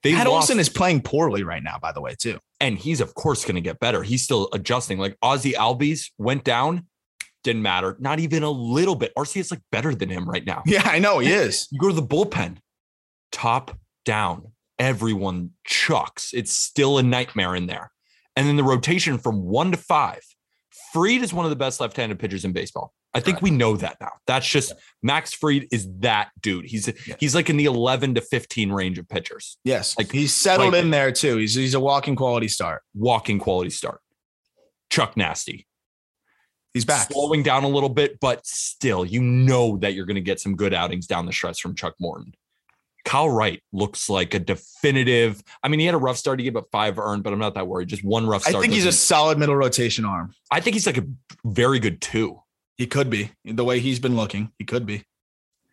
They 0.06 0.14
Matt 0.14 0.28
lost, 0.28 0.52
is 0.52 0.70
playing 0.70 1.02
poorly 1.02 1.42
right 1.42 1.64
now, 1.64 1.80
by 1.82 1.92
the 1.92 2.00
way, 2.00 2.14
too. 2.14 2.38
And 2.60 2.78
he's 2.78 3.02
of 3.02 3.16
course 3.16 3.44
going 3.44 3.56
to 3.56 3.62
get 3.62 3.80
better. 3.80 4.04
He's 4.04 4.22
still 4.22 4.50
adjusting. 4.54 5.00
Like 5.00 5.18
Ozzy 5.24 5.54
Albies 5.54 6.12
went 6.20 6.44
down, 6.44 6.86
didn't 7.44 7.64
matter, 7.64 7.98
not 8.00 8.20
even 8.20 8.44
a 8.44 8.52
little 8.52 8.94
bit. 8.94 9.12
Arcia 9.16 9.40
is 9.40 9.50
like 9.50 9.62
better 9.72 9.96
than 9.96 10.10
him 10.10 10.30
right 10.30 10.46
now. 10.46 10.62
Yeah, 10.68 10.84
I 10.86 11.00
know 11.00 11.18
he 11.18 11.32
is. 11.32 11.68
you 11.72 11.80
go 11.80 11.90
to 11.90 11.96
the 11.96 12.04
bullpen, 12.04 12.58
top 13.32 13.76
down, 14.06 14.52
everyone 14.78 15.50
chucks. 15.66 16.36
It's 16.36 16.56
still 16.56 17.00
a 17.00 17.04
nightmare 17.04 17.56
in 17.56 17.66
there. 17.66 17.92
And 18.36 18.48
then 18.48 18.58
the 18.58 18.64
rotation 18.64 19.18
from 19.18 19.42
one 19.42 19.72
to 19.72 19.78
five. 19.78 20.22
Fried 20.94 21.24
is 21.24 21.34
one 21.34 21.46
of 21.46 21.50
the 21.50 21.56
best 21.56 21.80
left-handed 21.80 22.20
pitchers 22.20 22.46
in 22.46 22.54
baseball. 22.54 22.94
I 23.16 23.22
think 23.22 23.42
we 23.42 23.50
know 23.50 23.78
that 23.78 23.98
now. 24.02 24.12
That's 24.28 24.48
just 24.48 24.72
yeah. 24.72 24.78
Max 25.02 25.34
Fried 25.34 25.68
is 25.72 25.88
that 26.00 26.30
dude. 26.42 26.66
He's 26.66 26.88
yeah. 27.08 27.16
he's 27.20 27.34
like 27.34 27.50
in 27.50 27.58
the 27.58 27.66
11 27.66 28.16
to 28.16 28.22
15 28.22 28.72
range 28.72 29.00
of 29.00 29.08
pitchers. 29.08 29.58
Yes. 29.64 29.98
Like 29.98 30.12
he's 30.12 30.34
settled 30.34 30.74
like, 30.74 30.84
in 30.84 30.92
there 30.92 31.12
too. 31.12 31.38
He's 31.38 31.56
he's 31.56 31.74
a 31.74 31.80
walking 31.80 32.16
quality 32.16 32.50
start. 32.50 32.84
Walking 32.94 33.40
quality 33.40 33.70
start. 33.70 34.02
Chuck 34.90 35.16
Nasty. 35.16 35.66
He's 36.74 36.84
back. 36.84 37.10
Slowing 37.10 37.42
down 37.42 37.64
a 37.64 37.70
little 37.70 37.90
bit, 37.90 38.20
but 38.20 38.46
still, 38.46 39.06
you 39.06 39.22
know 39.22 39.78
that 39.78 39.94
you're 39.94 40.06
going 40.06 40.16
to 40.16 40.22
get 40.22 40.42
some 40.42 40.58
good 40.58 40.74
outings 40.74 41.08
down 41.08 41.26
the 41.26 41.32
stretch 41.32 41.62
from 41.62 41.74
Chuck 41.74 41.96
Morton. 42.02 42.34
Kyle 43.06 43.30
Wright 43.30 43.62
looks 43.72 44.10
like 44.10 44.34
a 44.34 44.40
definitive. 44.40 45.42
I 45.64 45.70
mean, 45.70 45.80
he 45.80 45.86
had 45.86 45.96
a 45.96 46.00
rough 46.00 46.18
start. 46.18 46.40
He 46.40 46.44
gave 46.44 46.58
up 46.58 46.66
five 46.72 47.00
earned, 47.00 47.24
but 47.24 47.32
I'm 47.32 47.40
not 47.40 47.54
that 47.54 47.68
worried. 47.68 47.88
Just 47.88 48.04
one 48.04 48.28
rough 48.28 48.42
start. 48.42 48.58
I 48.58 48.62
think 48.62 48.74
he's 48.74 48.86
a 48.86 48.92
solid 48.92 49.38
middle 49.38 49.56
rotation 49.56 50.04
arm. 50.04 50.34
I 50.52 50.60
think 50.60 50.74
he's 50.74 50.86
like 50.86 50.98
a 50.98 51.06
very 51.46 51.80
good 51.80 52.02
two. 52.02 52.42
He 52.78 52.88
could 52.88 53.10
be 53.10 53.32
the 53.44 53.64
way 53.64 53.80
he's 53.80 54.00
been 54.00 54.16
looking. 54.16 54.52
He 54.60 54.66
could 54.66 54.86
be. 54.86 55.04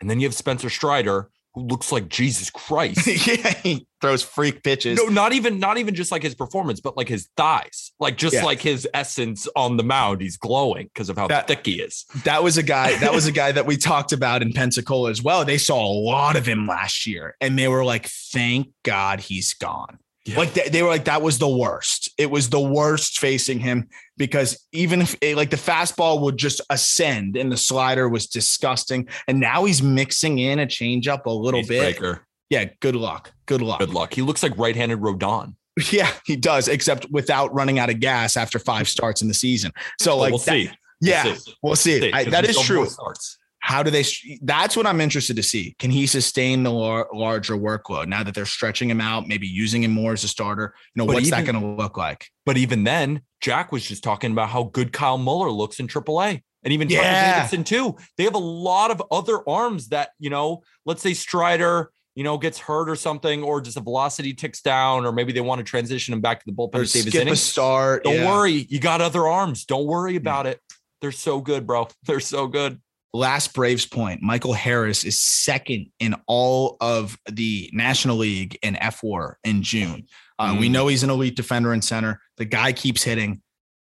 And 0.00 0.08
then 0.08 0.20
you 0.20 0.26
have 0.26 0.34
Spencer 0.34 0.68
Strider, 0.68 1.30
who 1.54 1.62
looks 1.62 1.92
like 1.92 2.08
Jesus 2.08 2.50
Christ. 2.50 3.06
yeah, 3.26 3.54
he 3.62 3.86
throws 4.00 4.22
freak 4.22 4.62
pitches. 4.62 4.98
No, 4.98 5.06
not 5.06 5.32
even 5.32 5.58
not 5.58 5.78
even 5.78 5.94
just 5.94 6.10
like 6.10 6.22
his 6.22 6.34
performance, 6.34 6.80
but 6.80 6.96
like 6.96 7.08
his 7.08 7.28
thighs, 7.36 7.92
like 8.00 8.16
just 8.16 8.34
yeah. 8.34 8.44
like 8.44 8.60
his 8.60 8.88
essence 8.94 9.46
on 9.54 9.76
the 9.76 9.82
mound. 9.82 10.20
He's 10.20 10.36
glowing 10.36 10.86
because 10.86 11.08
of 11.08 11.18
how 11.18 11.28
that, 11.28 11.46
thick 11.46 11.66
he 11.66 11.80
is. 11.80 12.04
That 12.24 12.42
was 12.42 12.56
a 12.56 12.62
guy. 12.62 12.96
That 12.98 13.12
was 13.12 13.26
a 13.26 13.32
guy 13.42 13.52
that 13.52 13.66
we 13.66 13.76
talked 13.76 14.12
about 14.12 14.42
in 14.42 14.52
Pensacola 14.52 15.10
as 15.10 15.22
well. 15.22 15.44
They 15.44 15.58
saw 15.58 15.84
a 15.84 15.92
lot 15.92 16.36
of 16.36 16.46
him 16.46 16.66
last 16.66 17.06
year, 17.06 17.36
and 17.40 17.58
they 17.58 17.68
were 17.68 17.84
like, 17.84 18.06
"Thank 18.06 18.68
God 18.82 19.20
he's 19.20 19.54
gone." 19.54 19.98
Yeah. 20.24 20.38
Like 20.38 20.54
they, 20.54 20.68
they 20.68 20.82
were 20.82 20.88
like 20.88 21.06
that 21.06 21.20
was 21.22 21.38
the 21.38 21.48
worst. 21.48 22.10
It 22.16 22.30
was 22.30 22.48
the 22.48 22.60
worst 22.60 23.18
facing 23.18 23.58
him 23.58 23.88
because 24.16 24.64
even 24.72 25.02
if 25.02 25.16
eh, 25.20 25.34
like 25.34 25.50
the 25.50 25.56
fastball 25.56 26.20
would 26.22 26.36
just 26.36 26.60
ascend 26.70 27.36
and 27.36 27.50
the 27.50 27.56
slider 27.56 28.08
was 28.08 28.26
disgusting, 28.28 29.08
and 29.26 29.40
now 29.40 29.64
he's 29.64 29.82
mixing 29.82 30.38
in 30.38 30.60
a 30.60 30.66
changeup 30.66 31.24
a 31.26 31.30
little 31.30 31.62
bit. 31.62 31.80
breaker. 31.98 32.26
Yeah, 32.50 32.66
good 32.80 32.94
luck. 32.94 33.32
Good 33.46 33.62
luck. 33.62 33.80
Good 33.80 33.90
luck. 33.94 34.14
He 34.14 34.22
looks 34.22 34.42
like 34.42 34.56
right-handed 34.58 34.98
Rodon. 35.00 35.54
Yeah, 35.90 36.10
he 36.26 36.36
does, 36.36 36.68
except 36.68 37.06
without 37.10 37.52
running 37.54 37.78
out 37.78 37.88
of 37.88 37.98
gas 37.98 38.36
after 38.36 38.58
five 38.58 38.88
starts 38.88 39.22
in 39.22 39.28
the 39.28 39.34
season. 39.34 39.72
So 40.00 40.10
Well, 40.12 40.18
like 40.18 40.30
we'll 40.32 40.38
that- 40.40 40.50
see. 40.52 40.70
Yeah, 41.00 41.24
We'll 41.24 41.34
see. 41.34 41.54
we'll 41.62 41.76
see. 41.76 42.00
See, 42.00 42.12
I, 42.12 42.24
that 42.24 42.44
is 42.44 42.50
still 42.50 42.62
have 42.62 42.76
more 42.76 42.84
true. 42.84 42.90
starts. 42.92 43.38
How 43.72 43.82
do 43.82 43.90
they? 43.90 44.04
That's 44.42 44.76
what 44.76 44.86
I'm 44.86 45.00
interested 45.00 45.34
to 45.36 45.42
see. 45.42 45.74
Can 45.78 45.90
he 45.90 46.06
sustain 46.06 46.62
the 46.62 46.70
lar- 46.70 47.08
larger 47.14 47.54
workload 47.54 48.06
now 48.06 48.22
that 48.22 48.34
they're 48.34 48.44
stretching 48.44 48.90
him 48.90 49.00
out, 49.00 49.26
maybe 49.26 49.46
using 49.46 49.82
him 49.82 49.92
more 49.92 50.12
as 50.12 50.22
a 50.24 50.28
starter? 50.28 50.74
You 50.94 51.00
know, 51.00 51.06
But 51.06 51.14
what's 51.14 51.30
that 51.30 51.46
going 51.46 51.58
to 51.58 51.66
look 51.66 51.96
like? 51.96 52.26
But 52.44 52.58
even 52.58 52.84
then, 52.84 53.22
Jack 53.40 53.72
was 53.72 53.82
just 53.82 54.04
talking 54.04 54.30
about 54.30 54.50
how 54.50 54.64
good 54.64 54.92
Kyle 54.92 55.16
Muller 55.16 55.50
looks 55.50 55.80
in 55.80 55.88
AAA. 55.88 56.42
And 56.62 56.72
even 56.72 56.86
Tucker 56.86 57.00
Yeah. 57.00 57.36
Davidson, 57.36 57.64
too. 57.64 57.96
They 58.18 58.24
have 58.24 58.34
a 58.34 58.38
lot 58.38 58.90
of 58.90 59.02
other 59.10 59.48
arms 59.48 59.88
that, 59.88 60.10
you 60.18 60.28
know, 60.28 60.62
let's 60.84 61.00
say 61.00 61.14
Strider, 61.14 61.90
you 62.14 62.24
know, 62.24 62.36
gets 62.36 62.58
hurt 62.58 62.90
or 62.90 62.96
something, 62.96 63.42
or 63.42 63.62
just 63.62 63.78
a 63.78 63.80
velocity 63.80 64.34
ticks 64.34 64.60
down, 64.60 65.06
or 65.06 65.12
maybe 65.12 65.32
they 65.32 65.40
want 65.40 65.60
to 65.60 65.64
transition 65.64 66.12
him 66.12 66.20
back 66.20 66.40
to 66.40 66.46
the 66.46 66.52
bullpen 66.52 66.74
Or 66.74 66.82
to 66.82 66.86
save 66.86 67.04
his 67.04 67.14
skip 67.14 67.26
a 67.26 67.36
start? 67.36 68.04
Don't 68.04 68.16
yeah. 68.16 68.28
worry. 68.28 68.66
You 68.68 68.80
got 68.80 69.00
other 69.00 69.26
arms. 69.26 69.64
Don't 69.64 69.86
worry 69.86 70.16
about 70.16 70.44
mm. 70.44 70.50
it. 70.50 70.60
They're 71.00 71.10
so 71.10 71.40
good, 71.40 71.66
bro. 71.66 71.88
They're 72.04 72.20
so 72.20 72.46
good. 72.46 72.80
Last 73.14 73.52
Braves 73.54 73.84
point: 73.86 74.22
Michael 74.22 74.54
Harris 74.54 75.04
is 75.04 75.20
second 75.20 75.86
in 76.00 76.14
all 76.26 76.76
of 76.80 77.18
the 77.30 77.68
National 77.72 78.16
League 78.16 78.58
in 78.62 78.74
fWAR 78.74 79.34
in 79.44 79.62
June. 79.62 80.06
Uh, 80.38 80.56
We 80.58 80.68
Mm. 80.68 80.72
know 80.72 80.86
he's 80.88 81.02
an 81.02 81.10
elite 81.10 81.36
defender 81.36 81.72
and 81.72 81.84
center. 81.84 82.20
The 82.38 82.44
guy 82.46 82.72
keeps 82.72 83.02
hitting. 83.02 83.42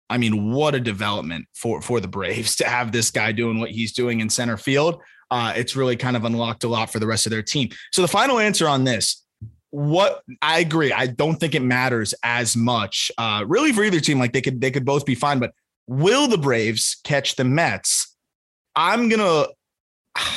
I 0.09 0.17
mean, 0.17 0.51
what 0.51 0.75
a 0.75 0.79
development 0.79 1.45
for 1.55 1.81
for 1.81 1.99
the 1.99 2.07
Braves 2.07 2.55
to 2.57 2.65
have 2.67 2.91
this 2.91 3.11
guy 3.11 3.31
doing 3.31 3.59
what 3.59 3.71
he's 3.71 3.93
doing 3.93 4.19
in 4.19 4.29
center 4.29 4.57
field. 4.57 5.01
Uh, 5.31 5.53
it's 5.55 5.75
really 5.75 5.95
kind 5.95 6.15
of 6.17 6.25
unlocked 6.25 6.63
a 6.63 6.67
lot 6.67 6.91
for 6.91 6.99
the 6.99 7.07
rest 7.07 7.25
of 7.25 7.31
their 7.31 7.41
team. 7.41 7.69
So 7.91 8.01
the 8.03 8.07
final 8.07 8.37
answer 8.37 8.67
on 8.67 8.83
this, 8.83 9.23
what 9.71 10.21
I 10.43 10.59
agree, 10.59 10.91
I 10.91 11.07
don't 11.07 11.37
think 11.39 11.55
it 11.55 11.61
matters 11.63 12.13
as 12.21 12.55
much, 12.55 13.11
uh, 13.17 13.43
really 13.47 13.71
for 13.71 13.83
either 13.83 13.99
team. 13.99 14.19
Like 14.19 14.33
they 14.33 14.41
could 14.41 14.61
they 14.61 14.69
could 14.69 14.85
both 14.85 15.05
be 15.05 15.15
fine, 15.15 15.39
but 15.39 15.53
will 15.87 16.27
the 16.27 16.37
Braves 16.37 16.97
catch 17.03 17.35
the 17.37 17.45
Mets? 17.45 18.12
I'm 18.75 19.09
gonna. 19.09 19.47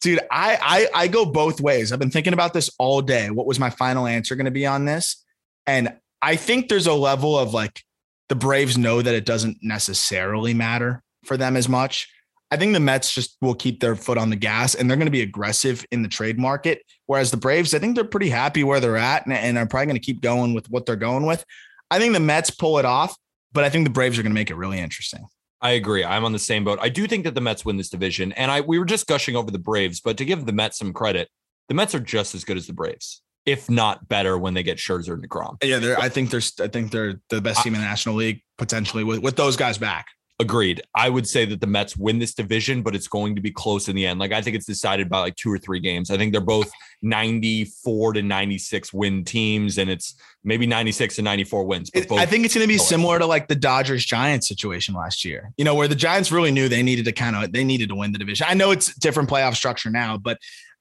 Dude, 0.00 0.20
I, 0.30 0.58
I 0.60 1.02
I 1.04 1.08
go 1.08 1.24
both 1.24 1.60
ways. 1.60 1.92
I've 1.92 1.98
been 1.98 2.10
thinking 2.10 2.34
about 2.34 2.52
this 2.52 2.70
all 2.78 3.00
day. 3.00 3.30
What 3.30 3.46
was 3.46 3.58
my 3.58 3.70
final 3.70 4.06
answer 4.06 4.36
going 4.36 4.44
to 4.44 4.50
be 4.50 4.66
on 4.66 4.84
this? 4.84 5.24
And 5.66 5.94
I 6.20 6.36
think 6.36 6.68
there's 6.68 6.86
a 6.86 6.92
level 6.92 7.38
of 7.38 7.54
like 7.54 7.82
the 8.28 8.34
Braves 8.34 8.76
know 8.76 9.00
that 9.02 9.14
it 9.14 9.24
doesn't 9.24 9.58
necessarily 9.62 10.54
matter 10.54 11.02
for 11.24 11.36
them 11.36 11.56
as 11.56 11.68
much. 11.68 12.08
I 12.50 12.56
think 12.56 12.72
the 12.72 12.80
Mets 12.80 13.12
just 13.12 13.36
will 13.40 13.54
keep 13.54 13.80
their 13.80 13.96
foot 13.96 14.18
on 14.18 14.30
the 14.30 14.36
gas 14.36 14.74
and 14.74 14.88
they're 14.88 14.96
going 14.96 15.06
to 15.06 15.12
be 15.12 15.22
aggressive 15.22 15.84
in 15.90 16.02
the 16.02 16.08
trade 16.08 16.38
market. 16.38 16.82
Whereas 17.06 17.30
the 17.30 17.36
Braves, 17.36 17.74
I 17.74 17.78
think 17.78 17.94
they're 17.94 18.04
pretty 18.04 18.28
happy 18.28 18.62
where 18.62 18.80
they're 18.80 18.96
at 18.96 19.26
and, 19.26 19.34
and 19.34 19.58
are 19.58 19.66
probably 19.66 19.86
going 19.86 19.96
to 19.96 20.04
keep 20.04 20.20
going 20.20 20.54
with 20.54 20.70
what 20.70 20.86
they're 20.86 20.96
going 20.96 21.26
with. 21.26 21.44
I 21.90 21.98
think 21.98 22.12
the 22.12 22.20
Mets 22.20 22.50
pull 22.50 22.78
it 22.78 22.84
off, 22.84 23.16
but 23.52 23.64
I 23.64 23.70
think 23.70 23.84
the 23.86 23.92
Braves 23.92 24.18
are 24.18 24.22
going 24.22 24.30
to 24.30 24.34
make 24.34 24.50
it 24.50 24.56
really 24.56 24.78
interesting. 24.78 25.26
I 25.64 25.70
agree. 25.70 26.04
I'm 26.04 26.26
on 26.26 26.32
the 26.32 26.38
same 26.38 26.62
boat. 26.62 26.78
I 26.82 26.90
do 26.90 27.06
think 27.06 27.24
that 27.24 27.34
the 27.34 27.40
Mets 27.40 27.64
win 27.64 27.78
this 27.78 27.88
division. 27.88 28.32
And 28.32 28.50
I 28.50 28.60
we 28.60 28.78
were 28.78 28.84
just 28.84 29.06
gushing 29.06 29.34
over 29.34 29.50
the 29.50 29.58
Braves, 29.58 30.00
but 30.00 30.18
to 30.18 30.24
give 30.26 30.44
the 30.44 30.52
Mets 30.52 30.78
some 30.78 30.92
credit, 30.92 31.30
the 31.68 31.74
Mets 31.74 31.94
are 31.94 32.00
just 32.00 32.34
as 32.34 32.44
good 32.44 32.58
as 32.58 32.66
the 32.66 32.74
Braves, 32.74 33.22
if 33.46 33.70
not 33.70 34.06
better 34.06 34.36
when 34.36 34.52
they 34.52 34.62
get 34.62 34.76
Scherzer 34.76 35.14
and 35.14 35.26
DeGrom. 35.26 35.56
Yeah, 35.64 35.78
they're, 35.78 35.98
I 35.98 36.10
think 36.10 36.28
they're 36.30 36.42
I 36.60 36.68
think 36.68 36.92
they're 36.92 37.18
the 37.30 37.40
best 37.40 37.62
team 37.62 37.74
in 37.74 37.80
the 37.80 37.86
National 37.86 38.16
League 38.16 38.42
potentially 38.58 39.04
with, 39.04 39.20
with 39.20 39.36
those 39.36 39.56
guys 39.56 39.78
back. 39.78 40.08
Agreed. 40.40 40.82
I 40.96 41.10
would 41.10 41.28
say 41.28 41.44
that 41.44 41.60
the 41.60 41.66
Mets 41.68 41.96
win 41.96 42.18
this 42.18 42.34
division, 42.34 42.82
but 42.82 42.96
it's 42.96 43.06
going 43.06 43.36
to 43.36 43.40
be 43.40 43.52
close 43.52 43.88
in 43.88 43.94
the 43.94 44.04
end. 44.04 44.18
Like 44.18 44.32
I 44.32 44.42
think 44.42 44.56
it's 44.56 44.66
decided 44.66 45.08
by 45.08 45.20
like 45.20 45.36
two 45.36 45.52
or 45.52 45.58
three 45.58 45.78
games. 45.78 46.10
I 46.10 46.16
think 46.16 46.32
they're 46.32 46.40
both 46.40 46.72
94 47.02 48.14
to 48.14 48.22
96 48.22 48.92
win 48.92 49.24
teams, 49.24 49.78
and 49.78 49.88
it's 49.88 50.14
maybe 50.42 50.66
96 50.66 51.16
to 51.16 51.22
94 51.22 51.64
wins. 51.64 51.90
But 51.90 52.02
It- 52.02 52.08
both, 52.08 52.18
I 52.18 52.26
think 52.26 52.44
it's 52.44 52.54
going 52.54 52.66
to 52.66 52.72
be 52.72 52.78
similar 52.78 53.20
to 53.20 53.26
like 53.26 53.46
the 53.46 53.54
Dodgers 53.54 54.04
Giants 54.04 54.48
situation 54.48 54.94
last 54.94 55.24
year. 55.24 55.52
You 55.56 55.64
know, 55.64 55.76
where 55.76 55.86
the 55.86 55.94
Giants 55.94 56.32
really 56.32 56.50
knew 56.50 56.68
they 56.68 56.82
needed 56.82 57.04
to 57.04 57.12
kind 57.12 57.36
of 57.36 57.52
they 57.52 57.62
needed 57.62 57.88
to 57.90 57.94
win 57.94 58.10
the 58.10 58.18
division. 58.18 58.46
I 58.50 58.54
know 58.54 58.72
it's 58.72 58.92
different 58.96 59.30
playoff 59.30 59.54
structure 59.54 59.90
now, 59.90 60.18
but 60.18 60.38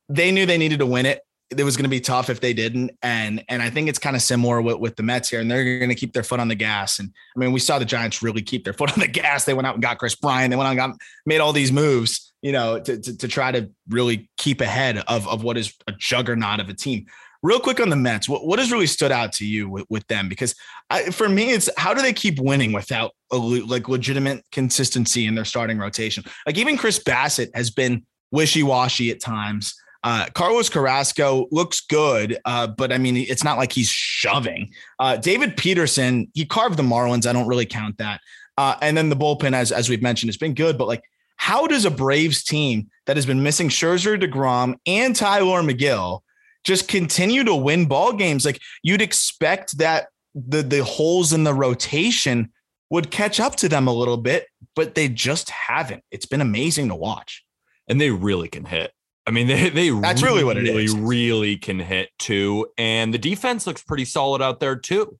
they 0.09 0.31
knew 0.31 0.45
they 0.47 0.57
needed 0.57 0.79
to 0.79 0.85
win 0.87 1.05
it. 1.05 1.19
It 1.49 1.63
was 1.63 1.77
going 1.77 1.83
to 1.83 1.89
be 1.89 1.99
tough 1.99 2.31
if 2.31 2.39
they 2.39 2.53
didn't, 2.53 2.91
and 3.03 3.43
and 3.47 3.61
I 3.61 3.69
think 3.69 3.87
it's 3.87 3.99
kind 3.99 4.15
of 4.15 4.21
similar 4.23 4.59
with, 4.61 4.77
with 4.77 4.95
the 4.95 5.03
Mets 5.03 5.29
here, 5.29 5.39
and 5.39 5.51
they're 5.51 5.77
going 5.77 5.89
to 5.89 5.95
keep 5.95 6.13
their 6.13 6.23
foot 6.23 6.39
on 6.39 6.47
the 6.47 6.55
gas. 6.55 6.97
And 6.97 7.11
I 7.35 7.39
mean, 7.39 7.51
we 7.51 7.59
saw 7.59 7.77
the 7.77 7.85
Giants 7.85 8.23
really 8.23 8.41
keep 8.41 8.63
their 8.63 8.73
foot 8.73 8.91
on 8.91 8.99
the 8.99 9.07
gas. 9.07 9.45
They 9.45 9.53
went 9.53 9.67
out 9.67 9.75
and 9.75 9.83
got 9.83 9.99
Kris 9.99 10.15
Bryant. 10.15 10.49
They 10.49 10.55
went 10.55 10.67
out 10.67 10.71
and 10.71 10.79
got 10.79 10.97
made 11.27 11.39
all 11.39 11.53
these 11.53 11.71
moves, 11.71 12.33
you 12.41 12.51
know, 12.51 12.79
to 12.79 12.99
to, 12.99 13.17
to 13.17 13.27
try 13.27 13.51
to 13.51 13.69
really 13.89 14.31
keep 14.37 14.61
ahead 14.61 14.97
of 15.07 15.27
of 15.27 15.43
what 15.43 15.57
is 15.57 15.73
a 15.87 15.91
juggernaut 15.91 16.59
of 16.59 16.69
a 16.69 16.73
team. 16.73 17.05
Real 17.43 17.59
quick 17.59 17.81
on 17.81 17.89
the 17.89 17.97
Mets, 17.97 18.29
what, 18.29 18.47
what 18.47 18.57
has 18.57 18.71
really 18.71 18.87
stood 18.87 19.11
out 19.11 19.33
to 19.33 19.45
you 19.45 19.69
with, 19.69 19.85
with 19.89 20.07
them? 20.07 20.29
Because 20.29 20.55
I, 20.89 21.11
for 21.11 21.27
me, 21.27 21.51
it's 21.51 21.69
how 21.77 21.93
do 21.93 22.01
they 22.01 22.13
keep 22.13 22.39
winning 22.39 22.71
without 22.71 23.11
a, 23.33 23.37
like 23.37 23.89
legitimate 23.89 24.45
consistency 24.53 25.27
in 25.27 25.35
their 25.35 25.43
starting 25.43 25.77
rotation? 25.77 26.23
Like 26.47 26.57
even 26.57 26.77
Chris 26.77 27.03
Bassitt 27.03 27.49
has 27.53 27.69
been 27.69 28.05
wishy 28.31 28.63
washy 28.63 29.11
at 29.11 29.19
times. 29.19 29.75
Uh, 30.03 30.25
Carlos 30.33 30.69
Carrasco 30.69 31.47
looks 31.51 31.79
good, 31.81 32.37
uh, 32.45 32.67
but 32.67 32.91
I 32.91 32.97
mean, 32.97 33.15
it's 33.17 33.43
not 33.43 33.57
like 33.57 33.71
he's 33.71 33.89
shoving. 33.89 34.71
Uh, 34.99 35.15
David 35.17 35.55
Peterson, 35.55 36.29
he 36.33 36.45
carved 36.45 36.77
the 36.77 36.83
Marlins. 36.83 37.25
I 37.25 37.33
don't 37.33 37.47
really 37.47 37.65
count 37.65 37.97
that. 37.99 38.19
Uh, 38.57 38.75
and 38.81 38.97
then 38.97 39.09
the 39.09 39.15
bullpen, 39.15 39.53
as 39.53 39.71
as 39.71 39.89
we've 39.89 40.01
mentioned, 40.01 40.27
has 40.29 40.37
been 40.37 40.53
good. 40.53 40.77
But 40.77 40.87
like, 40.87 41.03
how 41.37 41.67
does 41.67 41.85
a 41.85 41.89
Braves 41.91 42.43
team 42.43 42.89
that 43.05 43.17
has 43.17 43.25
been 43.25 43.41
missing 43.41 43.69
Scherzer, 43.69 44.21
Degrom, 44.21 44.75
and 44.85 45.15
Tylor 45.15 45.61
Megill 45.63 46.19
just 46.63 46.87
continue 46.87 47.43
to 47.45 47.55
win 47.55 47.85
ball 47.85 48.13
games? 48.13 48.45
Like 48.45 48.59
you'd 48.83 49.01
expect 49.01 49.77
that 49.77 50.07
the 50.35 50.61
the 50.63 50.83
holes 50.83 51.33
in 51.33 51.43
the 51.45 51.53
rotation 51.53 52.51
would 52.89 53.09
catch 53.09 53.39
up 53.39 53.55
to 53.55 53.69
them 53.69 53.87
a 53.87 53.93
little 53.93 54.17
bit, 54.17 54.47
but 54.75 54.93
they 54.95 55.07
just 55.07 55.49
haven't. 55.49 56.03
It's 56.11 56.25
been 56.27 56.41
amazing 56.41 56.89
to 56.89 56.95
watch. 56.95 57.43
and 57.87 57.99
they 57.99 58.11
really 58.11 58.47
can 58.49 58.65
hit. 58.65 58.91
I 59.25 59.31
mean, 59.31 59.47
they 59.47 59.69
they 59.69 59.89
That's 59.89 60.21
really 60.21 60.43
what 60.43 60.57
it 60.57 60.61
really, 60.63 60.85
is. 60.85 60.95
really 60.95 61.57
can 61.57 61.79
hit 61.79 62.09
too. 62.19 62.67
And 62.77 63.13
the 63.13 63.17
defense 63.17 63.65
looks 63.67 63.83
pretty 63.83 64.05
solid 64.05 64.41
out 64.41 64.59
there 64.59 64.75
too. 64.75 65.17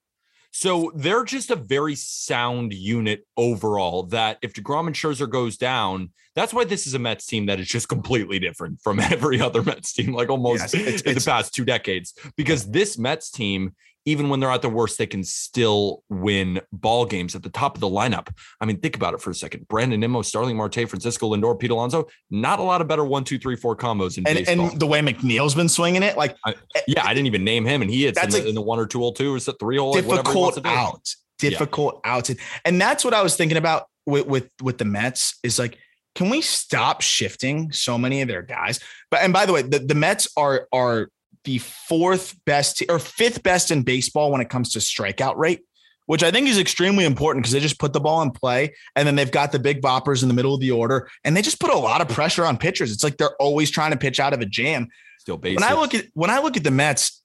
So 0.56 0.92
they're 0.96 1.24
just 1.24 1.50
a 1.50 1.56
very 1.56 1.96
sound 1.96 2.74
unit 2.74 3.26
overall. 3.38 4.04
That 4.04 4.38
if 4.44 4.54
DeGrom 4.54 4.86
and 4.86 4.96
Scherzer 4.96 5.28
goes 5.28 5.58
down, 5.58 6.12
that's 6.36 6.54
why 6.54 6.64
this 6.64 6.86
is 6.86 6.94
a 6.94 7.00
Mets 7.00 7.26
team 7.26 7.48
that 7.48 7.60
is 7.60 7.68
just 7.68 7.90
completely 7.90 8.38
different 8.38 8.80
from 8.82 9.00
every 9.00 9.42
other 9.42 9.64
Mets 9.64 9.94
team, 9.94 10.14
like 10.14 10.30
almost 10.30 10.62
Yes, 10.62 10.74
it's- 10.76 11.02
in 11.02 11.16
the 11.16 11.22
past 11.22 11.56
two 11.56 11.66
decades. 11.66 12.14
Because 12.38 12.70
this 12.70 13.00
Mets 13.00 13.32
team, 13.32 13.74
even 14.06 14.30
when 14.30 14.40
they're 14.40 14.52
at 14.52 14.62
their 14.62 14.72
worst, 14.72 14.98
they 14.98 15.06
can 15.06 15.24
still 15.24 16.04
win 16.10 16.62
ball 16.72 17.06
games 17.06 17.36
at 17.36 17.44
the 17.44 17.50
top 17.50 17.76
of 17.76 17.82
the 17.82 17.88
lineup. 17.88 18.28
I 18.60 18.66
mean, 18.66 18.80
think 18.80 18.96
about 18.96 19.14
it 19.14 19.22
for 19.22 19.30
a 19.30 19.36
second. 19.36 19.68
Brandon 19.68 20.00
Nimmo, 20.00 20.22
Starling 20.22 20.58
Marte, 20.58 20.88
Francisco 20.90 21.34
Lindor, 21.34 21.58
Pete 21.58 21.72
Alonso, 21.72 22.08
not 22.30 22.60
a 22.60 22.64
lot 22.64 22.82
of 22.82 22.88
better 22.88 23.06
one, 23.06 23.24
two, 23.24 23.40
three, 23.40 23.56
four 23.56 23.76
combos 23.76 24.18
in 24.18 24.28
And 24.28 24.40
baseball. 24.40 24.70
and 24.72 24.80
the 24.80 24.88
way 24.88 25.00
McNeil's 25.00 25.56
been 25.56 25.70
swinging 25.70 26.04
it, 26.04 26.18
like 26.18 26.36
eh, 26.46 26.54
eh, 26.76 26.82
yeah, 26.88 27.06
I 27.06 27.14
didn't 27.14 27.28
even 27.28 27.44
name 27.44 27.66
him, 27.66 27.82
and 27.82 27.90
he 27.90 28.04
hits 28.04 28.22
in 28.22 28.30
the, 28.30 28.48
in 28.50 28.56
the 28.56 28.62
one 28.62 28.80
or 28.80 28.86
two 28.86 29.00
hole 29.00 29.14
two 29.14 29.36
or 29.36 29.40
three 29.40 29.78
hole, 29.78 29.94
like 29.94 30.06
whatever 30.06 30.32
he 30.32 30.38
wants 30.38 30.56
difficult 30.58 30.64
do. 30.64 30.70
out, 30.70 31.16
difficult 31.40 32.02
outs, 32.04 32.32
and 32.66 32.82
that's 32.82 33.06
what 33.06 33.14
I 33.14 33.22
was 33.22 33.36
thinking 33.36 33.58
about 33.58 33.88
with 34.06 34.26
with 34.28 34.50
with 34.62 34.78
the 34.78 34.86
Mets 34.86 35.40
is 35.44 35.58
like, 35.60 35.78
can 36.16 36.30
we 36.30 36.42
stop 36.42 37.02
shifting 37.02 37.72
so 37.72 37.98
many 37.98 38.22
of 38.22 38.28
their 38.28 38.42
guys? 38.42 38.80
But 39.10 39.22
and 39.22 39.32
by 39.34 39.46
the 39.46 39.54
way, 39.54 39.62
the, 39.62 39.80
the 39.80 39.96
Mets 39.96 40.28
are 40.36 40.68
are 40.74 41.10
the 41.44 41.60
fourth 41.60 42.36
best 42.46 42.84
or 42.90 43.00
fifth 43.00 43.44
best 43.44 43.72
in 43.72 43.84
baseball 43.84 44.32
when 44.32 44.42
it 44.42 44.50
comes 44.50 44.72
to 44.74 44.80
strikeout 44.80 45.38
rate. 45.38 45.62
Which 46.06 46.22
I 46.22 46.32
think 46.32 46.50
is 46.50 46.60
extremely 46.60 47.06
important 47.06 47.44
because 47.44 47.54
they 47.54 47.62
just 47.62 47.80
put 47.80 47.94
the 47.94 48.02
ball 48.02 48.22
in 48.24 48.32
play 48.32 48.76
and 48.98 49.08
then 49.08 49.16
they've 49.16 49.32
got 49.32 49.54
the 49.54 49.60
big 49.60 49.82
boppers 49.82 50.22
in 50.22 50.28
the 50.28 50.34
middle 50.34 50.54
of 50.54 50.60
the 50.60 50.70
order 50.72 51.10
and 51.24 51.36
they 51.36 51.42
just 51.42 51.62
put 51.62 51.70
a 51.70 51.78
lot 51.78 52.02
of 52.02 52.10
pressure 52.10 52.44
on 52.44 52.58
pitchers. 52.58 52.92
It's 52.92 53.06
like 53.06 53.16
they're 53.16 53.38
always 53.42 53.72
trying 53.72 53.92
to 53.92 53.98
pitch 53.98 54.20
out 54.20 54.34
of 54.34 54.42
a 54.42 54.46
jam 54.46 54.90
Still 55.20 55.38
basic. 55.38 55.62
when 55.62 55.70
I 55.70 55.74
look 55.80 55.94
at 55.96 56.08
when 56.14 56.30
I 56.30 56.40
look 56.40 56.58
at 56.58 56.66
the 56.66 56.72
Mets, 56.72 57.22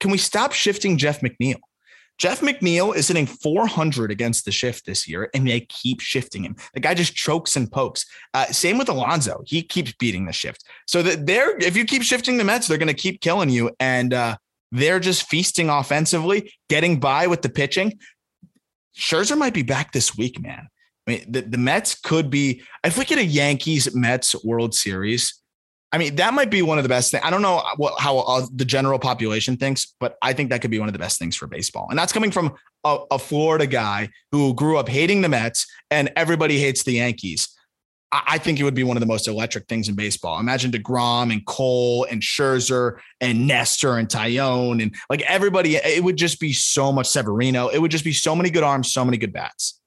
can 0.00 0.10
we 0.10 0.16
stop 0.16 0.52
shifting 0.52 0.96
Jeff 0.96 1.20
McNeil? 1.20 1.56
Jeff 2.18 2.40
McNeil 2.40 2.94
is 2.94 3.08
hitting 3.08 3.26
400 3.26 4.10
against 4.10 4.44
the 4.44 4.52
shift 4.52 4.86
this 4.86 5.08
year, 5.08 5.30
and 5.34 5.48
they 5.48 5.60
keep 5.60 6.00
shifting 6.00 6.44
him. 6.44 6.56
The 6.72 6.80
guy 6.80 6.94
just 6.94 7.14
chokes 7.14 7.56
and 7.56 7.70
pokes. 7.70 8.06
Uh, 8.32 8.46
same 8.46 8.78
with 8.78 8.88
Alonso; 8.88 9.42
he 9.46 9.62
keeps 9.62 9.92
beating 9.94 10.26
the 10.26 10.32
shift. 10.32 10.64
So 10.86 11.02
that 11.02 11.26
they're 11.26 11.56
if 11.58 11.76
you 11.76 11.84
keep 11.84 12.02
shifting 12.02 12.36
the 12.36 12.44
Mets, 12.44 12.68
they're 12.68 12.78
going 12.78 12.88
to 12.88 12.94
keep 12.94 13.20
killing 13.20 13.50
you, 13.50 13.70
and 13.80 14.14
uh, 14.14 14.36
they're 14.70 15.00
just 15.00 15.28
feasting 15.28 15.68
offensively, 15.68 16.52
getting 16.68 17.00
by 17.00 17.26
with 17.26 17.42
the 17.42 17.48
pitching. 17.48 17.98
Scherzer 18.96 19.36
might 19.36 19.54
be 19.54 19.62
back 19.62 19.92
this 19.92 20.16
week, 20.16 20.40
man. 20.40 20.68
I 21.06 21.10
mean, 21.10 21.24
the, 21.28 21.42
the 21.42 21.58
Mets 21.58 21.94
could 21.94 22.30
be 22.30 22.62
if 22.84 22.96
we 22.96 23.04
get 23.04 23.18
a 23.18 23.24
Yankees 23.24 23.94
Mets 23.94 24.34
World 24.44 24.74
Series. 24.74 25.40
I 25.94 25.98
mean, 25.98 26.16
that 26.16 26.34
might 26.34 26.50
be 26.50 26.60
one 26.60 26.76
of 26.76 26.82
the 26.82 26.88
best 26.88 27.12
things. 27.12 27.22
I 27.24 27.30
don't 27.30 27.40
know 27.40 27.62
what, 27.76 27.94
how 28.00 28.18
uh, 28.18 28.46
the 28.52 28.64
general 28.64 28.98
population 28.98 29.56
thinks, 29.56 29.94
but 30.00 30.18
I 30.22 30.32
think 30.32 30.50
that 30.50 30.60
could 30.60 30.72
be 30.72 30.80
one 30.80 30.88
of 30.88 30.92
the 30.92 30.98
best 30.98 31.20
things 31.20 31.36
for 31.36 31.46
baseball. 31.46 31.86
And 31.88 31.96
that's 31.96 32.12
coming 32.12 32.32
from 32.32 32.56
a, 32.82 32.98
a 33.12 33.18
Florida 33.20 33.64
guy 33.64 34.08
who 34.32 34.54
grew 34.54 34.76
up 34.76 34.88
hating 34.88 35.20
the 35.20 35.28
Mets 35.28 35.68
and 35.92 36.10
everybody 36.16 36.58
hates 36.58 36.82
the 36.82 36.94
Yankees. 36.94 37.48
I, 38.10 38.22
I 38.26 38.38
think 38.38 38.58
it 38.58 38.64
would 38.64 38.74
be 38.74 38.82
one 38.82 38.96
of 38.96 39.02
the 39.02 39.06
most 39.06 39.28
electric 39.28 39.68
things 39.68 39.88
in 39.88 39.94
baseball. 39.94 40.40
Imagine 40.40 40.72
DeGrom 40.72 41.32
and 41.32 41.46
Cole 41.46 42.08
and 42.10 42.20
Scherzer 42.20 42.98
and 43.20 43.46
Nestor 43.46 43.96
and 43.96 44.08
Taillon 44.08 44.82
and 44.82 44.96
like 45.08 45.22
everybody. 45.22 45.76
It 45.76 46.02
would 46.02 46.16
just 46.16 46.40
be 46.40 46.52
so 46.52 46.90
much 46.90 47.06
Severino. 47.06 47.68
It 47.68 47.78
would 47.78 47.92
just 47.92 48.04
be 48.04 48.12
so 48.12 48.34
many 48.34 48.50
good 48.50 48.64
arms, 48.64 48.92
so 48.92 49.04
many 49.04 49.16
good 49.16 49.32
bats. 49.32 49.80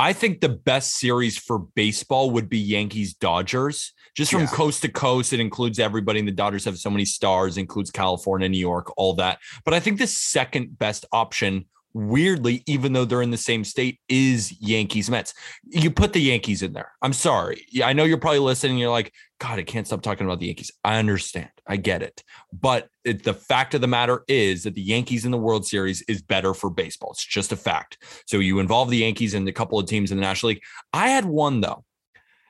I 0.00 0.12
think 0.12 0.40
the 0.40 0.48
best 0.48 0.98
series 0.98 1.38
for 1.38 1.60
baseball 1.76 2.32
would 2.32 2.48
be 2.48 2.58
Yankees 2.58 3.14
Dodgers 3.14 3.92
just 4.14 4.30
from 4.30 4.42
yeah. 4.42 4.46
coast 4.46 4.82
to 4.82 4.88
coast. 4.88 5.32
It 5.32 5.40
includes 5.40 5.78
everybody. 5.78 6.18
And 6.18 6.28
the 6.28 6.32
Dodgers 6.32 6.64
have 6.64 6.78
so 6.78 6.90
many 6.90 7.04
stars, 7.04 7.56
includes 7.56 7.90
California, 7.90 8.48
New 8.48 8.58
York, 8.58 8.92
all 8.96 9.14
that. 9.14 9.38
But 9.64 9.74
I 9.74 9.80
think 9.80 9.98
the 9.98 10.06
second 10.06 10.78
best 10.78 11.04
option 11.12 11.66
weirdly, 11.94 12.62
even 12.66 12.92
though 12.92 13.04
they're 13.04 13.22
in 13.22 13.30
the 13.30 13.36
same 13.36 13.64
state, 13.64 14.00
is 14.08 14.52
Yankees 14.60 15.10
Mets. 15.10 15.34
You 15.64 15.90
put 15.90 16.12
the 16.12 16.20
Yankees 16.20 16.62
in 16.62 16.72
there. 16.72 16.92
I'm 17.02 17.12
sorry. 17.12 17.66
I 17.82 17.92
know 17.92 18.04
you're 18.04 18.18
probably 18.18 18.38
listening. 18.38 18.78
You're 18.78 18.90
like, 18.90 19.12
God, 19.38 19.58
I 19.58 19.62
can't 19.62 19.86
stop 19.86 20.02
talking 20.02 20.26
about 20.26 20.40
the 20.40 20.46
Yankees. 20.46 20.72
I 20.84 20.98
understand. 20.98 21.50
I 21.66 21.76
get 21.76 22.02
it. 22.02 22.22
But 22.52 22.88
it, 23.04 23.24
the 23.24 23.34
fact 23.34 23.74
of 23.74 23.80
the 23.80 23.86
matter 23.86 24.24
is 24.28 24.62
that 24.64 24.74
the 24.74 24.82
Yankees 24.82 25.24
in 25.24 25.30
the 25.30 25.38
World 25.38 25.66
Series 25.66 26.02
is 26.02 26.22
better 26.22 26.54
for 26.54 26.70
baseball. 26.70 27.10
It's 27.12 27.24
just 27.24 27.52
a 27.52 27.56
fact. 27.56 27.98
So 28.26 28.38
you 28.38 28.58
involve 28.58 28.90
the 28.90 28.98
Yankees 28.98 29.34
and 29.34 29.48
a 29.48 29.52
couple 29.52 29.78
of 29.78 29.86
teams 29.86 30.10
in 30.10 30.16
the 30.16 30.22
National 30.22 30.50
League. 30.50 30.62
I 30.92 31.08
had 31.08 31.24
one 31.24 31.60
though, 31.60 31.84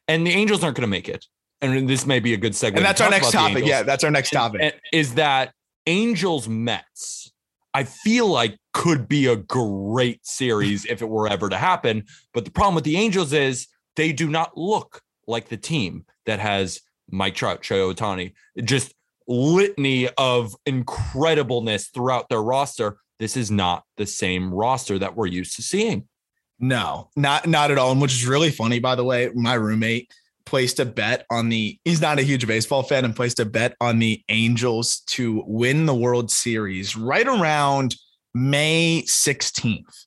and 0.09 0.27
the 0.27 0.33
Angels 0.33 0.63
aren't 0.63 0.77
going 0.77 0.83
to 0.83 0.89
make 0.89 1.09
it 1.09 1.27
and 1.63 1.89
this 1.89 2.05
may 2.05 2.21
be 2.21 2.35
a 2.35 2.37
good 2.37 2.55
segment. 2.55 2.79
And 2.79 2.87
that's 2.87 3.01
our 3.01 3.11
next 3.11 3.31
topic. 3.31 3.65
Yeah, 3.65 3.83
that's 3.85 4.05
our 4.05 4.11
next 4.11 4.31
topic. 4.31 4.61
And, 4.61 4.73
and 4.73 4.83
is 4.93 5.15
that 5.15 5.53
Angels 5.87 6.49
Mets? 6.49 7.33
I 7.73 7.85
feel 7.85 8.27
like 8.27 8.59
could 8.75 9.09
be 9.09 9.27
a 9.27 9.37
great 9.37 10.27
series 10.27 10.85
if 10.85 11.01
it 11.01 11.09
were 11.09 11.29
ever 11.29 11.49
to 11.49 11.57
happen. 11.57 12.05
But 12.35 12.45
the 12.45 12.51
problem 12.51 12.75
with 12.75 12.85
the 12.85 12.97
Angels 12.97 13.33
is 13.33 13.69
they 13.97 14.13
do 14.13 14.29
not 14.29 14.59
look 14.59 15.01
like 15.27 15.49
the 15.49 15.57
team 15.57 16.05
that 16.27 16.41
has 16.41 16.81
Mike 17.11 17.35
Trout, 17.35 17.63
Shohei 17.63 17.95
Ohtani, 17.95 18.33
just 18.65 18.95
litany 19.29 20.09
of 20.19 20.55
incredibleness 20.67 21.93
throughout 21.93 22.29
their 22.29 22.43
roster. 22.43 22.99
This 23.19 23.37
is 23.37 23.51
not 23.51 23.85
the 23.97 24.07
same 24.07 24.53
roster 24.53 24.99
that 24.99 25.17
we're 25.17 25.27
used 25.27 25.57
to 25.57 25.63
seeing. 25.63 26.09
No, 26.59 27.11
not 27.17 27.47
not 27.47 27.71
at 27.71 27.79
all. 27.79 27.93
And 27.93 28.01
which 28.01 28.13
is 28.13 28.27
really 28.27 28.51
funny, 28.51 28.79
by 28.79 28.95
the 28.95 29.05
way. 29.05 29.31
My 29.35 29.55
roommate 29.55 30.13
placed 30.45 30.81
a 30.81 30.85
bet 30.85 31.27
on 31.31 31.49
the 31.49 31.79
he's 31.85 32.01
not 32.01 32.19
a 32.19 32.23
huge 32.23 32.47
baseball 32.47 32.83
fan 32.83 33.05
and 33.05 33.17
placed 33.17 33.41
a 33.41 33.45
bet 33.45 33.77
on 33.81 33.99
the 33.99 34.23
Angels 34.29 35.01
to 35.07 35.43
win 35.47 35.87
the 35.87 35.95
World 35.95 36.31
Series 36.31 36.97
right 36.97 37.27
around 37.27 37.97
May 38.35 39.05
16th. 39.07 40.07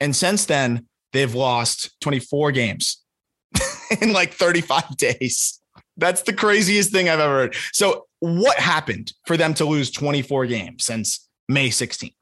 And 0.00 0.14
since 0.14 0.46
then, 0.46 0.86
they've 1.12 1.34
lost 1.34 1.94
24 2.00 2.52
games 2.52 3.02
in 4.00 4.12
like 4.12 4.32
35 4.32 4.96
days. 4.96 5.60
That's 5.96 6.22
the 6.22 6.32
craziest 6.32 6.90
thing 6.90 7.08
I've 7.08 7.20
ever 7.20 7.32
heard. 7.32 7.56
So, 7.72 8.06
what 8.20 8.58
happened 8.58 9.12
for 9.26 9.36
them 9.36 9.52
to 9.54 9.64
lose 9.64 9.90
24 9.90 10.46
games 10.46 10.84
since 10.84 11.28
May 11.48 11.68
16th? 11.68 12.14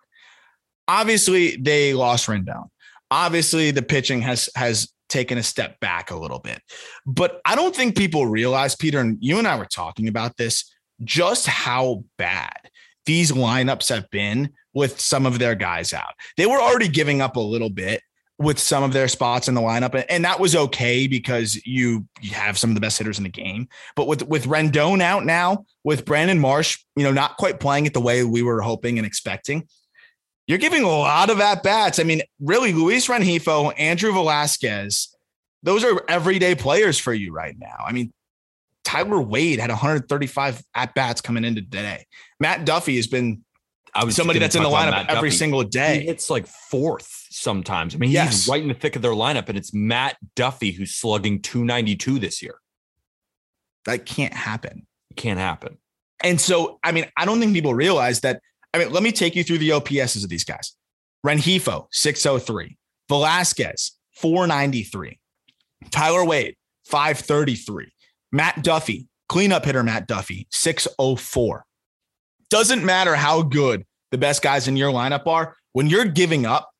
Obviously, 0.88 1.56
they 1.56 1.94
lost 1.94 2.26
Rendon. 2.26 2.68
Obviously, 3.10 3.70
the 3.70 3.82
pitching 3.82 4.22
has 4.22 4.48
has 4.56 4.92
taken 5.10 5.38
a 5.38 5.42
step 5.42 5.78
back 5.80 6.10
a 6.10 6.16
little 6.16 6.38
bit. 6.38 6.60
But 7.06 7.40
I 7.44 7.54
don't 7.54 7.74
think 7.74 7.96
people 7.96 8.26
realize, 8.26 8.74
Peter, 8.74 9.00
and 9.00 9.18
you 9.20 9.38
and 9.38 9.46
I 9.46 9.56
were 9.56 9.66
talking 9.66 10.08
about 10.08 10.36
this, 10.36 10.72
just 11.04 11.46
how 11.46 12.04
bad 12.16 12.70
these 13.06 13.32
lineups 13.32 13.88
have 13.88 14.08
been 14.10 14.50
with 14.72 15.00
some 15.00 15.26
of 15.26 15.38
their 15.38 15.54
guys 15.54 15.92
out. 15.92 16.14
They 16.36 16.46
were 16.46 16.60
already 16.60 16.88
giving 16.88 17.20
up 17.20 17.36
a 17.36 17.40
little 17.40 17.70
bit 17.70 18.02
with 18.38 18.58
some 18.58 18.82
of 18.82 18.94
their 18.94 19.08
spots 19.08 19.48
in 19.48 19.54
the 19.54 19.60
lineup, 19.60 20.02
and 20.08 20.24
that 20.24 20.40
was 20.40 20.56
okay 20.56 21.06
because 21.06 21.60
you 21.66 22.06
you 22.22 22.32
have 22.32 22.56
some 22.56 22.70
of 22.70 22.74
the 22.74 22.80
best 22.80 22.96
hitters 22.96 23.18
in 23.18 23.24
the 23.24 23.30
game. 23.30 23.68
But 23.96 24.06
with 24.06 24.26
with 24.26 24.46
Rendon 24.46 25.02
out 25.02 25.26
now, 25.26 25.66
with 25.84 26.06
Brandon 26.06 26.38
Marsh, 26.38 26.78
you 26.96 27.04
know, 27.04 27.12
not 27.12 27.36
quite 27.36 27.60
playing 27.60 27.84
it 27.84 27.92
the 27.92 28.00
way 28.00 28.24
we 28.24 28.42
were 28.42 28.62
hoping 28.62 28.96
and 28.98 29.06
expecting, 29.06 29.68
you're 30.50 30.58
giving 30.58 30.82
a 30.82 30.88
lot 30.88 31.30
of 31.30 31.38
at 31.38 31.62
bats. 31.62 32.00
I 32.00 32.02
mean, 32.02 32.22
really, 32.40 32.72
Luis 32.72 33.06
Rengifo, 33.06 33.72
Andrew 33.78 34.12
Velazquez, 34.12 35.14
those 35.62 35.84
are 35.84 36.02
everyday 36.08 36.56
players 36.56 36.98
for 36.98 37.14
you 37.14 37.32
right 37.32 37.54
now. 37.56 37.76
I 37.86 37.92
mean, 37.92 38.12
Tyler 38.82 39.20
Wade 39.20 39.60
had 39.60 39.70
135 39.70 40.64
at 40.74 40.92
bats 40.96 41.20
coming 41.20 41.44
into 41.44 41.62
today. 41.62 42.04
Matt 42.40 42.64
Duffy 42.64 42.96
has 42.96 43.06
been 43.06 43.44
I 43.94 44.04
was 44.04 44.16
somebody 44.16 44.40
that's 44.40 44.56
in 44.56 44.64
the 44.64 44.68
lineup 44.68 45.06
every 45.06 45.28
Duffy. 45.28 45.38
single 45.38 45.62
day. 45.62 46.00
He 46.00 46.06
hits 46.06 46.28
like 46.28 46.48
fourth 46.48 47.26
sometimes. 47.30 47.94
I 47.94 47.98
mean, 47.98 48.10
yes. 48.10 48.32
he's 48.32 48.48
right 48.48 48.60
in 48.60 48.66
the 48.66 48.74
thick 48.74 48.96
of 48.96 49.02
their 49.02 49.12
lineup, 49.12 49.48
and 49.48 49.56
it's 49.56 49.72
Matt 49.72 50.16
Duffy 50.34 50.72
who's 50.72 50.96
slugging 50.96 51.42
292 51.42 52.18
this 52.18 52.42
year. 52.42 52.56
That 53.84 54.04
can't 54.04 54.34
happen. 54.34 54.88
It 55.12 55.16
can't 55.16 55.38
happen. 55.38 55.78
And 56.24 56.40
so, 56.40 56.80
I 56.82 56.90
mean, 56.90 57.06
I 57.16 57.24
don't 57.24 57.38
think 57.38 57.54
people 57.54 57.72
realize 57.72 58.20
that 58.22 58.40
I 58.72 58.78
mean, 58.78 58.92
let 58.92 59.02
me 59.02 59.12
take 59.12 59.34
you 59.34 59.44
through 59.44 59.58
the 59.58 59.70
OPSs 59.70 60.22
of 60.22 60.30
these 60.30 60.44
guys. 60.44 60.74
Rengifo, 61.26 61.86
603. 61.90 62.76
Velazquez, 63.08 63.92
493. 64.16 65.18
Tyler 65.90 66.24
Wade, 66.24 66.56
533. 66.86 67.92
Matt 68.32 68.62
Duffy, 68.62 69.08
cleanup 69.28 69.64
hitter 69.64 69.82
Matt 69.82 70.06
Duffy, 70.06 70.46
604. 70.50 71.64
Doesn't 72.48 72.84
matter 72.84 73.16
how 73.16 73.42
good 73.42 73.84
the 74.10 74.18
best 74.18 74.42
guys 74.42 74.68
in 74.68 74.76
your 74.76 74.92
lineup 74.92 75.26
are, 75.26 75.56
when 75.72 75.88
you're 75.88 76.04
giving 76.04 76.46
up, 76.46 76.70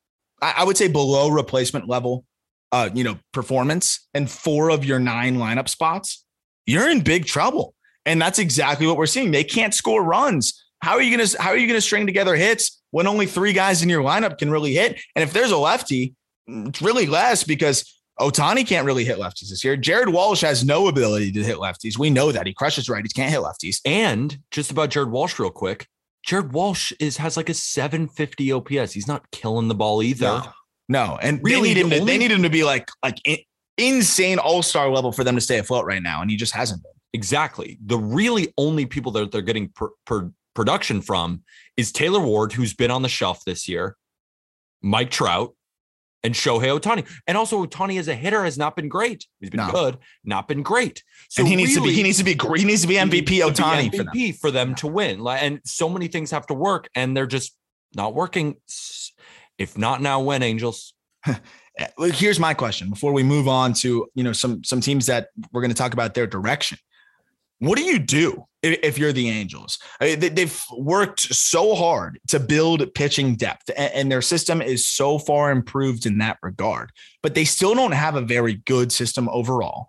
I, 0.43 0.65
would 0.65 0.77
say 0.77 0.89
below 0.89 1.29
replacement 1.29 1.89
level, 1.89 2.25
uh, 2.73 2.89
you 2.95 3.05
know, 3.05 3.19
performance 3.33 4.09
and 4.15 4.31
four 4.31 4.71
of 4.71 4.85
your 4.85 4.99
nine 4.99 5.37
lineup 5.37 5.69
spots, 5.69 6.25
you're 6.67 6.89
in 6.89 7.01
big 7.01 7.27
trouble. 7.27 7.75
And 8.07 8.21
that's 8.21 8.39
exactly 8.39 8.87
what 8.87 8.97
we're 8.97 9.07
seeing. 9.07 9.31
They 9.31 9.45
can't 9.45 9.75
score 9.75 10.03
runs. 10.03 10.65
How 10.81 10.93
are 10.93 11.03
you 11.03 11.17
gonna 11.17 11.29
how 11.39 11.51
are 11.51 11.57
you 11.57 11.67
gonna 11.67 11.81
string 11.81 12.07
together 12.07 12.35
hits 12.35 12.83
when 12.91 13.07
only 13.07 13.27
three 13.27 13.53
guys 13.53 13.83
in 13.83 13.89
your 13.89 14.03
lineup 14.03 14.39
can 14.39 14.51
really 14.51 14.75
hit? 14.75 15.01
And 15.15 15.23
if 15.23 15.33
there's 15.33 15.51
a 15.51 15.59
lefty, 15.59 16.15
it's 16.47 16.83
really 16.83 17.07
less 17.07 17.45
because 17.45 18.01
Ohtani 18.19 18.67
can't 18.67 18.87
really 18.87 19.05
hit 19.05 19.19
lefties 19.19 19.49
this 19.49 19.65
year. 19.65 19.77
Jared 19.77 20.11
Walsh 20.11 20.43
has 20.43 20.65
no 20.65 20.89
ability 20.89 21.33
to 21.33 21.45
hit 21.45 21.57
lefties. 21.57 21.99
We 21.99 22.11
know 22.11 22.33
that 22.33 22.47
he 22.47 22.53
crushes 22.53 22.89
righties, 22.89 23.15
can't 23.15 23.33
hit 23.33 23.41
lefties. 23.41 23.81
And 23.85 24.39
just 24.51 24.71
about 24.71 24.91
Jared 24.91 25.11
Walsh, 25.11 25.39
real 25.39 25.51
quick. 25.51 25.87
Jared 26.25 26.53
Walsh 26.53 26.93
is 27.01 27.17
has 27.17 27.37
like 27.37 27.49
a 27.49 27.55
750 27.55 28.53
OPS. 28.53 28.93
He's 28.93 29.07
not 29.09 29.31
killing 29.31 29.69
the 29.69 29.75
ball 29.75 30.03
either. 30.03 30.27
No, 30.27 30.43
no. 30.89 31.19
and 31.23 31.41
really, 31.43 31.73
they 31.73 31.83
need 31.83 31.93
him. 31.93 32.01
To, 32.01 32.05
they 32.05 32.19
need 32.19 32.31
him 32.31 32.43
to 32.43 32.51
be 32.51 32.63
like 32.63 32.91
like 33.03 33.21
insane 33.79 34.39
all 34.39 34.63
star 34.63 34.91
level 34.91 35.13
for 35.13 35.25
them 35.25 35.35
to 35.35 35.41
stay 35.41 35.59
afloat 35.59 35.87
right 35.87 36.03
now, 36.03 36.21
and 36.21 36.31
he 36.31 36.37
just 36.37 36.53
hasn't 36.53 36.83
been. 36.83 36.93
Exactly. 37.13 37.79
The 37.85 37.99
really 37.99 38.53
only 38.59 38.87
people 38.87 39.13
that 39.13 39.33
they're 39.33 39.43
getting 39.43 39.71
per, 39.71 39.89
per 40.05 40.31
production 40.55 41.03
from 41.03 41.43
is 41.77 41.93
Taylor 41.93 42.21
Ward, 42.21 42.53
who's 42.53 42.75
been 42.75 42.91
on 42.91 43.03
the 43.03 43.09
shelf 43.09 43.45
this 43.45 43.69
year, 43.69 43.97
Mike 44.83 45.11
Trout, 45.11 45.55
and 46.23 46.35
Shohei 46.35 46.79
Ohtani. 46.79 47.07
And 47.27 47.37
also 47.37 47.65
Ohtani 47.65 47.99
as 47.99 48.09
a 48.09 48.15
hitter 48.15 48.45
has 48.45 48.59
not 48.59 48.77
been 48.77 48.89
great. 48.89 49.27
He's 49.41 49.51
been 49.51 49.67
no. 49.67 49.71
good, 49.71 49.99
not 50.25 50.49
been 50.49 50.63
great. 50.63 51.03
So 51.29 51.41
and 51.41 51.49
he 51.49 51.57
needs 51.57 51.75
to 51.75 51.83
be 51.83 51.93
he 51.93 52.03
needs 52.03 52.19
to 52.19 52.25
be 52.25 52.37
he 52.57 52.65
needs 52.65 52.83
to 52.83 52.89
be 52.89 52.95
MVP 52.95 53.41
Ohtani 53.41 53.91
MVP 53.91 53.93
for 53.93 54.05
them. 54.05 54.33
for 54.35 54.51
them 54.51 54.75
to 54.77 54.87
win. 54.87 55.27
And 55.27 55.61
so 55.65 55.89
many 55.89 56.09
things 56.09 56.31
have 56.31 56.47
to 56.49 56.55
work 56.55 56.89
and 56.95 57.17
they're 57.17 57.27
just 57.27 57.57
not 57.95 58.15
working. 58.15 58.57
If 59.59 59.77
not 59.77 60.01
now, 60.01 60.21
when 60.21 60.43
Angels? 60.43 60.95
Here's 61.99 62.41
my 62.41 62.55
question 62.55 62.91
before 62.91 63.13
we 63.13 63.23
move 63.23 63.49
on 63.49 63.73
to 63.75 64.07
you 64.15 64.25
know 64.25 64.33
some 64.33 64.65
some 64.65 64.81
teams 64.81 65.07
that 65.07 65.29
we're 65.53 65.61
going 65.61 65.71
to 65.71 65.77
talk 65.77 65.93
about 65.93 66.15
their 66.15 66.27
direction. 66.27 66.79
What 67.61 67.77
do 67.77 67.85
you 67.85 67.99
do 67.99 68.47
if 68.63 68.99
you're 68.99 69.13
the 69.13 69.29
Angels? 69.29 69.79
They've 70.01 70.61
worked 70.77 71.21
so 71.21 71.75
hard 71.75 72.19
to 72.29 72.41
build 72.41 72.95
pitching 72.95 73.37
depth, 73.37 73.71
and 73.77 74.11
their 74.11 74.23
system 74.23 74.61
is 74.63 74.89
so 74.89 75.19
far 75.19 75.51
improved 75.51 76.07
in 76.07 76.19
that 76.19 76.39
regard, 76.43 76.91
but 77.23 77.35
they 77.35 77.45
still 77.45 77.75
don't 77.75 77.93
have 77.93 78.17
a 78.17 78.23
very 78.23 78.55
good 78.55 78.91
system 78.91 79.29
overall. 79.29 79.89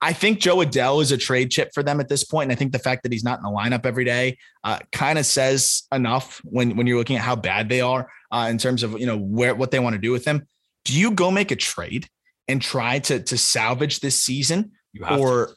I 0.00 0.12
think 0.12 0.38
Jo 0.38 0.56
Adell 0.56 1.00
is 1.00 1.12
a 1.12 1.16
trade 1.16 1.50
chip 1.50 1.70
for 1.72 1.82
them 1.82 1.98
at 1.98 2.08
this 2.08 2.24
point, 2.24 2.50
and 2.50 2.52
I 2.52 2.56
think 2.56 2.72
the 2.72 2.78
fact 2.78 3.04
that 3.04 3.12
he's 3.12 3.24
not 3.24 3.38
in 3.38 3.42
the 3.42 3.50
lineup 3.50 3.86
every 3.86 4.04
day 4.04 4.36
uh, 4.62 4.78
kind 4.92 5.18
of 5.18 5.24
says 5.24 5.84
enough 5.92 6.42
when 6.44 6.76
when 6.76 6.86
you're 6.86 6.98
looking 6.98 7.16
at 7.16 7.22
how 7.22 7.36
bad 7.36 7.70
they 7.70 7.80
are 7.80 8.10
uh, 8.30 8.48
in 8.50 8.58
terms 8.58 8.82
of 8.82 8.98
you 8.98 9.06
know 9.06 9.16
where 9.16 9.54
what 9.54 9.70
they 9.70 9.78
want 9.78 9.94
to 9.94 10.00
do 10.00 10.12
with 10.12 10.26
him. 10.26 10.46
Do 10.84 10.98
you 10.98 11.10
go 11.12 11.30
make 11.30 11.50
a 11.50 11.56
trade 11.56 12.06
and 12.48 12.60
try 12.60 12.98
to 13.00 13.20
to 13.20 13.38
salvage 13.38 14.00
this 14.00 14.22
season, 14.22 14.72
or 15.18 15.46
to 15.46 15.54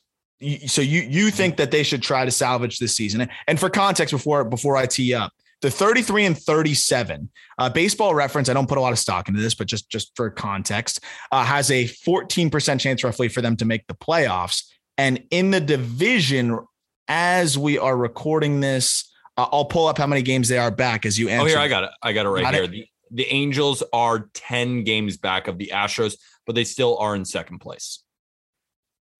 so 0.68 0.82
you 0.82 1.02
you 1.02 1.32
think 1.32 1.58
that 1.58 1.72
they 1.72 1.84
should 1.84 2.02
try 2.02 2.26
to 2.26 2.32
salvage 2.32 2.80
this 2.80 2.96
season? 2.96 3.30
And 3.48 3.60
for 3.60 3.70
context, 3.70 4.12
before 4.12 4.44
before 4.44 4.78
I 4.78 4.86
tee 4.86 5.14
up, 5.14 5.34
the 5.62 5.72
33 5.72 6.26
and 6.26 6.38
37 6.38 7.30
uh, 7.58 7.68
baseball 7.72 8.14
reference 8.14 8.48
i 8.48 8.54
don't 8.54 8.70
put 8.70 8.78
a 8.78 8.82
lot 8.82 8.92
of 8.92 9.00
stock 9.00 9.28
into 9.28 9.42
this 9.42 9.56
but 9.56 9.66
just 9.66 9.90
just 9.90 10.16
for 10.16 10.30
context 10.30 11.00
uh, 11.32 11.44
has 11.44 11.72
a 11.72 11.86
14% 11.86 12.80
chance 12.80 13.04
roughly 13.04 13.28
for 13.28 13.42
them 13.42 13.56
to 13.56 13.66
make 13.66 13.88
the 13.88 13.96
playoffs 13.96 14.66
and 15.00 15.24
in 15.32 15.50
the 15.50 15.60
division 15.60 16.60
as 17.08 17.58
we 17.58 17.78
are 17.78 17.96
recording 17.96 18.60
this, 18.60 19.12
uh, 19.38 19.48
I'll 19.52 19.66
pull 19.66 19.88
up 19.88 19.98
how 19.98 20.08
many 20.08 20.22
games 20.22 20.50
they 20.50 20.58
are 20.58 20.72
back 20.72 21.06
as 21.06 21.18
you 21.18 21.30
answer. 21.30 21.44
Oh, 21.44 21.48
here 21.48 21.60
I 21.60 21.68
got 21.68 21.84
it. 21.84 21.92
I 22.02 22.14
got 22.14 22.26
it 22.26 22.30
right 22.30 22.44
Got 22.44 22.54
here. 22.54 22.64
it? 22.64 22.72
The, 22.72 22.88
the 23.12 23.28
Angels 23.28 23.84
are 23.94 24.30
10 24.34 24.84
games 24.84 25.18
back 25.18 25.48
of 25.48 25.58
the 25.58 25.72
Astros, 25.74 26.18
but 26.46 26.56
they 26.56 26.64
still 26.64 26.98
are 26.98 27.16
in 27.16 27.24
second 27.24 27.60
place. 27.60 28.04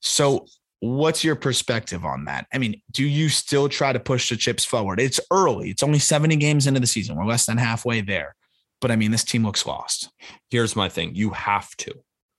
So, 0.02 0.48
what's 0.80 1.24
your 1.24 1.36
perspective 1.36 2.06
on 2.06 2.26
that? 2.26 2.48
I 2.54 2.58
mean, 2.58 2.82
do 2.92 3.06
you 3.06 3.30
still 3.30 3.70
try 3.70 3.94
to 3.94 4.00
push 4.00 4.30
the 4.30 4.36
chips 4.36 4.66
forward? 4.66 5.00
It's 5.00 5.20
early. 5.32 5.70
It's 5.70 5.84
only 5.84 6.00
70 6.00 6.36
games 6.36 6.68
into 6.68 6.80
the 6.80 6.88
season. 6.88 7.16
We're 7.16 7.26
less 7.26 7.46
than 7.46 7.58
halfway 7.58 8.02
there. 8.02 8.36
But 8.80 8.92
I 8.92 8.96
mean, 8.96 9.12
this 9.12 9.24
team 9.24 9.44
looks 9.44 9.66
lost. 9.66 10.10
Here's 10.50 10.76
my 10.76 10.90
thing. 10.90 11.16
You 11.16 11.32
have 11.32 11.76
to. 11.78 11.94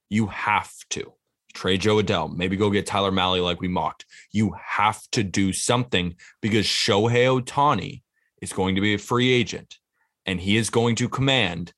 You 0.09 0.27
have 0.27 0.73
to. 0.91 1.13
Trade 1.55 1.81
Jo 1.81 1.97
Adell. 1.97 2.35
Maybe 2.35 2.57
go 2.57 2.71
get 2.71 2.87
Tyler 2.87 3.11
Mahle 3.11 3.43
like 3.43 3.61
we 3.61 3.69
mocked. 3.69 4.05
You 4.31 4.55
have 4.65 5.01
to 5.13 5.25
do 5.25 5.53
something 5.53 6.15
because 6.41 6.67
Shohei 6.67 7.43
Ohtani 7.43 8.03
is 8.41 8.53
going 8.53 8.77
to 8.77 8.81
be 8.81 8.95
a 8.95 8.99
free 8.99 9.33
agent 9.33 9.77
and 10.27 10.41
he 10.41 10.57
is 10.57 10.71
going 10.71 10.95
to 10.97 11.09
command 11.09 11.73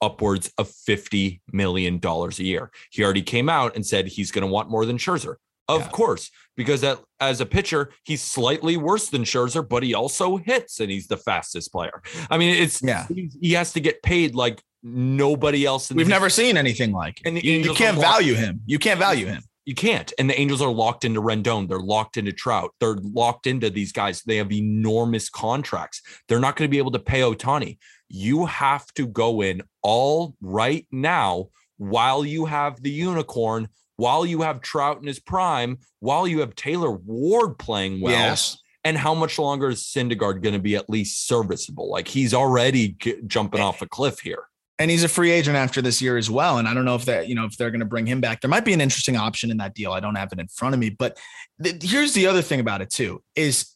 upwards 0.00 0.50
of 0.56 0.70
$50 0.70 1.40
million 1.52 2.00
a 2.02 2.28
year. 2.42 2.70
He 2.90 3.04
already 3.04 3.22
came 3.22 3.48
out 3.48 3.74
and 3.74 3.84
said 3.84 4.06
he's 4.06 4.30
going 4.30 4.46
to 4.46 4.52
want 4.52 4.70
more 4.70 4.86
than 4.86 4.96
Scherzer. 4.96 5.36
Of 5.68 5.82
Yeah. 5.82 5.88
course, 5.88 6.30
because 6.56 6.80
that, 6.82 7.00
as 7.20 7.40
a 7.40 7.46
pitcher, 7.46 7.90
he's 8.04 8.22
slightly 8.22 8.76
worse 8.76 9.08
than 9.08 9.24
Scherzer, 9.24 9.68
but 9.68 9.82
he 9.82 9.94
also 9.94 10.36
hits 10.36 10.78
and 10.80 10.90
he's 10.90 11.08
the 11.08 11.16
fastest 11.16 11.72
player. 11.72 12.02
I 12.30 12.38
mean, 12.38 12.54
it's 12.54 12.80
Yeah. 12.82 13.06
he- 13.40 13.52
has 13.54 13.72
to 13.72 13.80
get 13.80 14.02
paid 14.02 14.34
like 14.34 14.62
nobody 14.82 15.64
else. 15.66 15.90
In 15.90 15.96
We've 15.96 16.06
never 16.08 16.30
seen 16.30 16.56
anything 16.56 16.92
like 16.92 17.20
it. 17.20 17.26
And 17.28 17.42
You, 17.42 17.58
you 17.58 17.74
can't 17.74 17.98
value 17.98 18.34
him. 18.34 18.60
You 18.66 18.78
can't 18.78 18.98
value 19.00 19.26
him. 19.26 19.42
You 19.64 19.74
can't. 19.74 20.12
And 20.16 20.30
the 20.30 20.38
Angels 20.40 20.62
are 20.62 20.72
locked 20.72 21.04
into 21.04 21.20
Rendon. 21.20 21.68
They're 21.68 21.80
locked 21.80 22.16
into 22.16 22.30
Trout. 22.32 22.70
They're 22.78 22.94
locked 23.02 23.48
into 23.48 23.68
these 23.68 23.90
guys. 23.90 24.22
They 24.22 24.36
have 24.36 24.52
enormous 24.52 25.28
contracts. 25.28 26.00
They're 26.28 26.38
not 26.38 26.54
going 26.54 26.68
to 26.68 26.70
be 26.70 26.78
able 26.78 26.92
to 26.92 27.00
pay 27.00 27.22
Ohtani. 27.22 27.78
You 28.08 28.46
have 28.46 28.86
to 28.94 29.08
go 29.08 29.40
in 29.40 29.62
all 29.82 30.36
right 30.40 30.86
now 30.92 31.48
while 31.78 32.24
you 32.24 32.44
have 32.44 32.80
the 32.80 32.90
unicorn, 32.92 33.68
while 33.96 34.24
you 34.26 34.42
have 34.42 34.60
Trout 34.60 34.98
in 35.00 35.06
his 35.06 35.18
prime, 35.18 35.78
while 36.00 36.26
you 36.26 36.40
have 36.40 36.54
Taylor 36.54 36.90
Ward 36.90 37.58
playing 37.58 38.00
well. 38.00 38.12
yes. 38.12 38.58
And 38.84 38.96
how 38.96 39.14
much 39.14 39.36
longer 39.36 39.70
is 39.70 39.82
Syndergaard 39.82 40.42
going 40.42 40.52
to 40.52 40.60
be 40.60 40.76
at 40.76 40.88
least 40.88 41.26
serviceable? 41.26 41.90
Like 41.90 42.06
he's 42.06 42.32
already 42.32 42.90
g- 42.90 43.16
jumping 43.26 43.60
off 43.60 43.82
a 43.82 43.88
cliff 43.88 44.20
here. 44.20 44.44
And 44.78 44.90
he's 44.90 45.02
a 45.02 45.08
free 45.08 45.32
agent 45.32 45.56
after 45.56 45.82
this 45.82 46.00
year 46.00 46.16
as 46.16 46.30
well. 46.30 46.58
And 46.58 46.68
I 46.68 46.74
don't 46.74 46.84
know 46.84 46.94
if 46.94 47.06
that, 47.06 47.26
you 47.28 47.34
know, 47.34 47.46
if 47.46 47.56
they're 47.56 47.70
going 47.72 47.80
to 47.80 47.86
bring 47.86 48.06
him 48.06 48.20
back. 48.20 48.42
There 48.42 48.50
might 48.50 48.64
be 48.64 48.74
an 48.74 48.80
interesting 48.80 49.16
option 49.16 49.50
in 49.50 49.56
that 49.56 49.74
deal. 49.74 49.90
I 49.92 49.98
don't 49.98 50.14
have 50.14 50.32
it 50.32 50.38
in 50.38 50.46
front 50.46 50.74
of 50.74 50.78
me. 50.78 50.90
But 50.90 51.18
th- 51.60 51.82
here's 51.82 52.12
the 52.12 52.28
other 52.28 52.42
thing 52.42 52.60
about 52.60 52.80
it 52.80 52.90
too 52.90 53.22
is 53.34 53.74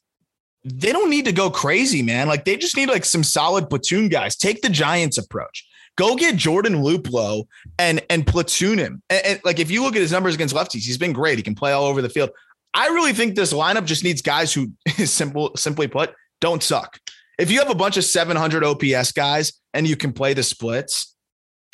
they 0.63 0.93
don't 0.93 1.11
need 1.11 1.25
to 1.25 1.33
go 1.33 1.51
crazy, 1.51 2.03
man. 2.03 2.29
Like 2.29 2.45
they 2.45 2.57
just 2.57 2.77
need 2.77 2.91
like 2.91 3.05
some 3.05 3.25
solid 3.25 3.69
platoon 3.69 4.11
guys. 4.11 4.37
Take 4.37 4.61
the 4.63 4.69
Giants 4.69 5.19
approach. 5.19 5.67
Go 6.01 6.17
get 6.17 6.37
Jordan 6.37 6.77
Luplow 6.77 7.45
and 7.79 8.03
and 8.09 8.27
platoon 8.27 8.79
him. 8.79 9.03
And, 9.11 9.27
and, 9.27 9.41
like 9.45 9.59
if 9.59 9.71
you 9.71 9.83
look 9.83 9.95
at 9.95 10.01
his 10.01 10.11
numbers 10.11 10.35
against 10.35 10.55
lefties, 10.55 10.87
he's 10.87 10.97
been 10.97 11.13
great. 11.13 11.37
He 11.37 11.43
can 11.43 11.55
play 11.55 11.73
all 11.73 11.85
over 11.85 12.01
the 12.01 12.09
field. 12.09 12.31
I 12.73 12.87
really 12.87 13.13
think 13.13 13.35
this 13.35 13.53
lineup 13.53 13.85
just 13.85 14.03
needs 14.03 14.23
guys 14.23 14.51
who 14.55 14.73
simple 15.05 15.55
simply 15.57 15.89
put 15.89 16.15
don't 16.41 16.63
suck. 16.63 16.99
If 17.39 17.51
you 17.51 17.59
have 17.59 17.69
a 17.69 17.75
bunch 17.75 17.99
of 17.99 18.05
700 18.05 18.65
OPS 18.65 19.13
guys 19.13 19.53
and 19.75 19.87
you 19.87 19.95
can 19.95 20.15
play 20.15 20.33
the 20.33 20.43
splits, 20.43 21.15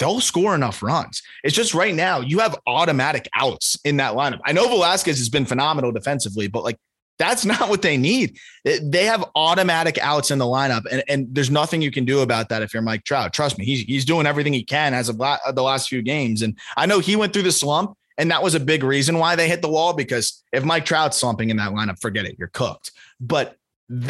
they'll 0.00 0.18
score 0.18 0.56
enough 0.56 0.82
runs. 0.82 1.22
It's 1.44 1.54
just 1.54 1.72
right 1.72 1.94
now 1.94 2.18
you 2.18 2.40
have 2.40 2.56
automatic 2.66 3.28
outs 3.32 3.78
in 3.84 3.98
that 3.98 4.14
lineup. 4.14 4.40
I 4.44 4.50
know 4.50 4.66
Velazquez 4.66 5.18
has 5.18 5.28
been 5.28 5.46
phenomenal 5.46 5.92
defensively, 5.92 6.48
but 6.48 6.64
like 6.64 6.78
that's 7.18 7.44
not 7.52 7.68
what 7.68 7.82
they 7.82 7.96
need. 7.96 8.38
They 8.64 9.04
have 9.04 9.24
automatic 9.34 9.98
outs 9.98 10.30
in 10.30 10.38
the 10.38 10.44
lineup, 10.44 10.82
and, 10.90 11.02
and 11.08 11.34
there's 11.34 11.50
nothing 11.50 11.82
you 11.82 11.90
can 11.90 12.04
do 12.04 12.20
about 12.20 12.48
that 12.48 12.62
if 12.62 12.74
you're 12.74 12.82
Mike 12.82 13.04
Trout. 13.04 13.32
Trust 13.32 13.58
me, 13.58 13.64
he's 13.64 13.80
he's 13.82 14.04
doing 14.04 14.26
everything 14.26 14.52
he 14.52 14.64
can 14.64 14.94
as 14.94 15.08
of 15.08 15.16
la- 15.16 15.38
uh, 15.44 15.52
the 15.52 15.62
last 15.62 15.88
few 15.88 16.02
games. 16.02 16.42
And 16.42 16.58
I 16.76 16.86
know 16.86 16.98
he 16.98 17.16
went 17.16 17.32
through 17.32 17.42
the 17.42 17.52
slump, 17.52 17.96
and 18.18 18.30
that 18.30 18.42
was 18.42 18.54
a 18.54 18.60
big 18.60 18.82
reason 18.82 19.18
why 19.18 19.36
they 19.36 19.48
hit 19.48 19.62
the 19.62 19.68
wall. 19.68 19.92
Because 19.92 20.42
if 20.52 20.64
Mike 20.64 20.84
Trout's 20.84 21.16
slumping 21.16 21.50
in 21.50 21.56
that 21.58 21.72
lineup, 21.72 22.00
forget 22.00 22.26
it, 22.26 22.36
you're 22.38 22.48
cooked. 22.48 22.92
But 23.20 23.56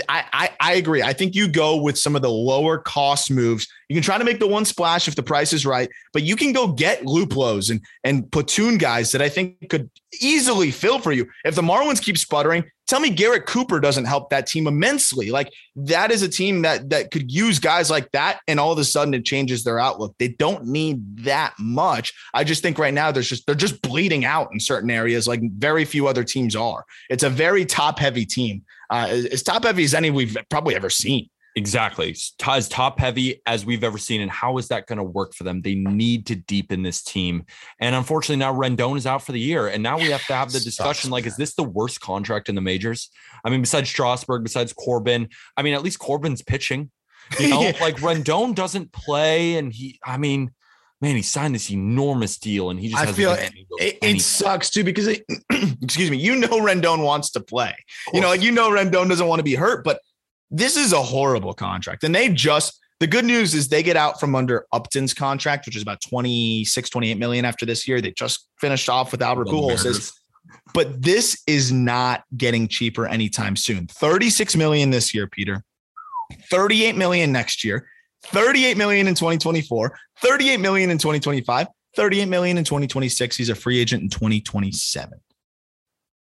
I, 0.09 0.25
I 0.33 0.51
I 0.59 0.73
agree. 0.75 1.03
I 1.03 1.13
think 1.13 1.35
you 1.35 1.49
go 1.49 1.77
with 1.77 1.99
some 1.99 2.17
of 2.17 2.23
the 2.23 2.31
lower 2.31 2.79
cost 2.79 3.31
moves. 3.31 3.69
You 3.91 3.95
can 3.95 4.03
try 4.03 4.17
to 4.17 4.25
make 4.25 4.41
the 4.41 4.47
one 4.47 4.65
splash 4.65 5.07
if 5.07 5.17
the 5.17 5.23
price 5.23 5.53
is 5.53 5.67
right, 5.67 5.91
but 6.15 6.23
you 6.23 6.35
can 6.35 6.53
go 6.53 6.69
get 6.69 7.03
Luplows 7.03 7.71
and 7.71 7.83
and 8.03 8.31
platoon 8.33 8.79
guys 8.79 9.13
that 9.13 9.21
I 9.21 9.29
think 9.29 9.69
could 9.69 9.91
easily 10.21 10.71
fill 10.71 10.99
for 10.99 11.13
you. 11.13 11.27
If 11.45 11.57
the 11.57 11.63
Marlins 11.63 12.01
keep 12.01 12.17
sputtering, 12.17 12.65
tell 12.87 13.01
me 13.01 13.11
Garrett 13.11 13.45
Cooper 13.45 13.79
doesn't 13.79 14.07
help 14.07 14.31
that 14.31 14.47
team 14.47 14.67
immensely. 14.67 15.31
Like 15.31 15.53
that 15.77 16.11
is 16.11 16.23
a 16.23 16.29
team 16.29 16.63
that 16.63 16.89
that 16.91 17.11
could 17.11 17.31
use 17.31 17.59
guys 17.59 17.91
like 17.91 18.11
that, 18.13 18.41
and 18.49 18.59
all 18.59 18.73
of 18.73 18.79
a 18.79 18.85
sudden 18.85 19.13
it 19.13 19.27
changes 19.27 19.63
their 19.63 19.79
outlook. 19.79 20.15
They 20.19 20.29
don't 20.29 20.65
need 20.67 21.19
that 21.25 21.55
much. 21.59 22.15
I 22.33 22.45
just 22.45 22.63
think 22.63 22.79
right 22.79 22.95
now 22.95 23.13
there's 23.13 23.29
just 23.29 23.45
they're 23.47 23.55
just 23.55 23.83
bleeding 23.83 24.25
out 24.25 24.49
in 24.53 24.61
certain 24.61 24.91
areas, 24.91 25.29
like 25.29 25.41
very 25.53 25.85
few 25.85 26.09
other 26.09 26.25
teams 26.25 26.57
are. 26.57 26.87
It's 27.11 27.25
a 27.25 27.31
very 27.31 27.67
top 27.67 27.99
heavy 27.99 28.25
team, 28.25 28.65
uh, 28.91 29.07
as, 29.09 29.27
as 29.27 29.43
top 29.43 29.65
heavy 29.65 29.85
as 29.85 29.95
any 29.95 30.11
we've 30.11 30.37
probably 30.49 30.75
ever 30.75 30.91
seen. 30.91 31.29
Exactly. 31.57 32.15
As 32.47 32.69
top 32.69 33.01
heavy 33.01 33.41
as 33.47 33.65
we've 33.65 33.83
ever 33.83 33.97
seen. 33.97 34.21
And 34.21 34.31
how 34.31 34.59
is 34.59 34.69
that 34.69 34.87
going 34.87 34.99
to 34.99 35.05
work 35.05 35.33
for 35.33 35.45
them? 35.45 35.63
They 35.63 35.75
need 35.75 36.27
to 36.27 36.35
deepen 36.35 36.83
this 36.83 37.03
team. 37.03 37.47
And 37.81 37.95
unfortunately, 37.95 38.37
now 38.37 38.53
Rendon 38.53 38.99
is 38.99 39.07
out 39.07 39.23
for 39.23 39.33
the 39.33 39.41
year. 39.41 39.67
And 39.67 39.83
now 39.83 39.97
we 39.97 40.11
have 40.11 40.27
to 40.27 40.35
have 40.35 40.53
the 40.53 40.61
discussion 40.61 41.11
like, 41.11 41.25
is 41.25 41.37
this 41.37 41.55
the 41.55 41.65
worst 41.65 42.03
contract 42.03 42.51
in 42.51 42.55
the 42.55 42.61
majors? 42.61 43.09
I 43.43 43.49
mean, 43.49 43.63
besides 43.63 43.89
Strasburg, 43.89 44.43
besides 44.43 44.75
Corbin, 44.75 45.31
I 45.57 45.63
mean, 45.63 45.73
at 45.73 45.83
least 45.83 45.99
Corbin's 45.99 46.43
pitching. 46.43 46.91
You 47.41 47.49
know, 47.49 47.73
like 47.81 47.97
Rendon 47.97 48.55
doesn't 48.55 48.93
play. 48.93 49.57
And 49.57 49.73
he, 49.73 49.99
I 50.05 50.19
mean, 50.19 50.51
man, 51.01 51.17
he 51.17 51.23
signed 51.23 51.55
this 51.55 51.71
enormous 51.71 52.39
deal 52.39 52.71
and 52.71 52.81
he 52.81 52.89
just 52.89 53.03
I 53.03 53.13
feel 53.13 53.33
it, 53.33 53.53
it, 53.79 53.99
it 54.03 54.21
sucks 54.21 54.71
too 54.71 54.85
because 54.85 55.07
it, 55.07 55.25
excuse 55.83 56.11
me, 56.11 56.17
you 56.17 56.37
know 56.37 56.49
Rendon 56.49 57.05
wants 57.05 57.31
to 57.33 57.41
play. 57.41 57.75
You 58.13 58.21
know, 58.21 58.29
like 58.29 58.43
you 58.43 58.53
know 58.53 58.71
Rendon 58.71 59.09
doesn't 59.09 59.27
want 59.27 59.41
to 59.41 59.45
be 59.45 59.55
hurt, 59.55 59.85
but 59.85 60.01
this 60.51 60.77
is 60.77 60.93
a 60.93 61.03
horrible 61.03 61.55
contract. 61.55 62.05
And 62.05 62.15
they 62.15 62.29
just 62.29 62.81
the 62.99 63.07
good 63.07 63.27
news 63.27 63.55
is 63.55 63.69
they 63.69 63.83
get 63.83 63.97
out 63.97 64.19
from 64.19 64.35
under 64.35 64.67
Upton's 64.73 65.13
contract, 65.13 65.67
which 65.67 65.77
is 65.77 65.83
about 65.83 66.01
26, 66.01 66.89
28 66.89 67.19
million 67.19 67.45
after 67.45 67.67
this 67.67 67.87
year. 67.87 68.01
They 68.01 68.13
just 68.13 68.49
finished 68.59 68.89
off 68.89 69.13
with 69.13 69.21
Albert 69.21 69.49
Pujols. 69.49 70.13
But 70.73 71.03
this 71.03 71.43
is 71.47 71.73
not 71.73 72.25
getting 72.37 72.69
cheaper 72.69 73.07
anytime 73.07 73.57
soon. 73.57 73.87
36 73.87 74.57
million 74.57 74.91
this 74.91 75.13
year, 75.13 75.27
Peter. 75.27 75.63
38 76.51 76.97
million 76.97 77.33
next 77.33 77.65
year. 77.65 77.87
38 78.31 78.77
million 78.77 79.07
in 79.09 79.15
2024, 79.15 79.99
38 80.23 80.57
million 80.61 80.91
in 80.91 80.99
2025, 80.99 81.67
38 81.95 82.27
million 82.27 82.59
in 82.59 82.65
2026. 82.65 83.37
He's 83.37 83.49
a 83.49 83.55
free 83.55 83.79
agent 83.79 84.03
in 84.03 84.09
2027. 84.09 85.21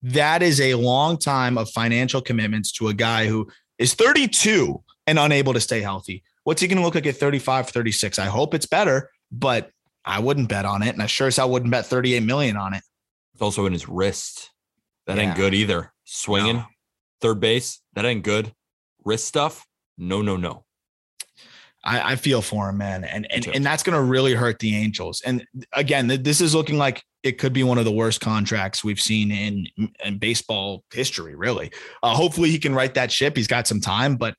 That 0.04 0.44
is 0.44 0.62
a 0.62 0.76
long 0.76 1.18
time 1.18 1.58
of 1.58 1.70
financial 1.72 2.22
commitments 2.22 2.72
to 2.74 2.88
a 2.90 2.94
guy 2.94 3.28
who 3.28 3.48
is 3.80 3.94
32 3.96 4.82
and 5.08 5.18
unable 5.18 5.54
to 5.54 5.60
stay 5.60 5.82
healthy. 5.82 6.24
What's 6.44 6.62
he 6.62 6.68
going 6.68 6.78
to 6.78 6.84
look 6.84 6.96
like 6.96 7.06
at 7.08 7.18
35, 7.18 7.70
36? 7.70 8.20
I 8.20 8.26
hope 8.26 8.54
it's 8.54 8.66
better, 8.68 9.10
but 9.32 9.72
I 10.06 10.20
wouldn't 10.20 10.50
bet 10.50 10.66
on 10.66 10.84
it. 10.84 10.90
And 10.90 11.02
I 11.02 11.08
sure 11.08 11.28
as 11.28 11.38
hell 11.38 11.50
wouldn't 11.50 11.72
bet 11.72 11.86
38 11.88 12.22
million 12.22 12.56
on 12.58 12.74
it. 12.74 12.84
It's 13.34 13.42
also 13.42 13.66
in 13.66 13.74
his 13.74 13.90
wrist. 13.90 14.52
That 15.08 15.18
Yeah. 15.18 15.24
ain't 15.24 15.36
good 15.36 15.54
either. 15.54 15.94
Swinging, 16.06 16.58
No. 16.58 16.66
third 17.22 17.40
base, 17.40 17.82
that 17.94 18.06
ain't 18.06 18.24
good. 18.24 18.54
Wrist 19.04 19.26
stuff, 19.26 19.66
no, 19.98 20.22
no, 20.22 20.38
no. 20.38 20.64
I, 21.88 22.12
I 22.12 22.16
feel 22.18 22.42
for 22.42 22.70
him, 22.70 22.78
man, 22.78 23.06
and 23.06 23.26
and 23.32 23.48
and 23.48 23.66
that's 23.66 23.82
going 23.82 23.96
to 23.96 24.04
really 24.04 24.34
hurt 24.34 24.60
the 24.60 24.76
Angels. 24.76 25.22
And 25.26 25.46
again, 25.72 26.08
this 26.08 26.42
is 26.42 26.54
looking 26.54 26.78
like 26.78 27.02
it 27.24 27.40
could 27.40 27.54
be 27.54 27.64
one 27.64 27.78
of 27.78 27.86
the 27.86 27.92
worst 27.92 28.20
contracts 28.20 28.84
we've 28.84 29.00
seen 29.00 29.32
in 29.32 29.68
in 30.04 30.18
baseball 30.18 30.84
history. 30.94 31.34
Really, 31.36 31.72
uh, 32.04 32.14
hopefully 32.14 32.52
he 32.52 32.60
can 32.60 32.76
right 32.76 32.94
that 32.94 33.10
ship. 33.10 33.38
He's 33.38 33.48
got 33.48 33.68
some 33.68 33.80
time, 33.80 34.18
but 34.18 34.36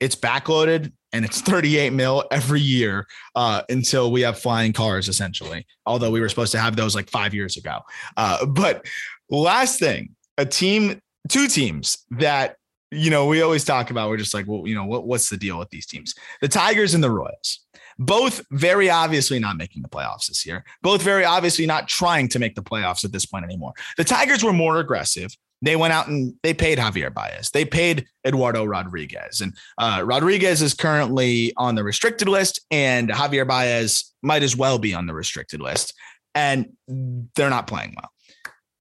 it's 0.00 0.16
backloaded 0.16 0.90
and 1.12 1.24
it's 1.24 1.40
38 1.42 1.92
mil 1.92 2.24
every 2.30 2.62
year 2.62 3.06
uh, 3.34 3.62
until 3.68 4.10
we 4.10 4.22
have 4.22 4.38
flying 4.38 4.72
cars, 4.72 5.08
essentially. 5.08 5.66
Although 5.84 6.10
we 6.10 6.20
were 6.20 6.30
supposed 6.30 6.52
to 6.52 6.58
have 6.58 6.76
those 6.76 6.94
like 6.94 7.10
five 7.10 7.34
years 7.34 7.58
ago. 7.58 7.80
Uh, 8.16 8.46
but 8.46 8.86
last 9.28 9.78
thing, 9.78 10.14
a 10.38 10.46
team, 10.46 10.98
two 11.28 11.46
teams 11.46 11.98
that 12.12 12.56
you 12.90 13.10
know, 13.10 13.26
we 13.26 13.42
always 13.42 13.64
talk 13.64 13.90
about, 13.90 14.08
we're 14.08 14.16
just 14.16 14.34
like, 14.34 14.46
well, 14.46 14.66
you 14.66 14.74
know, 14.74 14.84
what, 14.84 15.06
what's 15.06 15.28
the 15.28 15.36
deal 15.36 15.58
with 15.58 15.70
these 15.70 15.86
teams? 15.86 16.14
The 16.40 16.48
Tigers 16.48 16.94
and 16.94 17.02
the 17.02 17.10
Royals, 17.10 17.66
both 17.98 18.44
very 18.50 18.90
obviously 18.90 19.38
not 19.38 19.56
making 19.56 19.82
the 19.82 19.88
playoffs 19.88 20.28
this 20.28 20.46
year, 20.46 20.64
both 20.82 21.02
very 21.02 21.24
obviously 21.24 21.66
not 21.66 21.88
trying 21.88 22.28
to 22.28 22.38
make 22.38 22.54
the 22.54 22.62
playoffs 22.62 23.04
at 23.04 23.12
this 23.12 23.26
point 23.26 23.44
anymore. 23.44 23.72
The 23.96 24.04
Tigers 24.04 24.44
were 24.44 24.52
more 24.52 24.78
aggressive. 24.78 25.36
They 25.62 25.74
went 25.74 25.94
out 25.94 26.06
and 26.06 26.34
they 26.42 26.52
paid 26.52 26.78
Javier 26.78 27.12
Baez. 27.12 27.50
They 27.50 27.64
paid 27.64 28.06
Eduardo 28.26 28.64
Rodriguez. 28.64 29.40
And 29.40 29.54
uh, 29.78 30.02
Rodriguez 30.04 30.60
is 30.60 30.74
currently 30.74 31.54
on 31.56 31.74
the 31.74 31.82
restricted 31.82 32.28
list, 32.28 32.60
and 32.70 33.08
Javier 33.08 33.48
Baez 33.48 34.12
might 34.22 34.42
as 34.42 34.54
well 34.54 34.78
be 34.78 34.94
on 34.94 35.06
the 35.06 35.14
restricted 35.14 35.60
list. 35.60 35.94
And 36.34 36.74
they're 36.86 37.48
not 37.48 37.66
playing 37.66 37.94
well. 37.96 38.10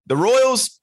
The 0.08 0.18
Royals, 0.18 0.82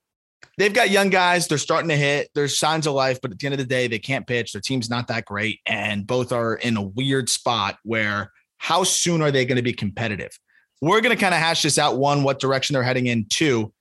they've 0.59 0.73
got 0.73 0.91
young 0.91 1.11
guys. 1.11 1.47
They're 1.47 1.59
starting 1.59 1.89
to 1.89 1.97
hit. 1.97 2.31
There's 2.35 2.59
signs 2.59 2.87
of 2.87 2.95
life, 2.95 3.21
but 3.21 3.31
at 3.31 3.39
the 3.39 3.47
end 3.47 3.55
of 3.55 3.59
the 3.59 3.67
day, 3.67 3.87
they 3.87 3.99
can't 3.99 4.27
pitch. 4.27 4.53
Their 4.53 4.63
team's 4.63 4.91
not 4.91 5.09
that 5.09 5.25
great, 5.25 5.61
and 5.67 6.07
both 6.07 6.33
are 6.33 6.55
in 6.55 6.77
a 6.77 6.83
weird 6.83 7.29
spot 7.29 7.79
where 7.85 8.31
how 8.59 8.85
soon 8.85 9.23
are 9.23 9.31
they 9.31 9.45
going 9.45 9.57
to 9.57 9.63
be 9.63 9.73
competitive? 9.73 10.39
We're 10.81 11.01
going 11.01 11.17
to 11.17 11.21
kind 11.21 11.35
of 11.35 11.41
hash 11.41 11.63
this 11.63 11.79
out. 11.79 11.99
One, 11.99 12.23
what 12.23 12.41
direction 12.41 12.75
they're 12.75 12.83
heading 12.83 13.07
in. 13.07 13.27
Two, 13.29 13.73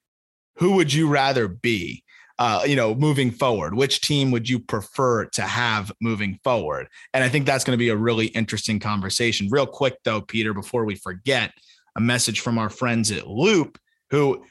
who 0.57 0.73
would 0.73 0.93
you 0.93 1.07
rather 1.07 1.47
be? 1.47 2.03
Uh, 2.39 2.63
you 2.65 2.75
know, 2.75 2.95
moving 2.95 3.29
forward, 3.29 3.75
which 3.75 4.01
team 4.01 4.31
would 4.31 4.49
you 4.49 4.59
prefer 4.59 5.25
to 5.25 5.43
have 5.43 5.91
moving 6.01 6.39
forward? 6.43 6.87
And 7.13 7.23
I 7.23 7.29
think 7.29 7.45
that's 7.45 7.63
going 7.63 7.77
to 7.77 7.79
be 7.79 7.89
a 7.89 7.95
really 7.95 8.27
interesting 8.27 8.79
conversation. 8.79 9.47
Real 9.51 9.67
quick, 9.67 9.97
though, 10.03 10.21
Peter, 10.21 10.51
before 10.51 10.83
we 10.83 10.95
forget, 10.95 11.51
a 11.95 12.01
message 12.01 12.39
from 12.39 12.57
our 12.57 12.71
friends 12.71 13.11
at 13.11 13.27
Loupe, 13.27 13.77
who 14.09 14.43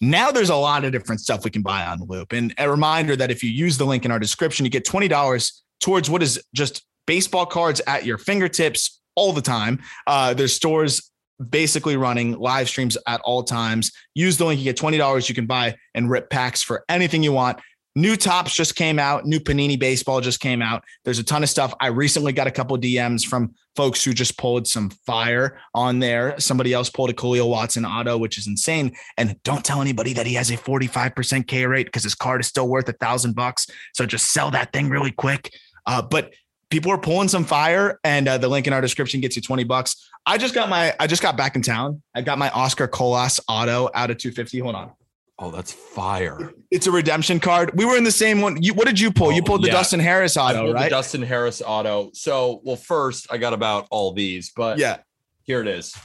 now 0.00 0.30
there's 0.30 0.50
a 0.50 0.56
lot 0.56 0.84
of 0.84 0.92
different 0.92 1.20
stuff 1.20 1.44
we 1.44 1.50
can 1.50 1.62
buy 1.62 1.84
on 1.84 2.00
Loupe. 2.00 2.32
And 2.32 2.54
a 2.58 2.70
reminder 2.70 3.16
that 3.16 3.30
if 3.30 3.42
you 3.42 3.50
use 3.50 3.78
the 3.78 3.84
link 3.84 4.04
in 4.04 4.10
our 4.10 4.18
description, 4.18 4.64
you 4.64 4.70
get 4.70 4.84
$20 4.84 5.52
towards 5.80 6.10
what 6.10 6.22
is 6.22 6.42
just 6.54 6.84
baseball 7.06 7.46
cards 7.46 7.80
at 7.86 8.04
your 8.04 8.18
fingertips 8.18 9.00
all 9.14 9.32
the 9.32 9.42
time. 9.42 9.80
Uh, 10.06 10.34
there's 10.34 10.54
stores 10.54 11.10
basically 11.50 11.96
running 11.96 12.38
live 12.38 12.68
streams 12.68 12.96
at 13.06 13.20
all 13.22 13.42
times. 13.42 13.92
Use 14.14 14.36
the 14.38 14.44
link, 14.44 14.58
you 14.58 14.64
get 14.64 14.76
$20. 14.76 15.28
You 15.28 15.34
can 15.34 15.46
buy 15.46 15.76
and 15.94 16.08
rip 16.08 16.30
packs 16.30 16.62
for 16.62 16.84
anything 16.88 17.22
you 17.22 17.32
want. 17.32 17.58
New 17.96 18.16
Topps 18.16 18.54
just 18.54 18.74
came 18.74 18.98
out. 18.98 19.24
New 19.24 19.38
Panini 19.38 19.78
Baseball 19.78 20.20
just 20.20 20.40
came 20.40 20.60
out. 20.60 20.84
There's 21.04 21.20
a 21.20 21.24
ton 21.24 21.44
of 21.44 21.48
stuff. 21.48 21.72
I 21.80 21.88
recently 21.88 22.32
got 22.32 22.48
a 22.48 22.50
couple 22.50 22.76
DMs 22.76 23.24
from 23.24 23.54
folks 23.76 24.02
who 24.02 24.12
just 24.12 24.36
pulled 24.36 24.66
some 24.66 24.90
fire 24.90 25.58
on 25.74 26.00
there. 26.00 26.38
Somebody 26.40 26.72
else 26.72 26.90
pulled 26.90 27.10
a 27.10 27.12
Kahlil 27.12 27.48
Watson 27.48 27.84
auto, 27.84 28.18
which 28.18 28.36
is 28.36 28.48
insane. 28.48 28.96
And 29.16 29.40
don't 29.44 29.64
tell 29.64 29.80
anybody 29.80 30.12
that 30.14 30.26
he 30.26 30.34
has 30.34 30.50
a 30.50 30.56
45% 30.56 31.46
K 31.46 31.66
rate 31.66 31.86
because 31.86 32.02
his 32.02 32.16
card 32.16 32.40
is 32.40 32.48
still 32.48 32.68
worth 32.68 32.88
a 32.88 32.92
thousand 32.94 33.34
bucks. 33.36 33.68
So 33.92 34.06
just 34.06 34.32
sell 34.32 34.50
that 34.50 34.72
thing 34.72 34.88
really 34.88 35.12
quick. 35.12 35.52
Uh, 35.86 36.02
but 36.02 36.32
people 36.70 36.90
are 36.90 36.98
pulling 36.98 37.28
some 37.28 37.44
fire, 37.44 38.00
and 38.02 38.26
uh, 38.26 38.38
the 38.38 38.48
link 38.48 38.66
in 38.66 38.72
our 38.72 38.80
description 38.80 39.20
gets 39.20 39.36
you 39.36 39.42
20 39.42 39.62
bucks. 39.64 40.10
I 40.26 40.38
just 40.38 40.54
got 40.54 40.68
my, 40.68 40.94
I 40.98 41.06
just 41.06 41.22
got 41.22 41.36
back 41.36 41.54
in 41.54 41.62
town. 41.62 42.02
I 42.14 42.22
got 42.22 42.38
my 42.38 42.50
Oscar 42.50 42.88
Colas 42.88 43.38
auto 43.46 43.90
out 43.94 44.10
of 44.10 44.18
250. 44.18 44.58
Hold 44.60 44.74
on. 44.74 44.92
Oh, 45.38 45.50
that's 45.50 45.72
fire. 45.72 46.52
It's 46.70 46.86
a 46.86 46.92
redemption 46.92 47.40
card. 47.40 47.72
We 47.74 47.84
were 47.84 47.96
in 47.96 48.04
the 48.04 48.12
same 48.12 48.40
one. 48.40 48.62
You, 48.62 48.72
what 48.74 48.86
did 48.86 49.00
you 49.00 49.10
pull? 49.10 49.32
you 49.32 49.42
Oh, 49.42 49.44
pulled 49.44 49.62
the 49.62 49.66
yeah. 49.66 49.74
Dustin 49.74 49.98
Harris 49.98 50.36
auto, 50.36 50.72
right? 50.72 50.88
Dustin 50.88 51.22
Harris 51.22 51.60
auto. 51.64 52.10
So, 52.12 52.60
well, 52.62 52.76
first 52.76 53.26
I 53.30 53.38
got 53.38 53.52
about 53.52 53.88
all 53.90 54.12
these, 54.12 54.52
but 54.54 54.78
yeah. 54.78 54.98
here 55.42 55.60
it 55.60 55.66
is. 55.66 55.96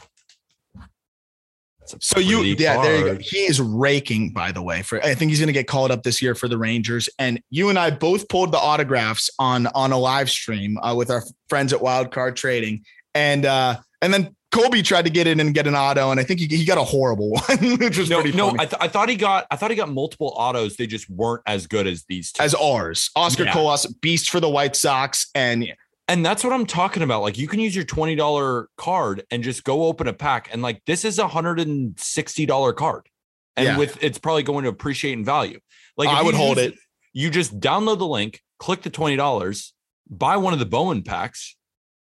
So 1.99 2.19
you, 2.19 2.43
yeah, 2.43 2.82
there 2.82 2.97
you 2.97 3.03
go. 3.03 3.17
He 3.19 3.39
is 3.39 3.59
raking, 3.59 4.32
by 4.32 4.51
the 4.51 4.61
way. 4.61 4.84
For 4.84 5.03
I 5.03 5.15
think 5.15 5.30
he's 5.30 5.39
going 5.39 5.47
to 5.47 5.53
get 5.53 5.67
called 5.67 5.89
up 5.89 6.03
this 6.03 6.21
year 6.21 6.36
for 6.36 6.47
the 6.47 6.57
Rangers. 6.57 7.09
And 7.17 7.41
you 7.49 7.69
and 7.69 7.80
I 7.80 7.89
both 7.89 8.30
pulled 8.30 8.51
the 8.51 8.59
autographs 8.59 9.30
on 9.39 9.65
on 9.67 9.91
a 9.91 9.97
live 9.97 10.30
stream 10.30 10.77
uh, 10.80 10.93
with 10.95 11.09
our 11.09 11.23
friends 11.47 11.73
at 11.73 11.80
Wildcard 11.80 12.36
Trading, 12.36 12.84
and 13.15 13.43
uh, 13.45 13.77
and 14.03 14.13
then 14.13 14.36
Colby 14.52 14.82
tried 14.82 15.04
to 15.06 15.12
get 15.12 15.28
in 15.28 15.39
and 15.39 15.54
get 15.54 15.68
an 15.68 15.76
auto, 15.76 16.10
and 16.12 16.20
I 16.20 16.24
think 16.24 16.39
he, 16.39 16.47
he 16.47 16.66
got 16.66 16.78
a 16.80 16.84
horrible 16.84 17.32
one, 17.47 17.78
which 17.78 17.97
was 17.97 18.10
No, 18.10 18.22
pretty 18.22 18.36
no, 18.38 18.47
funny. 18.47 18.60
I, 18.62 18.66
th- 18.66 18.82
I 18.82 18.88
thought 18.88 19.08
he 19.10 19.16
got 19.16 19.45
I 19.52 19.56
thought 19.56 19.70
he 19.70 19.76
got 19.78 19.89
multiple 19.89 20.34
autos. 20.36 20.76
They 20.76 20.88
just 20.88 21.10
weren't 21.10 21.43
as 21.45 21.68
good 21.68 21.86
as 21.86 22.04
these 22.06 22.32
two. 22.32 22.41
As 22.41 22.56
ours, 22.56 23.12
Oscar 23.16 23.43
Yeah. 23.45 23.54
Colas, 23.54 23.86
beast 23.86 24.30
for 24.32 24.39
the 24.39 24.50
White 24.50 24.76
Sox, 24.76 25.30
and 25.36 25.72
And 26.08 26.26
that's 26.26 26.43
what 26.43 26.52
I'm 26.54 26.66
talking 26.66 27.04
about. 27.04 27.22
Like 27.22 27.38
you 27.38 27.47
can 27.47 27.60
use 27.60 27.76
your 27.76 27.86
$20 27.86 28.66
card 28.78 29.24
and 29.30 29.43
just 29.43 29.64
go 29.64 29.84
open 29.84 30.08
a 30.08 30.14
pack. 30.14 30.50
And 30.52 30.64
like 30.64 30.82
this 30.88 31.06
is 31.06 31.20
a 31.20 31.28
$160 31.28 32.76
card. 32.76 33.08
And 33.56 33.66
Yeah. 33.68 33.78
with 33.78 34.02
it's 34.04 34.18
probably 34.18 34.41
going 34.43 34.64
to 34.64 34.70
appreciate 34.70 35.14
in 35.14 35.24
value. 35.24 35.60
Like 35.97 36.10
I 36.10 36.24
would 36.24 36.34
hold 36.36 36.58
it. 36.58 36.74
You 37.14 37.30
just 37.30 37.60
download 37.60 38.00
the 38.00 38.08
link, 38.08 38.41
click 38.58 38.82
the 38.82 38.89
$20, 38.89 39.72
buy 40.10 40.38
one 40.38 40.54
of 40.54 40.60
the 40.60 40.66
Bowman 40.66 41.04
packs, 41.04 41.56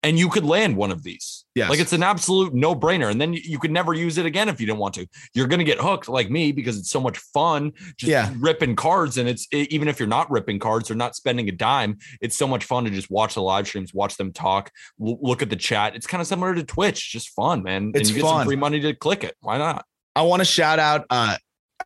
and 0.04 0.18
you 0.18 0.28
could 0.28 0.44
land 0.44 0.76
one 0.76 0.92
of 0.92 1.02
these. 1.02 1.44
Yes. 1.54 1.70
Like 1.70 1.80
it's 1.80 1.92
an 1.92 2.02
absolute 2.02 2.52
no-brainer. 2.54 3.10
And 3.10 3.20
then 3.20 3.32
you, 3.32 3.40
you 3.44 3.58
could 3.58 3.70
never 3.70 3.94
use 3.94 4.18
it 4.18 4.26
again 4.26 4.48
if 4.48 4.60
you 4.60 4.66
didn't 4.66 4.78
want 4.78 4.94
to. 4.94 5.06
You're 5.34 5.46
gonna 5.46 5.64
get 5.64 5.78
hooked 5.80 6.08
like 6.08 6.30
me 6.30 6.52
because 6.52 6.78
it's 6.78 6.90
so 6.90 7.00
much 7.00 7.16
fun 7.18 7.72
just 7.96 8.10
Yeah. 8.10 8.32
ripping 8.38 8.76
cards. 8.76 9.18
And 9.18 9.28
it's 9.28 9.46
e- 9.52 9.66
even 9.70 9.88
if 9.88 9.98
you're 9.98 10.08
not 10.08 10.30
ripping 10.30 10.58
cards 10.58 10.90
or 10.90 10.94
not 10.94 11.16
spending 11.16 11.48
a 11.48 11.52
dime, 11.52 11.98
it's 12.20 12.36
so 12.36 12.46
much 12.46 12.64
fun 12.64 12.84
to 12.84 12.90
just 12.90 13.10
watch 13.10 13.34
the 13.34 13.42
live 13.42 13.66
streams, 13.66 13.94
watch 13.94 14.16
them 14.16 14.32
talk, 14.32 14.70
l- 15.00 15.18
look 15.20 15.42
at 15.42 15.50
the 15.50 15.56
chat. 15.56 15.96
It's 15.96 16.06
kind 16.06 16.20
of 16.20 16.26
similar 16.26 16.54
to 16.54 16.62
Twitch, 16.64 17.10
just 17.10 17.30
fun, 17.30 17.62
man. 17.62 17.92
It's 17.94 18.08
and 18.10 18.16
you 18.16 18.22
get 18.22 18.28
fun. 18.28 18.40
some 18.40 18.46
free 18.46 18.56
money 18.56 18.80
to 18.80 18.94
click 18.94 19.24
it. 19.24 19.36
Why 19.40 19.58
not? 19.58 19.84
I 20.16 20.22
want 20.22 20.40
to 20.40 20.44
shout 20.44 20.78
out. 20.78 21.06
Uh, 21.10 21.36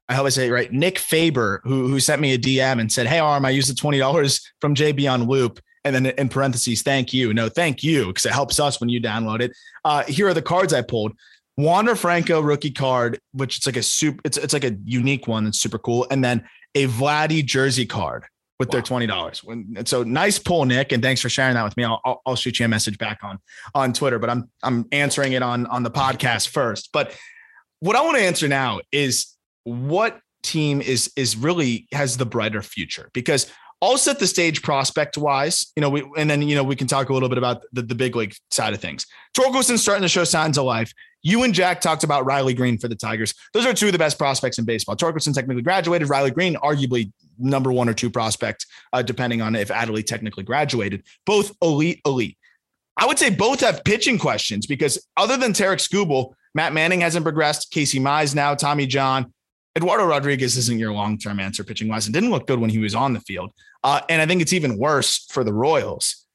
I 0.09 0.15
hope 0.15 0.27
I 0.27 0.31
say 0.31 0.49
it 0.49 0.51
right. 0.51 0.71
Nick 0.73 0.99
Faber, 0.99 1.61
who 1.65 1.89
who 1.89 2.01
sent 2.01 2.21
me 2.23 2.33
a 2.33 2.39
DM 2.39 2.81
and 2.81 2.91
said, 2.91 3.07
"Hey, 3.07 3.19
Aram, 3.19 3.45
I 3.45 3.51
used 3.51 3.71
the 3.71 3.75
twenty 3.75 3.99
dollars 3.99 4.41
from 4.61 4.75
JB 4.75 5.11
on 5.13 5.25
Loupe." 5.27 5.61
And 5.89 6.07
then 6.07 6.15
in 6.19 6.29
parentheses, 6.29 6.83
thank 6.83 7.13
you. 7.13 7.33
No, 7.33 7.49
thank 7.49 7.83
you, 7.83 8.09
because 8.09 8.27
it 8.27 8.33
helps 8.33 8.61
us 8.61 8.79
when 8.79 8.91
you 8.91 9.01
download 9.01 9.41
it. 9.41 9.53
Uh, 9.85 10.05
here 10.05 10.29
are 10.29 10.35
the 10.35 10.43
cards 10.43 10.73
I 10.73 10.83
pulled. 10.83 11.13
Wander 11.57 11.97
Franco 11.97 12.41
rookie 12.41 12.71
card, 12.71 13.19
which 13.33 13.57
it's 13.57 13.67
like 13.67 13.77
a 13.77 13.83
super, 13.83 14.21
it's 14.25 14.37
it's 14.37 14.53
like 14.53 14.65
a 14.65 14.77
unique 14.85 15.27
one 15.27 15.45
that's 15.45 15.59
super 15.59 15.79
cool. 15.79 16.07
And 16.11 16.23
then 16.23 16.47
a 16.75 16.87
Vladdy 16.87 17.45
jersey 17.45 17.87
card 17.87 18.27
with 18.61 18.71
their 18.71 18.83
twenty 18.83 19.07
dollars. 19.07 19.43
So 19.87 20.03
nice 20.05 20.39
pull, 20.39 20.65
Nick, 20.67 20.93
and 20.93 21.03
thanks 21.03 21.21
for 21.21 21.29
sharing 21.29 21.55
that 21.55 21.65
with 21.65 21.77
me. 21.77 21.85
I'll, 21.85 22.01
I'll 22.05 22.23
I'll 22.27 22.37
shoot 22.37 22.61
you 22.61 22.67
a 22.67 22.69
message 22.69 22.99
back 22.99 23.25
on 23.25 23.39
on 23.75 23.93
Twitter, 23.93 24.19
but 24.19 24.31
I'm 24.31 24.51
I'm 24.63 24.87
answering 24.93 25.33
it 25.33 25.43
on 25.43 25.67
on 25.67 25.83
the 25.83 25.91
podcast 25.91 26.49
first. 26.49 26.91
But 26.93 27.17
what 27.81 27.97
I 27.97 28.03
want 28.03 28.17
to 28.19 28.23
answer 28.23 28.47
now 28.47 28.81
is 28.93 29.35
what 29.65 30.21
team 30.43 30.81
is 30.81 31.13
is 31.17 31.37
really 31.37 31.89
has 31.93 32.17
the 32.17 32.27
brighter 32.27 32.63
future 32.63 33.11
because 33.13 33.53
I'll 33.81 33.99
set 33.99 34.19
the 34.19 34.27
stage 34.27 34.63
prospect 34.63 35.17
wise, 35.17 35.73
you 35.77 35.81
know, 35.81 35.91
we 35.91 36.05
and 36.17 36.29
then 36.29 36.43
you 36.43 36.57
know 36.57 36.65
we 36.65 36.77
can 36.77 36.87
talk 36.89 37.11
a 37.11 37.13
little 37.13 37.29
bit 37.29 37.39
about 37.39 37.63
the, 37.73 37.83
the 37.83 37.95
big 37.95 38.17
league 38.17 38.35
side 38.51 38.75
of 38.75 38.81
things. 38.81 39.07
Torkelson's 39.37 39.83
starting 39.83 40.03
to 40.03 40.09
show 40.09 40.25
signs 40.25 40.59
of 40.59 40.65
life. 40.65 40.93
You 41.23 41.43
and 41.43 41.53
Jack 41.53 41.81
talked 41.81 42.05
about 42.05 42.25
Riley 42.25 42.55
Greene 42.55 42.79
for 42.79 42.89
the 42.89 42.95
Tigers. 42.95 43.35
Those 43.53 43.67
are 43.67 43.75
two 43.75 43.87
of 43.87 43.93
the 43.93 43.99
best 43.99 44.19
prospects 44.19 44.59
in 44.59 44.65
baseball. 44.65 44.97
Torkelson 44.97 45.35
technically 45.35 45.63
graduated. 45.63 46.09
Riley 46.09 46.31
Greene, 46.31 46.55
arguably 46.57 47.13
number 47.39 47.73
one 47.73 47.89
or 47.89 47.95
two 47.95 48.11
prospect, 48.11 48.67
uh, 48.93 49.03
depending 49.03 49.43
on 49.43 49.55
if 49.57 49.69
Adley 49.69 50.05
technically 50.05 50.45
graduated. 50.45 51.03
Both 51.27 51.57
elite, 51.61 52.01
elite. 52.05 52.37
I 52.97 53.07
would 53.07 53.19
say 53.19 53.31
both 53.31 53.61
have 53.61 53.85
pitching 53.85 54.19
questions 54.19 54.67
because 54.67 55.07
other 55.17 55.37
than 55.37 55.53
Tarek 55.53 55.79
Skubal, 55.79 56.35
Matt 56.55 56.73
Manning 56.73 57.01
hasn't 57.01 57.25
progressed. 57.25 57.71
Casey 57.71 58.01
Mize 58.01 58.35
now, 58.35 58.55
Tommy 58.55 58.87
John. 58.87 59.33
Eduardo 59.79 60.05
Rodriguez 60.07 60.57
isn't 60.57 60.81
your 60.81 60.93
long 60.93 61.19
term 61.19 61.39
answer 61.39 61.63
pitching 61.63 61.87
wise 61.87 62.07
and 62.07 62.13
didn't 62.13 62.31
look 62.31 62.49
good 62.49 62.59
when 62.59 62.69
he 62.69 62.79
was 62.79 62.97
on 62.97 63.13
the 63.13 63.21
field. 63.21 63.53
Uh, 63.85 64.01
and 64.09 64.21
I 64.21 64.27
think 64.27 64.43
it's 64.43 64.53
even 64.53 64.77
worse 64.77 65.25
for 65.31 65.45
the 65.45 65.55
Royals. 65.55 66.27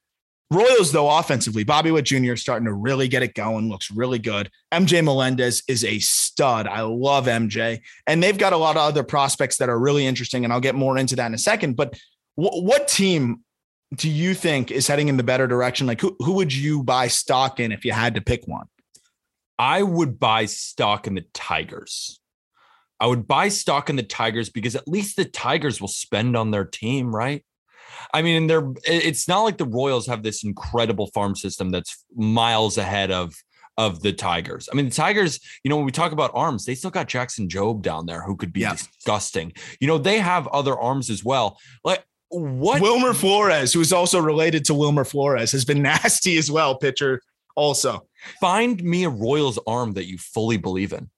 Royals, 0.49 0.93
though, 0.93 1.09
offensively, 1.09 1.65
Bobby 1.65 1.91
Witt 1.91 2.05
Jr. 2.05 2.33
is 2.33 2.41
starting 2.41 2.67
to 2.67 2.73
really 2.73 3.09
get 3.09 3.21
it 3.21 3.33
going, 3.33 3.69
looks 3.69 3.91
really 3.91 4.19
good. 4.19 4.49
MJ 4.71 5.03
Melendez 5.03 5.61
is 5.67 5.83
a 5.83 5.99
stud. 5.99 6.67
I 6.67 6.81
love 6.81 7.25
MJ. 7.25 7.81
And 8.07 8.23
they've 8.23 8.37
got 8.37 8.53
a 8.53 8.57
lot 8.57 8.77
of 8.77 8.83
other 8.83 9.03
prospects 9.03 9.57
that 9.57 9.67
are 9.67 9.77
really 9.77 10.05
interesting. 10.05 10.45
And 10.45 10.53
I'll 10.53 10.61
get 10.61 10.75
more 10.75 10.97
into 10.97 11.17
that 11.17 11.25
in 11.25 11.33
a 11.33 11.39
second. 11.39 11.75
But 11.75 11.99
wh- 12.35 12.63
what 12.63 12.87
team 12.87 13.43
do 13.93 14.09
you 14.09 14.33
think 14.33 14.71
is 14.71 14.87
heading 14.87 15.09
in 15.09 15.17
the 15.17 15.23
better 15.23 15.47
direction? 15.47 15.85
Like, 15.85 15.99
who, 15.99 16.15
who 16.19 16.33
would 16.33 16.53
you 16.53 16.81
buy 16.81 17.09
stock 17.09 17.59
in 17.59 17.73
if 17.73 17.83
you 17.83 17.91
had 17.91 18.15
to 18.15 18.21
pick 18.21 18.47
one? 18.47 18.67
I 19.59 19.83
would 19.83 20.17
buy 20.17 20.45
stock 20.45 21.07
in 21.07 21.15
the 21.15 21.25
Tigers. 21.33 22.19
I 23.03 23.07
would 23.07 23.27
buy 23.27 23.49
stock 23.49 23.89
in 23.89 23.97
the 23.97 24.03
Tigers 24.03 24.49
because 24.49 24.75
at 24.77 24.87
least 24.87 25.17
the 25.17 25.25
Tigers 25.25 25.81
will 25.81 25.89
spend 25.89 26.37
on 26.37 26.51
their 26.51 26.63
team, 26.63 27.13
right? 27.13 27.43
I 28.13 28.21
mean, 28.21 28.47
they're 28.47 28.71
it's 28.85 29.27
not 29.27 29.41
like 29.41 29.57
the 29.57 29.65
Royals 29.65 30.07
have 30.07 30.23
this 30.23 30.43
incredible 30.45 31.07
farm 31.13 31.35
system 31.35 31.69
that's 31.69 32.05
miles 32.15 32.77
ahead 32.77 33.11
of 33.11 33.33
of 33.77 34.01
the 34.03 34.13
Tigers. 34.13 34.69
I 34.71 34.75
mean, 34.75 34.85
the 34.85 34.95
Tigers, 34.95 35.39
you 35.63 35.69
know, 35.69 35.75
when 35.75 35.85
we 35.85 35.91
talk 35.91 36.13
about 36.13 36.31
arms, 36.33 36.63
they 36.63 36.75
still 36.75 36.91
got 36.91 37.09
Jackson 37.09 37.49
Jobe 37.49 37.81
down 37.81 38.05
there 38.05 38.21
who 38.21 38.37
could 38.37 38.53
be 38.53 38.61
Yeah. 38.61 38.73
disgusting. 38.75 39.51
You 39.81 39.87
know, 39.87 39.97
they 39.97 40.19
have 40.19 40.47
other 40.47 40.77
arms 40.79 41.09
as 41.09 41.25
well. 41.25 41.57
Like 41.83 42.05
what 42.29 42.81
Wilmer 42.81 43.13
Flores, 43.13 43.73
who 43.73 43.81
is 43.81 43.91
also 43.91 44.19
related 44.19 44.63
to 44.65 44.73
Wilmer 44.73 45.03
Flores, 45.03 45.51
has 45.51 45.65
been 45.65 45.81
nasty 45.91 46.37
as 46.37 46.49
well, 46.49 46.77
pitcher 46.77 47.19
also. 47.55 48.07
find 48.39 48.81
me 48.83 49.03
a 49.03 49.09
Royals 49.09 49.59
arm 49.67 49.91
that 49.93 50.05
you 50.05 50.17
fully 50.17 50.57
believe 50.57 50.93
in. 50.93 51.09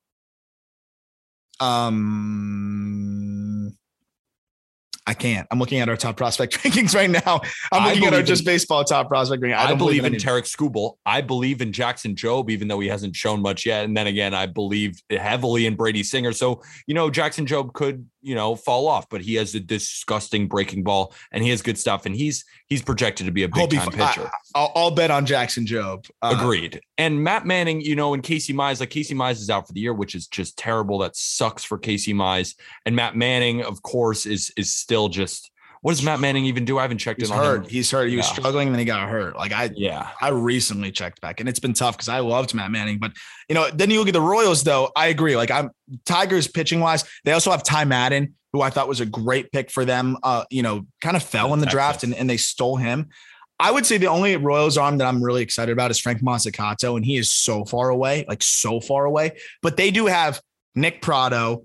Um, 1.59 3.34
I 5.07 5.13
can't. 5.13 5.47
I'm 5.51 5.59
looking 5.59 5.79
at 5.79 5.89
our 5.89 5.97
top 5.97 6.17
prospect 6.17 6.53
rankings 6.63 6.95
right 6.95 7.09
now. 7.09 7.41
I'm 7.71 7.87
looking 7.87 8.05
at 8.05 8.13
our 8.13 8.19
believe 8.19 8.25
just 8.25 8.41
in- 8.41 8.45
baseball 8.45 8.83
top 8.83 9.07
prospect 9.07 9.41
ranking. 9.43 9.59
I, 9.59 9.67
don't 9.67 9.77
believe 9.77 10.03
in 10.03 10.13
any- 10.13 10.17
Tarek 10.17 10.43
Skubal. 10.43 10.97
I 11.05 11.21
believe 11.21 11.61
in 11.61 11.71
Jackson 11.71 12.15
Jobe, 12.15 12.49
even 12.49 12.67
though 12.67 12.79
he 12.79 12.87
hasn't 12.87 13.15
shown 13.15 13.41
much 13.41 13.65
yet. 13.65 13.85
And 13.85 13.95
then 13.95 14.07
again, 14.07 14.33
I 14.33 14.47
believe 14.47 14.99
heavily 15.09 15.67
in 15.67 15.75
Brady 15.75 16.01
Singer. 16.01 16.33
So, 16.33 16.63
you 16.87 16.95
know, 16.95 17.11
Jackson 17.11 17.45
Jobe 17.45 17.73
could, 17.73 18.09
you 18.21 18.33
know, 18.33 18.55
fall 18.55 18.87
off, 18.87 19.07
but 19.09 19.21
he 19.21 19.35
has 19.35 19.53
a 19.53 19.59
disgusting 19.59 20.47
breaking 20.47 20.83
ball 20.83 21.13
and 21.31 21.43
he 21.43 21.51
has 21.51 21.61
good 21.61 21.77
stuff. 21.77 22.07
And 22.07 22.15
he's 22.15 22.43
he's 22.65 22.81
projected 22.81 23.27
to 23.27 23.31
be 23.31 23.43
a 23.43 23.47
big 23.47 23.69
be 23.69 23.77
time 23.77 23.91
pitcher. 23.91 24.31
I, 24.55 24.61
will 24.61 24.71
I'll 24.75 24.91
bet 24.91 25.11
on 25.11 25.27
Jackson 25.27 25.65
Jobe. 25.65 26.09
Uh, 26.23 26.35
Agreed. 26.35 26.81
And 26.97 27.23
Matt 27.23 27.45
Manning, 27.45 27.81
you 27.81 27.95
know, 27.95 28.15
and 28.15 28.23
Casey 28.23 28.53
Mize, 28.53 28.79
like 28.79 28.89
Casey 28.89 29.13
Mize 29.13 29.33
is 29.33 29.51
out 29.51 29.67
for 29.67 29.73
the 29.73 29.81
year, 29.81 29.93
which 29.93 30.15
is 30.15 30.25
just 30.27 30.57
terrible. 30.57 30.97
That 30.99 31.15
sucks 31.15 31.63
for 31.63 31.77
Casey 31.77 32.13
Mize. 32.13 32.55
And 32.87 32.95
Matt 32.95 33.15
Manning, 33.15 33.61
of 33.61 33.83
course, 33.83 34.25
is 34.25 34.51
is 34.57 34.73
still 34.73 34.94
just 35.09 35.51
what 35.81 35.91
does 35.91 36.01
Matt 36.03 36.19
Manning 36.19 36.45
even 36.45 36.65
do? 36.65 36.79
I 36.79 36.81
haven't 36.81 36.97
checked 36.97 37.19
He's 37.21 37.29
in 37.29 37.37
on 37.37 37.45
hurt. 37.45 37.63
him. 37.65 37.69
He's 37.69 37.91
hurt. 37.91 38.09
He 38.09 38.17
was 38.17 38.25
struggling 38.25 38.69
and 38.69 38.73
then 38.73 38.79
he 38.79 38.85
got 38.85 39.07
hurt. 39.07 39.35
Like 39.35 39.51
I, 39.51 39.69
Yeah. 39.75 40.09
I 40.19 40.29
recently 40.29 40.91
checked 40.91 41.21
back 41.21 41.39
and 41.39 41.47
it's 41.47 41.59
been 41.59 41.73
tough 41.73 41.95
because 41.95 42.09
I 42.09 42.19
loved 42.21 42.55
Matt 42.55 42.71
Manning. 42.71 42.97
But 42.97 43.11
you 43.47 43.53
know, 43.53 43.69
then 43.71 43.91
you 43.91 43.99
look 43.99 44.07
at 44.07 44.15
the 44.15 44.19
Royals 44.21 44.63
though. 44.63 44.89
I 44.95 45.07
agree. 45.07 45.35
Like 45.35 45.51
I'm 45.51 45.69
Tigers 46.05 46.47
pitching 46.47 46.79
wise. 46.79 47.03
They 47.23 47.33
also 47.33 47.51
have 47.51 47.61
Ty 47.61 47.85
Madden, 47.85 48.33
who 48.51 48.61
I 48.61 48.71
thought 48.71 48.87
was 48.87 48.99
a 48.99 49.05
great 49.05 49.51
pick 49.51 49.69
for 49.69 49.85
them. 49.85 50.17
Uh, 50.23 50.45
you 50.49 50.63
know, 50.63 50.87
kind 51.01 51.15
of 51.15 51.21
fell 51.21 51.53
in 51.53 51.59
the 51.59 51.67
draft 51.67 52.03
and, 52.03 52.15
and 52.15 52.27
they 52.27 52.37
stole 52.37 52.77
him. 52.77 53.09
I 53.59 53.69
would 53.69 53.85
say 53.85 53.97
the 53.99 54.07
only 54.07 54.35
Royals 54.37 54.77
arm 54.79 54.97
that 54.97 55.05
I'm 55.07 55.23
really 55.23 55.43
excited 55.43 55.71
about 55.71 55.91
is 55.91 55.99
Frank 55.99 56.21
Mozzicato, 56.21 56.95
and 56.97 57.05
he 57.05 57.15
is 57.15 57.31
so 57.31 57.63
far 57.63 57.89
away, 57.89 58.25
like 58.27 58.41
so 58.41 58.79
far 58.81 59.05
away. 59.05 59.37
But 59.61 59.77
they 59.77 59.91
do 59.91 60.07
have 60.07 60.41
Nick 60.73 61.01
Pratto, 61.01 61.63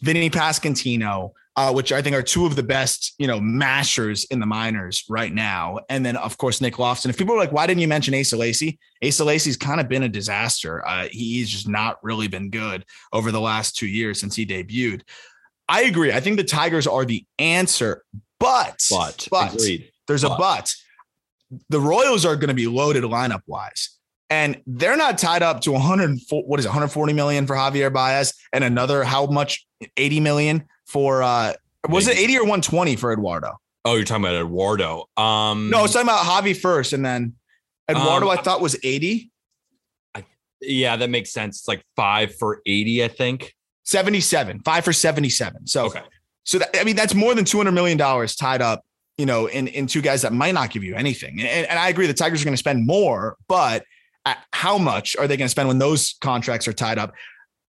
Vinny 0.00 0.30
Pasquantino, 0.30 1.32
uh, 1.56 1.72
which 1.72 1.92
I 1.92 2.00
think 2.00 2.16
are 2.16 2.22
two 2.22 2.46
of 2.46 2.56
the 2.56 2.62
best, 2.62 3.14
you 3.18 3.26
know, 3.26 3.38
mashers 3.40 4.24
in 4.24 4.40
the 4.40 4.46
minors 4.46 5.04
right 5.08 5.32
now. 5.32 5.80
And 5.90 6.04
then, 6.04 6.16
of 6.16 6.38
course, 6.38 6.60
Nick 6.60 6.78
Loftin. 6.78 7.10
If 7.10 7.18
people 7.18 7.34
are 7.34 7.38
like, 7.38 7.52
why 7.52 7.66
didn't 7.66 7.80
you 7.80 7.88
mention 7.88 8.14
Asa 8.14 8.36
Lacy? 8.36 8.78
Asa 9.04 9.24
Lacy's 9.24 9.56
kind 9.56 9.80
of 9.80 9.88
been 9.88 10.02
a 10.02 10.08
disaster. 10.08 10.86
Uh, 10.86 11.08
he's 11.10 11.50
just 11.50 11.68
not 11.68 11.98
really 12.02 12.26
been 12.28 12.48
good 12.50 12.84
over 13.12 13.30
the 13.30 13.40
last 13.40 13.76
two 13.76 13.86
years 13.86 14.18
since 14.18 14.34
he 14.34 14.46
debuted. 14.46 15.02
I 15.68 15.82
agree. 15.82 16.12
I 16.12 16.20
think 16.20 16.38
the 16.38 16.44
Tigers 16.44 16.86
are 16.86 17.04
the 17.04 17.24
answer, 17.38 18.02
but 18.40 18.82
But, 18.90 19.28
but 19.30 19.54
agreed. 19.54 19.90
there's 20.06 20.24
a 20.24 20.28
But. 20.28 20.38
but. 20.38 20.74
The 21.68 21.80
Royals 21.80 22.24
are 22.24 22.34
going 22.36 22.48
to 22.48 22.54
be 22.54 22.66
loaded 22.66 23.04
lineup 23.04 23.42
wise. 23.46 23.90
And 24.30 24.62
they're 24.66 24.96
not 24.96 25.18
tied 25.18 25.42
up 25.42 25.60
to 25.62 25.72
104, 25.72 26.44
what 26.44 26.58
is 26.58 26.64
it, 26.64 26.70
140 26.70 27.12
million 27.12 27.46
for 27.46 27.54
Javier 27.54 27.92
Baez 27.92 28.32
and 28.54 28.64
another 28.64 29.04
how 29.04 29.26
much 29.26 29.66
80 29.98 30.20
million 30.20 30.64
for 30.92 31.22
uh 31.22 31.54
was 31.88 32.06
it 32.06 32.16
80 32.16 32.38
or 32.38 32.42
120 32.42 32.96
for 32.96 33.12
Eduardo? 33.12 33.58
Oh, 33.84 33.96
you're 33.96 34.04
talking 34.04 34.24
about 34.24 34.36
Eduardo. 34.36 35.08
Um 35.16 35.70
No, 35.70 35.78
I 35.78 35.82
was 35.82 35.92
talking 35.92 36.08
about 36.08 36.24
Javi 36.24 36.56
first, 36.56 36.92
and 36.92 37.04
then 37.04 37.34
Eduardo 37.88 38.30
Um, 38.30 38.38
I 38.38 38.42
thought 38.42 38.60
was 38.60 38.76
80, 38.84 39.32
yeah, 40.62 40.96
that 40.96 41.10
makes 41.10 41.32
sense. 41.32 41.60
It's 41.60 41.68
like 41.68 41.82
five 41.96 42.34
for 42.36 42.62
80, 42.64 43.04
I 43.04 43.08
think. 43.08 43.54
77, 43.84 44.60
five 44.60 44.84
for 44.84 44.92
77. 44.92 45.66
So 45.66 45.86
Okay. 45.86 46.02
So 46.44 46.58
that, 46.58 46.76
I 46.80 46.84
mean, 46.84 46.96
that's 46.96 47.14
more 47.14 47.34
than 47.34 47.44
two 47.44 47.58
hundred 47.58 47.72
million 47.72 47.96
dollars 47.96 48.34
tied 48.34 48.62
up, 48.62 48.84
you 49.16 49.26
know, 49.26 49.46
in 49.46 49.68
in 49.68 49.86
two 49.86 50.00
guys 50.02 50.22
that 50.22 50.32
might 50.32 50.54
not 50.54 50.70
give 50.70 50.82
you 50.82 50.94
anything. 50.94 51.40
And, 51.40 51.66
and 51.68 51.78
I 51.78 51.88
agree, 51.88 52.06
the 52.06 52.14
Tigers 52.14 52.42
are 52.42 52.44
going 52.44 52.54
to 52.54 52.58
spend 52.58 52.84
more, 52.86 53.36
but 53.48 53.84
at 54.24 54.38
how 54.52 54.78
much 54.78 55.16
are 55.16 55.26
they 55.28 55.36
going 55.36 55.46
to 55.46 55.50
spend 55.50 55.68
when 55.68 55.78
those 55.78 56.16
contracts 56.20 56.66
are 56.66 56.72
tied 56.72 56.98
up? 56.98 57.14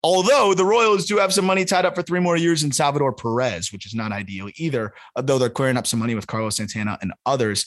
Although 0.01 0.53
the 0.53 0.65
Royals 0.65 1.05
do 1.05 1.17
have 1.17 1.33
some 1.33 1.45
money 1.45 1.65
tied 1.65 1.85
up 1.85 1.95
for 1.95 2.01
three 2.01 2.21
more 2.21 2.37
years 2.37 2.63
in 2.63 2.71
Salvador 2.71 3.11
Perez, 3.11 3.73
which 3.73 3.85
is 3.85 3.93
not 3.93 4.13
ideal 4.13 4.49
either, 4.55 4.93
uh, 5.15 5.21
though 5.21 5.37
they're 5.37 5.49
clearing 5.49 5.75
up 5.75 5.87
some 5.87 5.99
money 5.99 6.15
with 6.15 6.27
Carlos 6.27 6.55
Santana 6.55 6.97
and 7.01 7.13
others. 7.25 7.65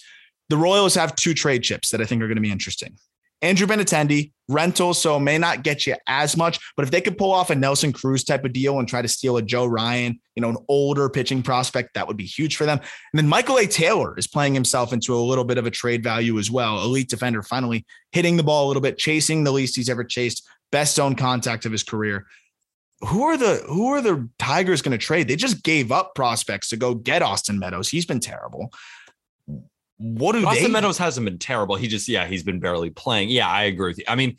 The 0.49 0.57
Royals 0.57 0.95
have 0.95 1.15
two 1.15 1.35
trade 1.35 1.63
chips 1.63 1.91
that 1.91 2.01
I 2.01 2.05
think 2.05 2.23
are 2.23 2.29
going 2.29 2.37
to 2.37 2.43
be 2.43 2.51
interesting. 2.51 2.97
Andrew 3.43 3.67
Benintendi, 3.67 4.31
rental, 4.49 4.95
so 4.95 5.19
may 5.19 5.37
not 5.37 5.65
get 5.65 5.85
you 5.85 5.97
as 6.07 6.37
much, 6.37 6.61
but 6.77 6.85
if 6.85 6.93
they 6.93 7.01
could 7.01 7.19
pull 7.19 7.33
off 7.33 7.51
a 7.51 7.55
Nelson 7.55 7.93
Cruz 7.93 8.23
type 8.23 8.45
of 8.45 8.53
deal 8.53 8.79
and 8.79 8.89
try 8.89 9.03
to 9.03 9.09
steal 9.09 9.37
a 9.37 9.43
Joe 9.43 9.67
Ryan, 9.67 10.21
you 10.37 10.41
know, 10.41 10.49
an 10.49 10.57
older 10.69 11.09
pitching 11.09 11.43
prospect, 11.43 11.95
that 11.95 12.07
would 12.07 12.17
be 12.17 12.25
huge 12.25 12.57
for 12.57 12.67
them. 12.67 12.79
And 12.79 13.19
then 13.19 13.29
Michael 13.29 13.59
A. 13.59 13.67
Taylor 13.67 14.17
is 14.17 14.29
playing 14.29 14.55
himself 14.55 14.93
into 14.93 15.15
a 15.15 15.17
little 15.17 15.45
bit 15.45 15.59
of 15.59 15.67
a 15.67 15.71
trade 15.71 16.05
value 16.05 16.39
as 16.39 16.51
well. 16.51 16.83
Elite 16.83 17.09
defender, 17.09 17.43
finally 17.43 17.85
hitting 18.13 18.37
the 18.37 18.45
ball 18.45 18.67
a 18.67 18.69
little 18.69 18.83
bit, 18.83 18.97
chasing 18.97 19.43
the 19.43 19.53
least 19.53 19.75
he's 19.75 19.89
ever 19.89 20.05
chased, 20.05 20.49
best 20.71 20.95
zone 20.95 21.17
contact 21.17 21.67
of 21.67 21.73
his 21.73 21.83
career. 21.83 22.27
Who 23.09 23.25
are 23.25 23.37
the 23.37 23.65
who 23.67 23.89
are 23.89 24.01
the 24.01 24.29
Tigers 24.39 24.81
going 24.81 24.97
to 24.97 25.05
trade? 25.05 25.27
They 25.27 25.35
just 25.35 25.65
gave 25.65 25.91
up 25.91 26.15
prospects 26.15 26.69
to 26.69 26.77
go 26.77 26.95
get 26.95 27.21
Austin 27.21 27.59
Meadows. 27.59 27.89
He's 27.89 28.07
been 28.07 28.21
terrible. 28.21 28.73
What 30.03 30.33
do 30.33 30.45
Austin 30.45 30.65
they? 30.65 30.71
Meadows 30.71 30.99
hasn't 30.99 31.25
been 31.25 31.39
terrible. 31.39 31.77
He 31.77 31.87
just, 31.87 32.09
yeah, 32.09 32.27
he's 32.27 32.43
been 32.43 32.59
barely 32.59 32.91
playing. 32.91 33.29
Yeah, 33.31 33.49
I 33.49 33.63
agree 33.65 33.91
with 33.91 33.99
you. 33.99 34.05
I 34.09 34.17
mean, 34.17 34.37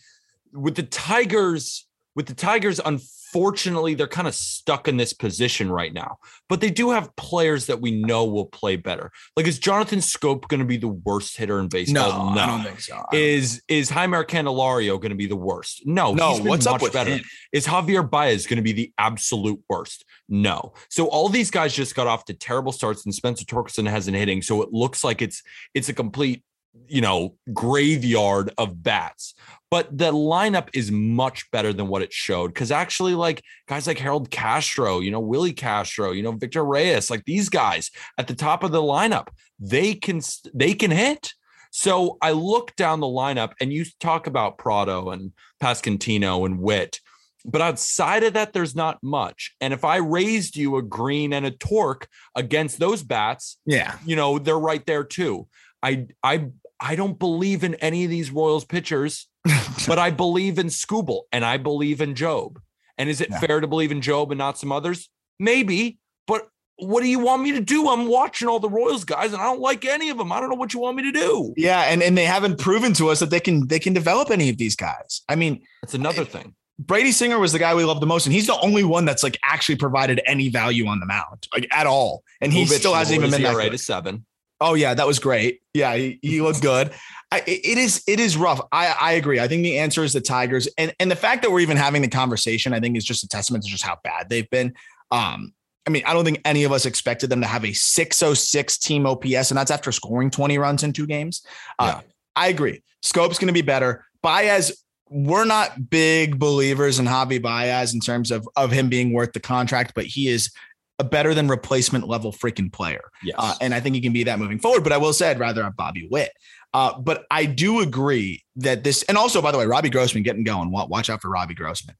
with 0.52 0.76
the 0.76 0.84
Tigers, 0.84 1.88
with 2.16 2.26
the 2.26 2.36
Tigers, 2.36 2.82
unfortunately, 2.84 3.94
they're 3.94 4.08
kind 4.08 4.28
of 4.28 4.36
stuck 4.36 4.90
in 4.90 4.98
this 4.98 5.14
position 5.14 5.72
right 5.72 5.94
now. 5.94 6.18
But 6.50 6.60
they 6.60 6.70
do 6.70 6.92
have 6.92 7.16
players 7.16 7.68
that 7.68 7.80
we 7.80 7.92
know 7.92 8.26
will 8.26 8.46
play 8.46 8.76
better. 8.76 9.12
Like, 9.38 9.48
is 9.48 9.58
Jonathan 9.58 10.00
Schoop 10.00 10.50
going 10.50 10.60
to 10.60 10.66
be 10.66 10.78
the 10.78 10.90
worst 10.90 11.38
hitter 11.38 11.58
in 11.60 11.66
no, 11.66 11.70
baseball? 11.70 12.38
I 12.38 12.46
don't 12.46 12.64
think 12.64 12.82
so. 12.82 12.96
Don't- 12.96 13.22
Is 13.22 13.64
is 13.70 13.90
Jaime 13.90 14.18
Candelario 14.26 15.00
going 15.00 15.12
to 15.12 15.16
be 15.16 15.28
the 15.28 15.38
worst? 15.38 15.84
No, 15.86 16.14
no, 16.14 16.38
what's 16.40 16.68
up 16.68 16.82
with 16.82 16.94
better. 16.94 17.12
him? 17.12 17.24
Is 17.54 17.66
Javier 17.66 18.08
Baez 18.08 18.48
going 18.48 18.58
to 18.58 18.64
be 18.64 18.74
the 18.74 18.92
absolute 18.98 19.62
worst? 19.70 20.04
No. 20.30 20.74
So 20.90 21.08
all 21.08 21.30
these 21.30 21.52
guys 21.52 21.74
just 21.74 21.96
got 21.96 22.08
off 22.08 22.26
to 22.26 22.34
terrible 22.34 22.72
starts, 22.72 23.06
and 23.06 23.14
Spencer 23.14 23.46
Torkelson 23.46 23.90
hasn't 23.90 24.18
hitting. 24.18 24.42
So 24.42 24.62
it 24.62 24.72
looks 24.72 25.04
like 25.04 25.22
it's 25.22 25.44
it's 25.74 25.90
a 25.90 25.94
complete, 25.94 26.44
you 26.88 27.02
know, 27.02 27.36
graveyard 27.54 28.52
of 28.58 28.82
bats. 28.82 29.36
But 29.70 29.98
the 29.98 30.12
lineup 30.12 30.70
is 30.74 30.92
much 30.92 31.50
better 31.52 31.74
than 31.74 31.88
what 31.88 32.04
it 32.04 32.14
showed. 32.14 32.54
Because 32.54 32.72
actually, 32.72 33.16
like 33.16 33.44
guys 33.68 33.88
like 33.88 34.00
Harold 34.00 34.30
Castro, 34.32 35.00
you 35.00 35.12
know, 35.12 35.20
Willi 35.20 35.54
Castro, 35.54 36.12
you 36.12 36.24
know, 36.24 36.32
Victor 36.32 36.64
Reyes, 36.64 37.10
like 37.10 37.26
these 37.26 37.50
guys 37.50 37.92
at 38.18 38.28
the 38.28 38.36
top 38.36 38.64
of 38.64 38.72
the 38.72 38.82
lineup, 38.82 39.28
they 39.60 39.94
can 39.94 40.22
they 40.54 40.74
can 40.74 40.92
hit. 40.92 41.34
So 41.72 42.18
I 42.22 42.32
look 42.34 42.76
down 42.76 43.00
the 43.00 43.08
lineup, 43.08 43.54
and 43.60 43.74
you 43.74 43.84
talk 44.00 44.28
about 44.28 44.60
Pratto 44.60 45.10
and 45.10 45.32
Pasquantino 45.62 46.46
and 46.46 46.60
Witt. 46.60 47.00
But 47.46 47.62
outside 47.62 48.24
of 48.24 48.34
that, 48.34 48.54
there's 48.54 48.76
not 48.76 49.00
much. 49.04 49.54
And 49.60 49.74
if 49.74 49.84
I 49.84 49.98
raised 49.98 50.56
you 50.56 50.78
a 50.78 50.82
green 50.82 51.34
and 51.34 51.46
a 51.46 51.52
torque 51.52 52.08
against 52.36 52.80
those 52.80 53.04
bats, 53.04 53.58
Yeah. 53.66 53.98
you 54.06 54.16
know, 54.16 54.40
they're 54.40 54.58
right 54.60 54.86
there 54.86 55.04
too. 55.04 55.48
I 55.82 56.08
I 56.24 56.48
I 56.80 56.96
don't 56.96 57.20
believe 57.20 57.64
in 57.64 57.76
any 57.76 58.04
of 58.06 58.10
these 58.10 58.32
Royals 58.32 58.66
pitchers, 58.66 59.28
but 59.88 60.00
I 60.00 60.10
believe 60.10 60.58
in 60.60 60.68
Skubal 60.68 61.22
and 61.32 61.44
I 61.46 61.58
believe 61.58 62.00
in 62.02 62.14
Jobe. 62.16 62.58
And 62.98 63.10
is 63.10 63.20
it 63.22 63.30
Yeah. 63.30 63.40
fair 63.40 63.60
to 63.60 63.68
believe 63.68 63.92
in 63.92 64.00
Jobe 64.02 64.32
and 64.32 64.38
not 64.38 64.58
some 64.58 64.72
others? 64.72 65.10
Maybe, 65.40 65.98
but 66.28 66.48
what 66.78 67.02
do 67.02 67.08
you 67.10 67.20
want 67.20 67.42
me 67.44 67.52
to 67.54 67.62
do? 67.62 67.90
I'm 67.90 68.08
watching 68.08 68.48
all 68.48 68.60
the 68.60 68.70
Royals 68.70 69.04
guys 69.04 69.34
and 69.34 69.42
I 69.42 69.46
don't 69.46 69.60
like 69.60 69.84
any 69.86 70.10
of 70.10 70.18
them. 70.18 70.32
I 70.32 70.40
don't 70.40 70.50
know 70.50 70.56
what 70.56 70.74
you 70.74 70.80
want 70.80 70.96
me 70.98 71.04
to 71.04 71.12
do. 71.12 71.54
Yeah, 71.58 71.82
and 71.82 72.02
and 72.02 72.18
they 72.18 72.26
haven't 72.26 72.60
proven 72.60 72.94
to 72.94 73.10
us 73.10 73.20
that 73.20 73.30
they 73.30 73.40
can 73.42 73.68
they 73.68 73.80
can 73.80 73.94
develop 73.94 74.32
any 74.32 74.50
of 74.50 74.58
these 74.58 74.76
guys. 74.78 75.22
I 75.28 75.36
mean, 75.36 75.62
That's 75.82 75.94
another 75.94 76.24
thing. 76.24 76.56
Brady 76.80 77.12
Singer 77.12 77.38
was 77.40 77.52
the 77.52 77.60
guy 77.60 77.76
we 77.76 77.84
loved 77.84 78.02
the 78.02 78.08
most, 78.08 78.26
and 78.26 78.34
he's 78.34 78.48
the 78.48 78.60
only 78.60 78.84
one 78.84 79.06
that's 79.06 79.24
like 79.24 79.38
actually 79.44 79.76
provided 79.76 80.22
any 80.26 80.50
value 80.50 80.88
on 80.88 81.00
the 81.00 81.06
mound, 81.06 81.48
like 81.54 81.68
at 81.72 81.86
all. 81.86 82.24
And 82.42 82.52
he 82.52 82.64
Movich 82.64 82.80
still 82.80 82.94
hasn't 82.94 83.18
even 83.18 83.32
been 83.32 83.44
that 83.44 83.56
good. 83.56 83.80
seven. 83.80 84.26
Oh 84.60 84.74
yeah, 84.74 84.94
that 84.94 85.06
was 85.06 85.20
great. 85.20 85.62
Yeah, 85.74 85.96
he, 85.96 86.20
he 86.22 86.42
looked 86.42 86.62
good. 86.62 86.92
I, 87.32 87.44
it 87.46 87.78
is 87.78 88.04
it 88.08 88.20
is 88.20 88.38
rough. 88.38 88.62
I 88.72 88.96
I 89.00 89.12
agree. 89.14 89.40
I 89.40 89.48
think 89.48 89.64
the 89.64 89.78
answer 89.80 90.04
is 90.04 90.14
the 90.14 90.22
Tigers, 90.22 90.68
and 90.78 90.94
and 91.00 91.12
the 91.12 91.16
fact 91.16 91.44
that 91.44 91.52
we're 91.52 91.60
even 91.60 91.78
having 91.78 92.02
the 92.02 92.08
conversation, 92.08 92.74
I 92.74 92.80
think, 92.80 92.98
is 92.98 93.04
just 93.04 93.24
a 93.24 93.28
testament 93.28 93.64
to 93.66 93.70
just 93.70 93.84
how 93.84 94.00
bad 94.04 94.30
they've 94.30 94.50
been. 94.50 94.74
Um, 95.12 95.54
I 95.86 95.90
mean, 95.90 96.04
I 96.06 96.14
don't 96.14 96.24
think 96.24 96.42
any 96.46 96.64
of 96.64 96.72
us 96.72 96.86
expected 96.86 97.30
them 97.30 97.42
to 97.42 97.48
have 97.48 97.66
a 97.66 97.74
606 97.74 98.78
team 98.78 99.06
OPS, 99.06 99.52
and 99.52 99.58
that's 99.58 99.72
after 99.72 99.92
scoring 99.92 100.32
20 100.32 100.58
runs 100.58 100.84
in 100.84 100.94
two 100.94 101.06
games. 101.06 101.46
Uh, 101.78 102.02
I 102.36 102.48
agree. 102.48 102.84
Schoop's 103.02 103.38
going 103.38 103.48
to 103.48 103.54
be 103.54 103.62
better. 103.62 104.06
Baez, 104.22 104.83
we're 105.10 105.46
not 105.46 105.90
big 105.90 106.40
believers 106.40 107.00
in 107.00 107.06
Javi 107.06 107.42
Baez 107.42 107.94
in 107.94 108.00
terms 108.00 108.32
of 108.32 108.48
of 108.56 108.72
him 108.72 108.90
being 108.90 109.14
worth 109.14 109.34
the 109.34 109.40
contract, 109.40 109.94
but 109.96 110.06
he 110.06 110.28
is 110.28 110.52
a 111.00 111.04
better 111.04 111.34
than 111.34 111.48
replacement 111.48 112.08
level 112.08 112.32
freaking 112.32 112.72
player. 112.72 113.04
Yes. 113.24 113.36
Uh, 113.38 113.56
and 113.62 113.74
I 113.74 113.80
think 113.80 113.96
he 113.96 114.02
can 114.02 114.14
be 114.14 114.24
that 114.24 114.40
moving 114.40 114.60
forward. 114.60 114.84
But 114.84 114.94
I 114.94 114.98
will 114.98 115.14
say 115.14 115.30
I'd 115.30 115.40
rather 115.40 115.64
have 115.64 115.76
Bobby 115.76 116.08
Witt. 116.10 116.32
Uh, 116.74 116.98
but 117.00 117.26
I 117.30 117.46
do 117.46 117.82
agree 117.82 118.44
that 118.56 118.84
this, 118.84 119.04
and 119.04 119.18
also 119.18 119.42
by 119.42 119.52
the 119.52 119.58
way, 119.58 119.66
Robbie 119.66 119.90
Grossman 119.90 120.24
getting 120.24 120.44
going. 120.44 120.72
Watch 120.72 121.10
out 121.10 121.22
for 121.22 121.30
Robbie 121.30 121.54
Grossman. 121.54 121.96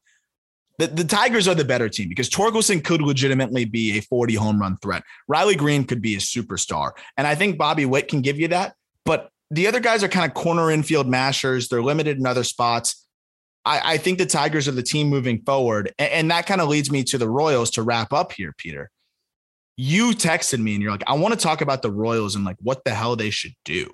The, 0.78 0.88
the 0.88 1.04
Tigers 1.04 1.46
are 1.46 1.54
the 1.54 1.64
better 1.64 1.88
team 1.88 2.08
because 2.08 2.28
Torkelson 2.28 2.82
could 2.82 3.00
legitimately 3.00 3.64
be 3.64 3.98
a 3.98 4.02
40 4.02 4.34
home 4.34 4.60
run 4.60 4.76
threat. 4.78 5.04
Riley 5.28 5.54
Greene 5.54 5.84
could 5.84 6.02
be 6.02 6.16
a 6.16 6.18
superstar. 6.18 6.92
And 7.16 7.26
I 7.26 7.36
think 7.36 7.58
Bobby 7.58 7.86
Witt 7.86 8.08
can 8.08 8.22
give 8.22 8.40
you 8.40 8.48
that. 8.48 8.74
But 9.04 9.30
the 9.50 9.66
other 9.66 9.80
guys 9.80 10.02
are 10.02 10.08
kind 10.08 10.26
of 10.28 10.34
corner 10.34 10.70
infield 10.70 11.08
mashers. 11.08 11.68
They're 11.68 11.82
limited 11.82 12.18
in 12.18 12.26
other 12.26 12.44
spots. 12.44 13.06
I, 13.64 13.94
I 13.94 13.96
think 13.98 14.18
the 14.18 14.26
Tigers 14.26 14.68
are 14.68 14.72
the 14.72 14.82
team 14.82 15.08
moving 15.08 15.42
forward. 15.42 15.92
And, 15.98 16.10
and 16.10 16.30
that 16.30 16.46
kind 16.46 16.60
of 16.60 16.68
leads 16.68 16.90
me 16.90 17.04
to 17.04 17.18
the 17.18 17.28
Royals 17.28 17.70
to 17.72 17.82
wrap 17.82 18.12
up 18.12 18.32
here, 18.32 18.54
Peter. 18.56 18.90
you 19.76 20.10
texted 20.10 20.60
me 20.60 20.74
and 20.74 20.82
you're 20.82 20.92
like, 20.92 21.04
I 21.06 21.14
want 21.14 21.34
to 21.34 21.40
talk 21.40 21.60
about 21.60 21.82
the 21.82 21.90
Royals 21.90 22.34
and 22.34 22.44
like 22.44 22.56
what 22.60 22.84
the 22.84 22.94
hell 22.94 23.16
they 23.16 23.30
should 23.30 23.54
do. 23.64 23.90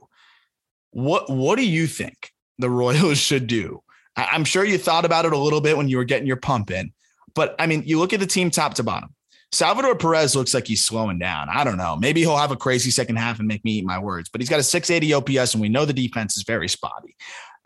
What 0.90 1.30
what 1.30 1.57
do 1.57 1.66
you 1.66 1.86
think 1.86 2.32
the 2.59 2.70
Royals 2.82 3.18
should 3.18 3.46
do? 3.46 3.82
I'm 4.16 4.44
sure 4.44 4.64
you 4.64 4.76
thought 4.76 5.05
about 5.05 5.24
it 5.24 5.32
a 5.32 5.38
little 5.38 5.61
bit 5.61 5.76
when 5.76 5.88
you 5.88 5.96
were 5.96 6.05
getting 6.05 6.26
your 6.26 6.36
pump 6.36 6.70
in, 6.70 6.92
but 7.34 7.55
I 7.59 7.66
mean, 7.66 7.84
you 7.86 7.98
look 7.98 8.12
at 8.12 8.20
the 8.20 8.26
team 8.26 8.51
top 8.51 8.74
to 8.74 8.82
bottom. 8.82 9.14
Salvador 9.53 9.96
Perez 9.96 10.36
looks 10.36 10.55
like 10.55 10.66
he's 10.66 10.84
slowing 10.84 11.18
down. 11.18 11.48
I 11.51 11.64
don't 11.64 11.76
know. 11.76 11.96
Maybe 11.96 12.20
he'll 12.20 12.36
have 12.36 12.53
a 12.53 12.57
crazy 12.57 12.90
second 12.90 13.16
half 13.16 13.40
and 13.40 13.48
make 13.48 13.64
me 13.64 13.72
eat 13.72 13.84
my 13.84 13.98
words, 13.98 14.28
but 14.28 14.40
he's 14.40 14.48
got 14.48 14.61
a 14.61 14.62
680 14.62 15.14
OPS, 15.14 15.55
and 15.55 15.61
we 15.61 15.68
know 15.68 15.84
the 15.84 15.92
defense 15.92 16.36
is 16.36 16.44
very 16.44 16.68
spotty. 16.68 17.16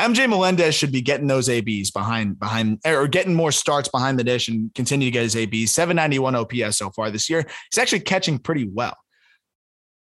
MJ 0.01 0.29
Melendez 0.29 0.75
should 0.75 0.91
be 0.91 1.03
getting 1.03 1.29
those 1.29 1.49
ABs 1.49 1.91
behind 1.91 2.39
behind 2.41 2.81
or 2.85 3.07
getting 3.07 3.35
more 3.35 3.53
starts 3.53 3.89
behind 3.89 4.19
the 4.19 4.25
dish 4.25 4.49
and 4.49 4.75
continue 4.75 5.07
to 5.07 5.13
get 5.13 5.23
his 5.23 5.37
ABs. 5.37 5.71
791 5.71 6.35
OPS 6.35 6.77
so 6.77 6.91
far 6.91 7.11
this 7.11 7.31
year. 7.31 7.47
He's 7.71 7.79
actually 7.79 8.01
catching 8.01 8.39
pretty 8.39 8.67
well. 8.67 8.97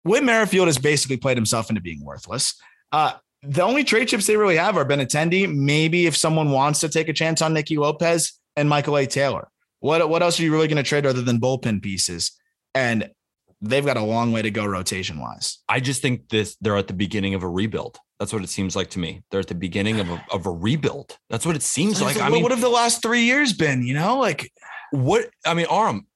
Whit 0.04 0.22
Merrifield 0.22 0.68
has 0.68 0.78
basically 0.78 1.16
played 1.16 1.36
himself 1.36 1.70
into 1.70 1.82
being 1.82 2.04
worthless. 2.04 2.54
Uh, 2.92 3.12
the 3.42 3.62
only 3.62 3.84
trade 3.84 4.08
chips 4.08 4.26
they 4.26 4.36
really 4.36 4.56
have 4.56 4.76
are 4.76 4.84
Benintendi. 4.84 5.52
Maybe 5.52 6.06
if 6.06 6.16
someone 6.16 6.50
wants 6.50 6.80
to 6.80 6.88
take 6.88 7.08
a 7.08 7.12
chance 7.12 7.42
on 7.42 7.52
Nicky 7.52 7.76
Lopez 7.76 8.32
and 8.56 8.68
Michael 8.68 8.96
A. 8.96 9.06
Taylor. 9.06 9.48
What 9.80 10.08
what 10.08 10.22
else 10.22 10.38
are 10.38 10.42
you 10.42 10.52
really 10.52 10.68
going 10.68 10.76
to 10.76 10.82
trade 10.82 11.06
other 11.06 11.22
than 11.22 11.40
bullpen 11.40 11.82
pieces? 11.82 12.32
And 12.74 13.10
they've 13.60 13.84
got 13.84 13.96
a 13.96 14.02
long 14.02 14.32
way 14.32 14.42
to 14.42 14.50
go 14.50 14.64
rotation 14.64 15.18
wise. 15.18 15.58
I 15.68 15.80
just 15.80 16.02
think 16.02 16.28
this 16.28 16.56
they're 16.60 16.76
at 16.76 16.86
the 16.86 16.94
beginning 16.94 17.34
of 17.34 17.42
a 17.42 17.48
rebuild. 17.48 17.98
That's 18.18 18.32
what 18.32 18.42
it 18.42 18.50
seems 18.50 18.76
like 18.76 18.90
to 18.90 18.98
me. 18.98 19.22
They're 19.30 19.40
at 19.40 19.48
the 19.48 19.54
beginning 19.54 20.00
of 20.00 20.10
a, 20.10 20.24
of 20.32 20.46
a 20.46 20.50
rebuild. 20.50 21.18
That's 21.28 21.46
what 21.46 21.56
it 21.56 21.62
seems 21.62 22.00
like. 22.00 22.20
I 22.20 22.28
mean, 22.28 22.42
what 22.42 22.52
have 22.52 22.60
the 22.60 22.68
last 22.68 23.02
three 23.02 23.22
years 23.22 23.52
been? 23.52 23.82
You 23.82 23.94
know, 23.94 24.18
like 24.18 24.50
what? 24.92 25.30
I 25.44 25.54
mean, 25.54 25.66
Aram, 25.70 26.06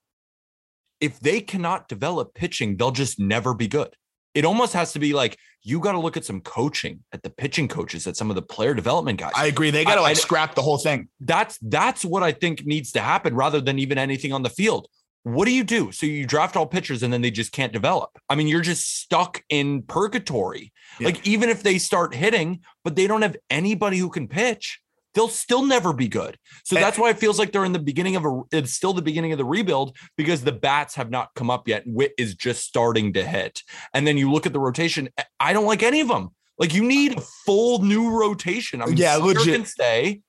if 1.01 1.19
they 1.21 1.41
cannot 1.41 1.89
develop 1.89 2.35
pitching, 2.35 2.77
they'll 2.77 2.91
just 2.91 3.19
never 3.19 3.55
be 3.55 3.69
good. 3.69 3.95
It 4.35 4.45
almost 4.45 4.72
has 4.72 4.93
to 4.93 4.99
be 4.99 5.12
like 5.12 5.39
you 5.62 5.80
got 5.80 5.93
to 5.93 6.01
look 6.01 6.16
at 6.16 6.24
some 6.24 6.41
coaching 6.41 7.01
at 7.12 7.22
the 7.22 7.30
pitching 7.30 7.68
coaches, 7.68 8.07
at 8.07 8.16
some 8.16 8.30
of 8.30 8.37
the 8.37 8.43
player 8.43 8.74
development 8.74 9.18
guys. 9.18 9.32
I 9.35 9.47
agree. 9.47 9.70
They 9.70 9.85
got 9.85 9.95
to 9.95 10.03
like 10.03 10.16
I, 10.16 10.20
scrap 10.20 10.55
the 10.55 10.62
whole 10.62 10.78
thing. 10.78 11.09
That's 11.20 11.59
that's 11.62 12.05
what 12.05 12.22
I 12.22 12.32
think 12.32 12.66
needs 12.66 12.93
to 12.93 13.01
happen 13.01 13.35
rather 13.35 13.61
than 13.61 13.78
even 13.78 13.99
anything 13.99 14.32
on 14.32 14.43
the 14.43 14.51
field 14.51 14.89
what 15.24 15.47
do 15.47 15.53
you 15.53 15.64
do? 15.64 15.91
So 15.91 16.05
you 16.05 16.26
draft 16.26 16.55
all 16.55 16.66
pitchers 16.66 17.03
and 17.03 17.12
then 17.12 17.22
they 17.22 17.30
just 17.30 17.51
can't 17.51 17.72
develop. 17.72 18.11
I 18.28 18.35
mean, 18.35 18.47
you're 18.47 18.61
just 18.61 19.01
stuck 19.01 19.43
in 19.49 19.82
purgatory. 19.82 20.72
Yeah. 21.01 21.07
Like 21.07 21.26
even 21.26 21.49
if 21.49 21.62
they 21.62 21.78
start 21.78 22.14
hitting, 22.14 22.61
but 22.85 22.95
they 22.95 23.07
don't 23.07 23.22
have 23.22 23.37
anybody 23.49 23.97
who 23.97 24.11
can 24.11 24.28
pitch, 24.28 24.80
they'll 25.15 25.29
still 25.29 25.65
never 25.65 25.93
be 25.93 26.09
good. 26.09 26.39
So 26.65 26.77
eh. 26.77 26.81
that's 26.81 26.99
why 26.99 27.11
it 27.11 27.19
feels 27.19 27.39
like 27.39 27.53
they're 27.53 27.65
in 27.65 27.73
the 27.73 27.79
beginning 27.79 28.17
of 28.17 28.25
a 28.25 28.43
it's 28.53 28.73
still 28.73 28.93
the 28.93 29.03
beginning 29.03 29.33
of 29.33 29.39
the 29.39 29.45
rebuild 29.45 29.97
because 30.17 30.43
the 30.43 30.53
bats 30.53 30.95
have 30.97 31.11
not 31.11 31.31
come 31.35 31.51
up 31.51 31.69
yet. 31.69 31.85
Witt 31.87 32.12
is 32.19 32.35
just 32.35 32.65
starting 32.65 33.12
to 33.15 33.25
hit. 33.25 33.62
And 33.93 34.07
then 34.07 34.19
you 34.19 34.31
look 34.31 34.47
at 34.47 34.53
the 34.53 34.61
rotation, 34.61 35.09
eh, 35.17 35.23
I 35.41 35.53
don't 35.53 35.67
like 35.67 35.83
any 35.83 36.01
of 36.01 36.09
them. 36.09 36.31
Like 36.59 36.75
you 36.75 36.85
need 36.85 37.19
a 37.19 37.21
full 37.21 37.83
new 37.83 38.11
rotation. 38.11 38.81
I 38.83 38.87
mean, 38.87 38.97
yeah, 38.97 39.17
legit. 39.17 39.55
can 39.55 39.65
stay, 39.65 40.21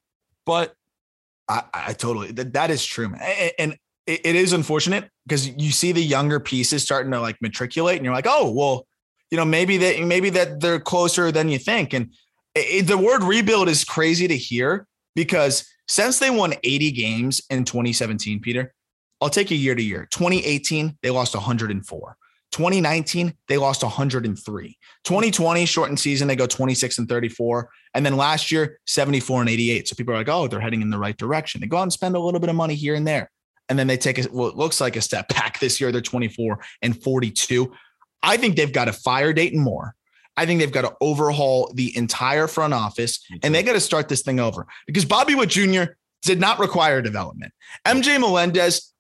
but 0.46 0.74
I, 1.48 1.64
I 1.74 1.94
totally 1.94 2.32
that, 2.34 2.54
that 2.54 2.72
is 2.72 2.84
true, 2.84 3.10
man. 3.10 3.22
And, 3.22 3.52
and 3.60 3.78
it, 4.08 4.22
it 4.26 4.36
is 4.36 4.54
unfortunate 4.54 5.10
because 5.28 5.48
you 5.48 5.72
see 5.72 5.92
the 5.92 6.04
younger 6.04 6.40
pieces 6.40 6.84
starting 6.84 7.12
to 7.12 7.20
like 7.20 7.38
matriculate, 7.42 7.98
and 7.98 8.06
you're 8.06 8.14
like, 8.14 8.28
oh, 8.28 8.52
well, 8.52 8.88
you 9.30 9.38
know, 9.38 9.46
maybe 9.46 9.78
that 9.78 10.02
maybe 10.02 10.30
that 10.32 10.60
they're 10.60 10.80
closer 10.80 11.32
than 11.32 11.50
you 11.50 11.60
think. 11.60 11.94
And 11.94 12.14
it, 12.56 12.88
the 12.88 12.98
word 12.98 13.24
rebuild 13.24 13.70
is 13.70 13.84
crazy 13.84 14.28
to 14.28 14.38
hear 14.38 14.88
because 15.16 15.68
since 15.88 16.20
they 16.20 16.30
won 16.30 16.54
80 16.64 16.92
games 16.92 17.42
in 17.50 17.66
2017, 17.66 18.40
Peter, 18.42 18.74
I'll 19.22 19.30
take 19.30 19.52
a 19.52 19.56
year 19.56 19.76
to 19.76 19.82
year. 19.82 20.08
2018, 20.12 20.98
they 21.02 21.10
lost 21.10 21.36
104. 21.36 22.18
2019, 22.52 23.34
they 23.48 23.58
lost 23.58 23.84
103. 23.84 24.78
2020, 25.04 25.66
shortened 25.66 26.00
season, 26.00 26.28
they 26.28 26.36
go 26.36 26.48
26 26.48 27.00
and 27.00 27.10
34. 27.10 27.70
And 27.94 28.06
then 28.06 28.18
last 28.18 28.52
year, 28.52 28.80
74 28.86 29.42
and 29.42 29.50
88. 29.50 29.88
So 29.88 29.96
people 29.96 30.14
are 30.14 30.18
like, 30.18 30.30
oh, 30.30 30.48
they're 30.48 30.60
heading 30.60 30.82
in 30.82 30.90
the 30.90 30.98
right 30.98 31.18
direction. 31.18 31.62
They 31.62 31.68
go 31.68 31.78
out 31.78 31.84
and 31.84 31.94
spend 31.94 32.16
a 32.16 32.20
little 32.20 32.40
bit 32.40 32.50
of 32.50 32.56
money 32.56 32.76
here 32.76 32.96
and 32.96 33.08
there 33.08 33.30
and 33.70 33.80
then 33.80 33.88
they 33.88 33.98
take 33.98 34.20
a, 34.20 34.24
what 34.24 34.58
looks 34.58 34.80
like 34.80 34.96
a 34.96 35.02
step 35.02 35.28
back 35.30 35.60
this 35.60 35.80
year. 35.80 35.92
They're 35.92 36.02
24 36.02 36.60
and 36.82 37.02
42. 37.02 37.72
I 38.24 38.38
think 38.38 38.56
they've 38.56 38.72
got 38.72 38.86
to 38.86 38.94
fire 38.94 39.34
Dayton 39.34 39.60
Moore. 39.60 39.96
I 40.38 40.46
think 40.46 40.60
they've 40.60 40.72
got 40.72 40.82
to 40.82 40.96
overhaul 41.02 41.72
the 41.74 41.96
entire 41.96 42.48
front 42.48 42.74
office 42.74 43.26
and 43.42 43.54
they 43.54 43.64
got 43.64 43.74
to 43.74 43.80
start 43.80 44.10
this 44.10 44.22
thing 44.22 44.40
over 44.40 44.68
because 44.86 45.06
Bobby 45.06 45.36
Wood 45.36 45.50
Jr. 45.50 45.84
did 46.24 46.40
not 46.40 46.60
require 46.60 47.02
development. 47.02 47.54
MJ 47.86 48.20
Melendez, 48.20 48.94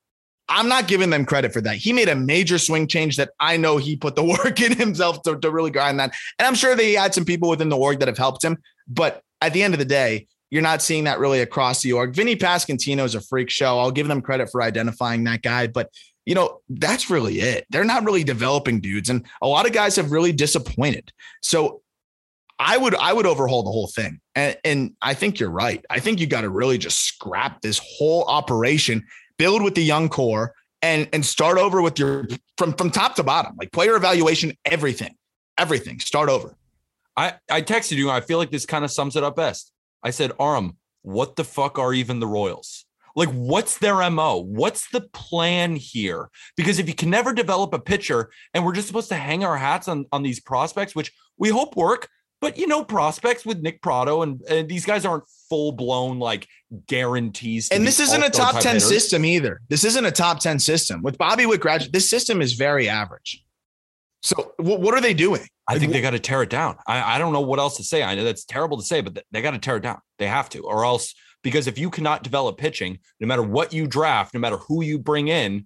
I'm 0.47 0.69
not 0.69 0.87
giving 0.87 1.09
them 1.09 1.25
credit 1.25 1.53
for 1.53 1.61
that. 1.61 1.77
He 1.77 1.91
made 1.91 2.09
a 2.09 2.15
major 2.15 2.57
swing 2.57 2.87
change 2.87 3.17
that 3.17 3.31
I 3.39 3.57
know 3.57 3.77
he 3.77 3.95
put 3.95 4.15
the 4.15 4.23
work 4.43 4.61
in 4.61 4.77
himself 4.77 5.21
to, 5.23 5.37
to 5.39 5.51
really 5.51 5.71
grind 5.71 5.99
that. 5.99 6.13
And 6.39 6.47
I'm 6.47 6.55
sure 6.55 6.75
they 6.75 6.93
had 6.93 7.13
some 7.13 7.25
people 7.25 7.49
within 7.49 7.69
the 7.69 7.77
org 7.77 7.99
that 7.99 8.07
have 8.07 8.17
helped 8.17 8.43
him. 8.43 8.57
But 8.87 9.21
at 9.41 9.53
the 9.53 9.63
end 9.63 9.73
of 9.73 9.79
the 9.79 9.85
day, 9.85 10.27
you're 10.51 10.61
not 10.61 10.81
seeing 10.81 11.05
that 11.05 11.19
really 11.19 11.41
across 11.41 11.81
the 11.81 11.93
org. 11.93 12.13
Vinny 12.13 12.35
Pasquantino 12.35 13.03
is 13.03 13.15
a 13.15 13.21
freak 13.21 13.49
show. 13.49 13.79
I'll 13.79 13.91
give 13.91 14.07
them 14.07 14.21
credit 14.21 14.49
for 14.51 14.61
identifying 14.61 15.23
that 15.25 15.41
guy, 15.41 15.67
but 15.67 15.89
you 16.25 16.35
know, 16.35 16.61
that's 16.69 17.09
really 17.09 17.39
it. 17.39 17.65
They're 17.69 17.83
not 17.83 18.03
really 18.03 18.23
developing 18.23 18.81
dudes. 18.81 19.09
And 19.09 19.25
a 19.41 19.47
lot 19.47 19.65
of 19.65 19.73
guys 19.73 19.95
have 19.95 20.11
really 20.11 20.31
disappointed. 20.31 21.11
So 21.41 21.81
I 22.57 22.77
would 22.77 22.95
I 22.95 23.13
would 23.13 23.25
overhaul 23.25 23.63
the 23.63 23.71
whole 23.71 23.87
thing. 23.87 24.19
And, 24.33 24.57
and 24.63 24.93
I 25.01 25.13
think 25.13 25.39
you're 25.39 25.49
right. 25.49 25.83
I 25.89 25.99
think 25.99 26.19
you 26.19 26.27
got 26.27 26.41
to 26.41 26.49
really 26.49 26.77
just 26.77 27.01
scrap 27.01 27.61
this 27.61 27.79
whole 27.83 28.23
operation, 28.25 29.05
build 29.37 29.61
with 29.61 29.75
the 29.75 29.83
young 29.83 30.09
core, 30.09 30.53
and 30.81 31.07
and 31.13 31.25
start 31.25 31.57
over 31.57 31.81
with 31.81 31.99
your 31.99 32.27
from 32.57 32.73
from 32.73 32.91
top 32.91 33.15
to 33.15 33.23
bottom, 33.23 33.55
like 33.57 33.71
player 33.71 33.95
evaluation, 33.95 34.53
everything, 34.65 35.15
everything. 35.57 35.99
Start 35.99 36.29
over. 36.29 36.55
I 37.17 37.33
I 37.49 37.61
texted 37.61 37.97
you. 37.97 38.09
I 38.09 38.21
feel 38.21 38.37
like 38.37 38.51
this 38.51 38.65
kind 38.65 38.85
of 38.85 38.91
sums 38.91 39.15
it 39.15 39.23
up 39.23 39.35
best. 39.35 39.71
I 40.01 40.11
said, 40.11 40.31
Aram, 40.39 40.77
what 41.01 41.35
the 41.35 41.43
fuck 41.43 41.77
are 41.77 41.93
even 41.93 42.19
the 42.19 42.27
Royals? 42.27 42.84
Like, 43.15 43.29
what's 43.29 43.77
their 43.77 44.09
MO? 44.09 44.37
What's 44.37 44.89
the 44.89 45.01
plan 45.01 45.75
here? 45.75 46.29
Because 46.57 46.79
if 46.79 46.87
you 46.87 46.93
can 46.93 47.09
never 47.09 47.33
develop 47.33 47.73
a 47.73 47.79
pitcher 47.79 48.29
and 48.53 48.65
we're 48.65 48.73
just 48.73 48.87
supposed 48.87 49.09
to 49.09 49.15
hang 49.15 49.43
our 49.43 49.57
hats 49.57 49.87
on, 49.87 50.05
on 50.11 50.21
these 50.21 50.39
prospects, 50.39 50.95
which 50.95 51.13
we 51.37 51.49
hope 51.49 51.75
work, 51.75 52.09
but 52.41 52.57
you 52.57 52.67
know, 52.67 52.83
prospects 52.83 53.45
with 53.45 53.61
Nick 53.61 53.81
Pratto 53.81 54.21
and, 54.21 54.41
and 54.49 54.67
these 54.67 54.85
guys 54.85 55.05
aren't 55.05 55.23
full 55.49 55.71
blown 55.71 56.19
like 56.19 56.47
guarantees. 56.87 57.69
And 57.69 57.87
this 57.87 57.99
isn't 57.99 58.21
a 58.21 58.29
top 58.29 58.59
10 58.59 58.75
hitters. 58.75 58.87
system 58.87 59.23
either. 59.23 59.61
This 59.69 59.83
isn't 59.85 60.05
a 60.05 60.11
top 60.11 60.39
10 60.39 60.59
system. 60.59 61.01
With 61.01 61.17
Bobby 61.17 61.45
Witt 61.45 61.61
graduate, 61.61 61.93
this 61.93 62.09
system 62.09 62.41
is 62.41 62.53
very 62.53 62.89
average. 62.89 63.43
So 64.21 64.53
what 64.57 64.93
are 64.95 65.01
they 65.01 65.13
doing? 65.13 65.47
I 65.67 65.79
think 65.79 65.93
they 65.93 66.01
got 66.01 66.11
to 66.11 66.19
tear 66.19 66.41
it 66.41 66.49
down. 66.49 66.77
I, 66.87 67.15
I 67.15 67.17
don't 67.19 67.31
know 67.31 67.41
what 67.41 67.59
else 67.59 67.77
to 67.77 67.83
say. 67.83 68.03
I 68.03 68.15
know 68.15 68.23
that's 68.23 68.43
terrible 68.43 68.77
to 68.77 68.83
say, 68.83 69.01
but 69.01 69.23
they 69.31 69.41
got 69.41 69.51
to 69.51 69.59
tear 69.59 69.77
it 69.77 69.83
down. 69.83 69.99
They 70.17 70.27
have 70.27 70.49
to, 70.49 70.59
or 70.61 70.83
else 70.83 71.13
because 71.45 71.67
if 71.67 71.77
you 71.77 71.91
cannot 71.91 72.23
develop 72.23 72.57
pitching, 72.57 72.97
no 73.19 73.27
matter 73.27 73.43
what 73.43 73.71
you 73.71 73.85
draft, 73.85 74.33
no 74.33 74.39
matter 74.39 74.57
who 74.57 74.81
you 74.81 74.97
bring 74.97 75.27
in, 75.27 75.63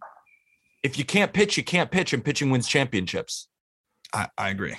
if 0.84 0.98
you 0.98 1.06
can't 1.06 1.32
pitch, 1.32 1.56
you 1.56 1.64
can't 1.64 1.90
pitch, 1.90 2.12
and 2.12 2.22
pitching 2.22 2.50
wins 2.50 2.68
championships. 2.68 3.48
I, 4.14 4.28
I 4.38 4.50
agree. 4.50 4.76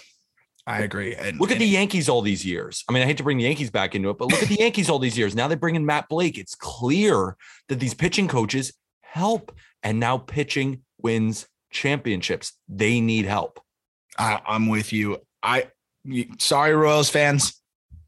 I 0.67 0.81
agree. 0.81 1.15
And, 1.15 1.41
look 1.41 1.49
at 1.49 1.55
and, 1.55 1.63
the 1.63 1.69
Yankees 1.69 2.11
all 2.11 2.21
these 2.21 2.45
years. 2.45 2.85
I 2.87 2.93
mean, 2.93 3.03
I 3.03 3.07
hate 3.07 3.17
to 3.17 3.23
bring 3.23 3.39
the 3.39 3.45
Yankees 3.45 3.71
back 3.71 3.95
into 3.95 4.11
it, 4.11 4.19
but 4.19 4.29
look 4.29 4.43
at 4.43 4.51
the 4.51 4.57
Yankees 4.61 4.91
all 4.91 4.99
these 4.99 5.17
years. 5.17 5.35
Now 5.35 5.49
they 5.49 5.55
bring 5.55 5.75
in 5.75 5.87
Matt 5.87 6.07
Blake. 6.11 6.37
It's 6.37 6.55
clear 6.55 7.35
that 7.69 7.81
these 7.81 7.95
pitching 7.95 8.29
coaches 8.29 8.75
help, 9.01 9.57
and 9.83 9.99
now 9.99 10.19
pitching 10.19 10.83
wins 11.01 11.49
championships. 11.71 12.53
They 12.69 13.01
need 13.01 13.25
help. 13.25 13.59
I, 14.19 14.39
I'm 14.47 14.69
with 14.69 14.93
you. 14.93 15.17
I 15.43 15.69
sorry, 16.39 16.75
Royals 16.75 17.09
fans, 17.09 17.59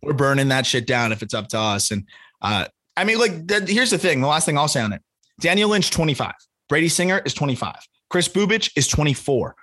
we're 0.02 0.12
burning 0.12 0.48
that 0.48 0.66
shit 0.66 0.86
down 0.86 1.10
if 1.10 1.22
it's 1.22 1.32
up 1.32 1.48
to 1.48 1.58
us. 1.58 1.90
And 1.90 2.06
uh, 2.42 2.66
I 2.96 3.04
mean, 3.04 3.18
like, 3.18 3.68
here's 3.68 3.90
the 3.90 3.98
thing. 3.98 4.20
The 4.20 4.26
last 4.26 4.44
thing 4.44 4.58
I'll 4.58 4.68
say 4.68 4.80
on 4.80 4.92
it: 4.92 5.02
Daniel 5.40 5.70
Lynch, 5.70 5.90
25. 5.90 6.32
Brady 6.68 6.88
Singer 6.88 7.20
is 7.24 7.34
25. 7.34 7.74
Kris 8.10 8.28
Bubic 8.28 8.70
is 8.76 8.88
24. 8.88 9.54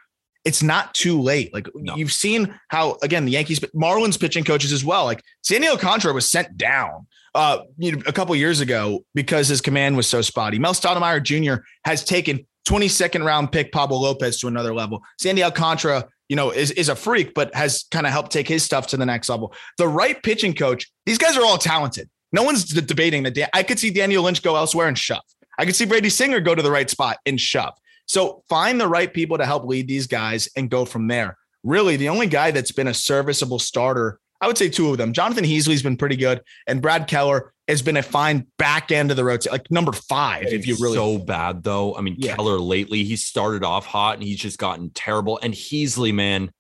It's 0.46 0.64
not 0.64 0.94
too 0.94 1.22
late. 1.22 1.54
Like 1.54 1.68
no. 1.76 1.96
you've 1.96 2.14
seen 2.14 2.58
how 2.70 2.98
again 3.04 3.26
the 3.26 3.32
Yankees, 3.32 3.60
Marlins 3.76 4.20
pitching 4.20 4.44
coaches 4.44 4.72
as 4.72 4.86
well. 4.86 5.06
Like 5.06 5.22
Sandy 5.44 5.68
Alcantara 5.68 6.14
was 6.14 6.28
sent 6.28 6.58
down 6.58 7.08
uh, 7.36 7.60
you 7.78 7.92
know, 7.92 8.02
a 8.08 8.14
couple 8.14 8.36
years 8.36 8.60
ago 8.60 9.06
because 9.14 9.48
his 9.48 9.62
command 9.62 9.98
was 9.98 10.08
so 10.08 10.22
spotty. 10.22 10.58
Mel 10.58 10.74
Stottlemyre 10.74 11.22
Jr. 11.22 11.64
has 11.86 12.04
taken 12.04 12.46
22nd 12.68 13.24
round 13.24 13.52
pick 13.52 13.72
Pablo 13.72 13.98
Lopez 13.98 14.40
to 14.40 14.48
another 14.48 14.74
level. 14.74 15.04
Sandy 15.20 15.44
Alcantara 15.44 16.08
you 16.30 16.36
know, 16.36 16.52
is, 16.52 16.72
is 16.72 16.90
a 16.90 16.96
freak, 16.96 17.34
but 17.34 17.54
has 17.56 17.86
kind 17.92 18.06
of 18.06 18.12
helped 18.12 18.32
take 18.32 18.48
his 18.48 18.64
stuff 18.64 18.88
to 18.88 18.98
the 18.98 19.06
next 19.06 19.30
level. 19.30 19.54
The 19.78 19.88
right 19.88 20.22
pitching 20.22 20.54
coach, 20.54 20.90
these 21.06 21.18
guys 21.18 21.36
are 21.36 21.44
all 21.44 21.58
talented. 21.58 22.08
No 22.32 22.44
one's 22.44 22.66
debating 22.66 23.24
that. 23.24 23.50
I 23.56 23.64
could 23.64 23.80
see 23.80 23.90
Daniel 23.90 24.24
Lynch 24.24 24.44
go 24.44 24.56
elsewhere 24.56 24.88
and 24.88 24.98
shove. 24.98 25.22
I 25.58 25.66
could 25.66 25.76
see 25.76 25.86
Brady 25.86 26.10
Singer 26.10 26.40
go 26.40 26.56
to 26.56 26.62
the 26.62 26.72
right 26.72 26.90
spot 26.90 27.18
and 27.26 27.40
shove. 27.40 27.74
So 28.06 28.44
find 28.50 28.80
the 28.80 28.88
right 28.88 29.14
people 29.14 29.38
to 29.38 29.46
help 29.46 29.66
lead 29.66 29.88
these 29.88 30.08
guys 30.08 30.48
and 30.56 30.70
go 30.70 30.86
from 30.86 31.08
there. 31.08 31.38
Really, 31.64 31.96
the 31.96 32.10
only 32.10 32.28
guy 32.28 32.52
that's 32.52 32.72
been 32.72 32.88
a 32.88 32.94
serviceable 32.94 33.60
starter, 33.60 34.20
I 34.42 34.48
would 34.48 34.58
say 34.58 34.70
two 34.70 34.90
of 34.90 34.98
them. 34.98 35.12
Jonathan 35.12 35.44
Heasley's 35.44 35.84
been 35.84 35.98
pretty 35.98 36.16
good, 36.16 36.42
and 36.66 36.82
Brad 36.82 37.08
Keller 37.08 37.54
has 37.68 37.82
been 37.82 37.98
a 37.98 38.02
fine 38.02 38.48
back 38.58 38.92
end 38.92 39.12
of 39.12 39.18
the 39.18 39.24
road, 39.26 39.46
like 39.52 39.70
number 39.70 39.92
five. 39.92 40.46
if 40.48 40.66
you 40.66 40.76
really 40.80 40.96
so 40.96 41.18
bad 41.20 41.64
though. 41.64 41.96
I 41.96 42.02
mean, 42.02 42.16
Yeah. 42.18 42.36
Keller 42.36 42.58
lately 42.58 43.04
he 43.04 43.16
started 43.16 43.64
off 43.64 43.86
hot 43.86 44.16
and 44.16 44.24
he's 44.24 44.40
just 44.40 44.58
gotten 44.58 44.90
terrible. 44.92 45.40
And 45.44 45.54
Heasley, 45.54 46.14
man, 46.14 46.52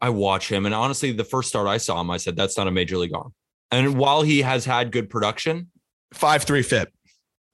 I 0.00 0.10
watch 0.10 0.50
him, 0.50 0.66
and 0.66 0.74
honestly, 0.74 1.12
the 1.12 1.24
first 1.24 1.48
start 1.48 1.68
I 1.68 1.78
saw 1.78 2.00
him, 2.00 2.10
I 2.10 2.16
said 2.18 2.36
that's 2.36 2.58
not 2.58 2.66
a 2.66 2.70
major 2.72 2.98
league 2.98 3.14
arm. 3.14 3.32
And 3.70 3.96
while 3.98 4.22
he 4.22 4.42
has 4.42 4.64
had 4.64 4.92
good 4.92 5.10
production, 5.10 5.70
five 6.14 6.44
three 6.44 6.62
fit. 6.62 6.92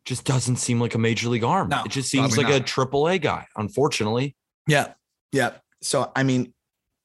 just 0.05 0.25
doesn't 0.25 0.57
seem 0.57 0.81
like 0.81 0.95
a 0.95 0.99
major 0.99 1.29
league 1.29 1.45
arm. 1.45 1.69
No, 1.69 1.83
it 1.85 1.91
just 1.91 2.11
seems 2.11 2.37
like 2.37 2.49
a 2.49 2.59
not. 2.59 2.67
triple 2.67 3.09
A 3.09 3.19
guy, 3.19 3.47
unfortunately. 3.57 4.37
Yeah. 4.67 4.93
Yeah. 5.33 5.53
So, 5.81 6.11
I 6.15 6.23
mean, 6.23 6.53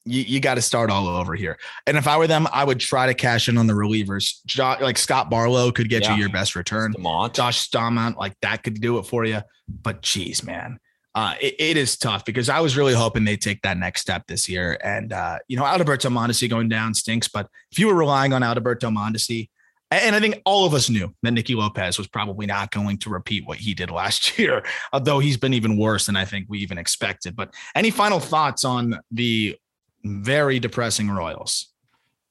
you, 0.06 0.22
you 0.22 0.40
got 0.40 0.56
to 0.56 0.62
start 0.62 0.90
all 0.90 1.08
over 1.08 1.36
here. 1.36 1.58
And 1.86 1.98
if 1.98 2.08
I 2.08 2.18
were 2.18 2.28
them, 2.28 2.48
I 2.52 2.64
would 2.64 2.80
try 2.80 3.08
to 3.08 3.14
cash 3.14 3.50
in 3.50 3.58
on 3.58 3.68
the 3.68 3.74
relievers. 3.74 4.40
Jo- 4.46 4.78
like 4.82 4.98
Scott 4.98 5.30
Barlow 5.30 5.72
could 5.72 5.90
get 5.90 6.04
Yeah. 6.04 6.16
you 6.16 6.22
your 6.22 6.30
best 6.30 6.56
return. 6.56 6.94
Demont. 6.94 7.34
Josh 7.34 7.70
Staumont, 7.70 8.16
like 8.18 8.34
that 8.42 8.64
could 8.64 8.82
do 8.82 8.98
it 9.00 9.04
for 9.04 9.26
you. 9.26 9.42
But 9.68 10.02
geez, 10.02 10.44
man, 10.44 10.80
uh, 11.18 11.34
it, 11.42 11.56
it 11.58 11.78
is 11.78 11.98
tough 11.98 12.24
because 12.26 12.48
I 12.48 12.60
was 12.60 12.78
really 12.78 12.94
hoping 12.94 13.24
they 13.24 13.38
take 13.38 13.64
that 13.64 13.80
next 13.80 14.02
step 14.02 14.28
this 14.28 14.48
year. 14.48 14.78
And 14.84 15.12
uh, 15.12 15.40
you 15.48 15.58
know, 15.58 15.66
Alberto 15.66 16.10
Mondesi 16.10 16.48
going 16.48 16.70
down 16.70 16.94
stinks. 16.94 17.28
But 17.28 17.50
if 17.72 17.80
you 17.80 17.88
were 17.88 17.96
relying 17.96 18.34
on 18.34 18.44
Alberto 18.44 18.92
Mondesi, 18.92 19.50
and 19.90 20.16
I 20.16 20.20
think 20.20 20.40
all 20.46 20.68
of 20.68 20.76
us 20.76 20.92
knew 20.92 21.12
that 21.24 21.32
Nicky 21.32 21.56
Lopez 21.56 21.98
was 21.98 22.08
probably 22.08 22.46
not 22.46 22.70
going 22.70 23.00
to 23.00 23.10
repeat 23.10 23.48
what 23.48 23.58
he 23.58 23.74
did 23.74 23.90
last 24.02 24.38
year, 24.38 24.64
although 24.94 25.18
he's 25.18 25.38
been 25.38 25.56
even 25.56 25.76
worse 25.76 26.06
than 26.06 26.16
I 26.16 26.24
think 26.24 26.46
we 26.50 26.60
even 26.60 26.78
expected. 26.78 27.36
But 27.36 27.52
any 27.74 27.90
final 27.90 28.20
thoughts 28.20 28.64
on 28.64 29.00
the 29.10 29.58
very 30.06 30.60
depressing 30.60 31.10
Royals? 31.10 31.74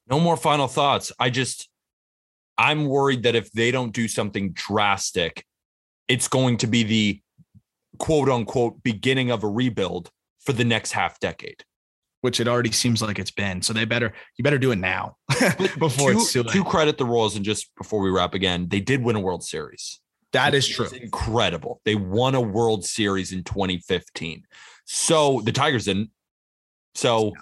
No 0.09 0.17
more 0.17 0.37
final 0.37 0.69
thoughts. 0.69 1.11
I 1.19 1.29
just, 1.29 1.67
I'm 2.57 2.85
worried 2.85 3.23
that 3.23 3.35
if 3.35 3.51
they 3.51 3.69
don't 3.69 3.91
do 3.91 4.07
something 4.07 4.53
drastic, 4.53 5.43
it's 6.07 6.29
going 6.29 6.55
to 6.59 6.67
be 6.67 6.83
the 6.83 7.21
quote 7.99 8.29
unquote 8.29 8.83
beginning 8.83 9.31
of 9.31 9.43
a 9.43 9.47
rebuild 9.47 10.11
for 10.39 10.53
the 10.53 10.65
next 10.65 10.91
half 10.91 11.19
decade. 11.19 11.63
Which 12.21 12.39
it 12.39 12.47
already 12.47 12.71
seems 12.71 13.01
like 13.01 13.19
it's 13.19 13.31
been. 13.31 13.61
So 13.61 13.73
they 13.73 13.85
better 13.85 14.11
you 14.37 14.43
better 14.43 14.57
do 14.57 14.71
it 14.71 14.77
now 14.77 15.17
before 15.79 16.11
to, 16.11 16.17
it's 16.17 16.33
too 16.33 16.43
late. 16.43 16.51
to 16.53 16.63
credit 16.63 16.97
the 16.97 17.05
Royals, 17.05 17.35
and 17.35 17.45
just 17.45 17.73
before 17.77 18.01
we 18.01 18.09
wrap 18.09 18.33
again, 18.33 18.67
they 18.69 18.79
did 18.79 19.03
win 19.03 19.15
a 19.15 19.19
World 19.19 19.43
Series. 19.43 20.01
that 20.31 20.55
is 20.55 20.67
true. 20.67 20.89
incredible. 20.89 21.79
They 21.85 21.95
won 21.95 22.33
a 22.33 22.41
World 22.41 22.85
Series 22.85 23.31
in 23.31 23.43
2015. 23.43 24.43
So 24.85 25.41
the 25.41 25.51
Tigers 25.51 25.85
didn't. 25.85 26.09
So 26.95 27.33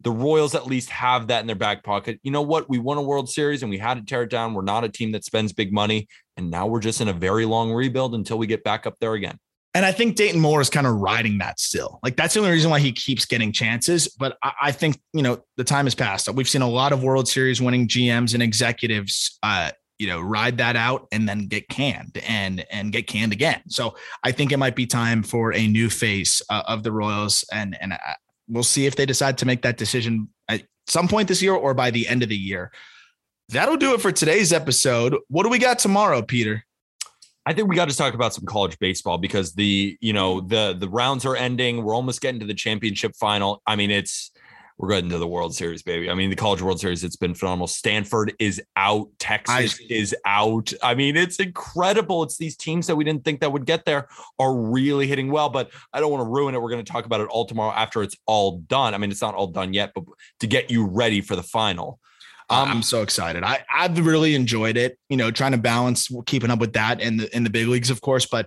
the 0.00 0.10
Royals 0.10 0.54
at 0.54 0.66
least 0.66 0.90
have 0.90 1.28
that 1.28 1.40
in 1.40 1.46
their 1.46 1.56
back 1.56 1.82
pocket. 1.82 2.20
You 2.22 2.30
know 2.30 2.42
what? 2.42 2.68
We 2.68 2.78
won 2.78 2.98
a 2.98 3.02
World 3.02 3.28
Series 3.28 3.62
and 3.62 3.70
we 3.70 3.78
had 3.78 3.94
to 3.94 4.04
tear 4.04 4.22
it 4.22 4.30
down. 4.30 4.54
We're 4.54 4.62
not 4.62 4.84
a 4.84 4.88
team 4.88 5.12
that 5.12 5.24
spends 5.24 5.52
big 5.52 5.72
money. 5.72 6.08
And 6.36 6.50
now 6.50 6.66
we're 6.66 6.80
just 6.80 7.00
in 7.00 7.08
a 7.08 7.12
very 7.12 7.44
long 7.44 7.72
rebuild 7.72 8.14
until 8.14 8.38
we 8.38 8.46
get 8.46 8.64
back 8.64 8.86
up 8.86 8.98
there 9.00 9.14
again. 9.14 9.38
And 9.74 9.84
I 9.84 9.90
think 9.90 10.14
Dayton 10.14 10.40
Moore 10.40 10.60
is 10.60 10.70
kind 10.70 10.86
of 10.86 10.94
riding 10.94 11.38
that 11.38 11.58
still. 11.58 11.98
Like 12.02 12.16
that's 12.16 12.34
the 12.34 12.40
only 12.40 12.52
reason 12.52 12.70
why 12.70 12.78
he 12.78 12.92
keeps 12.92 13.24
getting 13.24 13.52
chances. 13.52 14.08
But 14.08 14.38
I, 14.42 14.52
I 14.62 14.72
think 14.72 15.00
you 15.12 15.22
know 15.22 15.42
the 15.56 15.64
time 15.64 15.86
has 15.86 15.94
passed. 15.94 16.32
We've 16.32 16.48
seen 16.48 16.62
a 16.62 16.68
lot 16.68 16.92
of 16.92 17.02
World 17.02 17.28
Series 17.28 17.60
winning 17.60 17.88
GMs 17.88 18.34
and 18.34 18.42
executives, 18.42 19.36
uh, 19.42 19.72
you 19.98 20.06
know, 20.06 20.20
ride 20.20 20.58
that 20.58 20.76
out 20.76 21.08
and 21.10 21.28
then 21.28 21.46
get 21.46 21.68
canned 21.68 22.18
and 22.26 22.64
and 22.70 22.92
get 22.92 23.08
canned 23.08 23.32
again. 23.32 23.62
So 23.68 23.96
I 24.22 24.30
think 24.30 24.52
it 24.52 24.58
might 24.58 24.76
be 24.76 24.86
time 24.86 25.24
for 25.24 25.52
a 25.52 25.66
new 25.66 25.90
face 25.90 26.40
uh, 26.48 26.62
of 26.68 26.84
the 26.84 26.92
Royals, 26.92 27.44
and 27.52 27.76
and 27.80 27.94
uh, 27.94 27.98
we'll 28.48 28.62
see 28.62 28.86
if 28.86 28.94
they 28.94 29.06
decide 29.06 29.38
to 29.38 29.46
make 29.46 29.62
that 29.62 29.76
decision 29.76 30.28
at 30.48 30.62
some 30.86 31.08
point 31.08 31.26
this 31.26 31.42
year 31.42 31.54
or 31.54 31.74
by 31.74 31.90
the 31.90 32.06
end 32.06 32.22
of 32.22 32.28
the 32.28 32.36
year. 32.36 32.70
That'll 33.48 33.76
do 33.76 33.92
it 33.94 34.00
for 34.00 34.12
today's 34.12 34.52
episode. 34.52 35.16
What 35.28 35.42
do 35.42 35.48
we 35.50 35.58
got 35.58 35.78
tomorrow, 35.78 36.22
Peter? 36.22 36.64
I 37.46 37.52
think 37.52 37.68
we 37.68 37.76
got 37.76 37.90
to 37.90 37.96
talk 37.96 38.14
about 38.14 38.32
some 38.32 38.46
college 38.46 38.78
baseball 38.78 39.18
because 39.18 39.54
the, 39.54 39.98
you 40.00 40.12
know, 40.12 40.40
the 40.40 40.74
the 40.78 40.88
rounds 40.88 41.26
are 41.26 41.36
ending. 41.36 41.82
We're 41.82 41.94
almost 41.94 42.20
getting 42.20 42.40
to 42.40 42.46
the 42.46 42.54
championship 42.54 43.14
final. 43.16 43.62
I 43.66 43.76
mean, 43.76 43.90
it's 43.90 44.30
we're 44.78 44.88
getting 44.88 45.10
to 45.10 45.18
the 45.18 45.26
World 45.26 45.54
Series, 45.54 45.82
baby. 45.82 46.10
I 46.10 46.14
mean, 46.14 46.30
the 46.30 46.36
college 46.36 46.60
World 46.60 46.80
Series, 46.80 47.04
it's 47.04 47.14
been 47.14 47.34
phenomenal. 47.34 47.68
Stanford 47.68 48.34
is 48.40 48.60
out, 48.76 49.08
Texas 49.20 49.78
is 49.88 50.16
out. 50.26 50.72
I 50.82 50.94
mean, 50.94 51.16
it's 51.16 51.38
incredible. 51.38 52.24
It's 52.24 52.38
these 52.38 52.56
teams 52.56 52.88
that 52.88 52.96
we 52.96 53.04
didn't 53.04 53.24
think 53.24 53.40
that 53.40 53.52
would 53.52 53.66
get 53.66 53.84
there 53.84 54.08
are 54.40 54.54
really 54.54 55.06
hitting 55.06 55.30
well, 55.30 55.48
but 55.48 55.70
I 55.92 56.00
don't 56.00 56.10
want 56.10 56.22
to 56.22 56.28
ruin 56.28 56.56
it. 56.56 56.62
We're 56.62 56.70
going 56.70 56.84
to 56.84 56.92
talk 56.92 57.06
about 57.06 57.20
it 57.20 57.28
all 57.28 57.44
tomorrow 57.44 57.72
after 57.72 58.02
it's 58.02 58.16
all 58.26 58.58
done. 58.66 58.94
I 58.94 58.98
mean, 58.98 59.12
it's 59.12 59.22
not 59.22 59.36
all 59.36 59.46
done 59.46 59.72
yet, 59.74 59.92
but 59.94 60.04
to 60.40 60.48
get 60.48 60.72
you 60.72 60.86
ready 60.86 61.20
for 61.20 61.36
the 61.36 61.42
final. 61.44 62.00
Um, 62.50 62.68
I'm 62.70 62.82
so 62.82 63.02
excited. 63.02 63.42
I 63.42 63.64
I've 63.72 63.98
really 64.04 64.34
enjoyed 64.34 64.76
it. 64.76 64.98
You 65.08 65.16
know, 65.16 65.30
trying 65.30 65.52
to 65.52 65.58
balance 65.58 66.10
keeping 66.26 66.50
up 66.50 66.58
with 66.58 66.72
that 66.74 67.00
and 67.00 67.20
the 67.20 67.34
in 67.36 67.44
the 67.44 67.50
big 67.50 67.68
leagues, 67.68 67.90
of 67.90 68.00
course, 68.00 68.26
but 68.26 68.46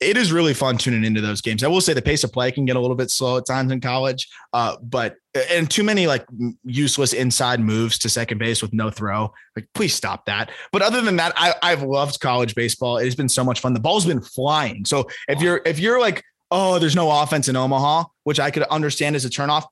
it 0.00 0.16
is 0.16 0.30
really 0.30 0.52
fun 0.52 0.76
tuning 0.76 1.04
into 1.04 1.22
those 1.22 1.40
games. 1.40 1.64
I 1.64 1.68
will 1.68 1.80
say 1.80 1.94
the 1.94 2.02
pace 2.02 2.22
of 2.22 2.32
play 2.32 2.52
can 2.52 2.66
get 2.66 2.76
a 2.76 2.80
little 2.80 2.96
bit 2.96 3.10
slow 3.10 3.38
at 3.38 3.46
times 3.46 3.72
in 3.72 3.80
college, 3.80 4.28
uh, 4.52 4.76
but 4.82 5.16
and 5.50 5.70
too 5.70 5.82
many 5.82 6.06
like 6.06 6.26
useless 6.64 7.14
inside 7.14 7.60
moves 7.60 7.98
to 8.00 8.10
second 8.10 8.38
base 8.38 8.60
with 8.60 8.74
no 8.74 8.90
throw. 8.90 9.32
Like, 9.54 9.68
please 9.74 9.94
stop 9.94 10.26
that. 10.26 10.50
But 10.70 10.82
other 10.82 11.00
than 11.00 11.16
that, 11.16 11.32
I, 11.36 11.54
I've 11.62 11.82
loved 11.82 12.20
college 12.20 12.54
baseball. 12.54 12.98
It 12.98 13.04
has 13.06 13.14
been 13.14 13.28
so 13.28 13.42
much 13.42 13.60
fun. 13.60 13.72
The 13.72 13.80
ball's 13.80 14.04
been 14.04 14.20
flying. 14.20 14.84
So 14.84 15.08
if 15.28 15.40
you're 15.40 15.62
if 15.64 15.78
you're 15.78 16.00
like, 16.00 16.22
oh, 16.50 16.78
there's 16.78 16.96
no 16.96 17.22
offense 17.22 17.48
in 17.48 17.56
Omaha, 17.56 18.04
which 18.24 18.38
I 18.38 18.50
could 18.50 18.64
understand 18.64 19.16
as 19.16 19.24
a 19.24 19.30
turnoff, 19.30 19.64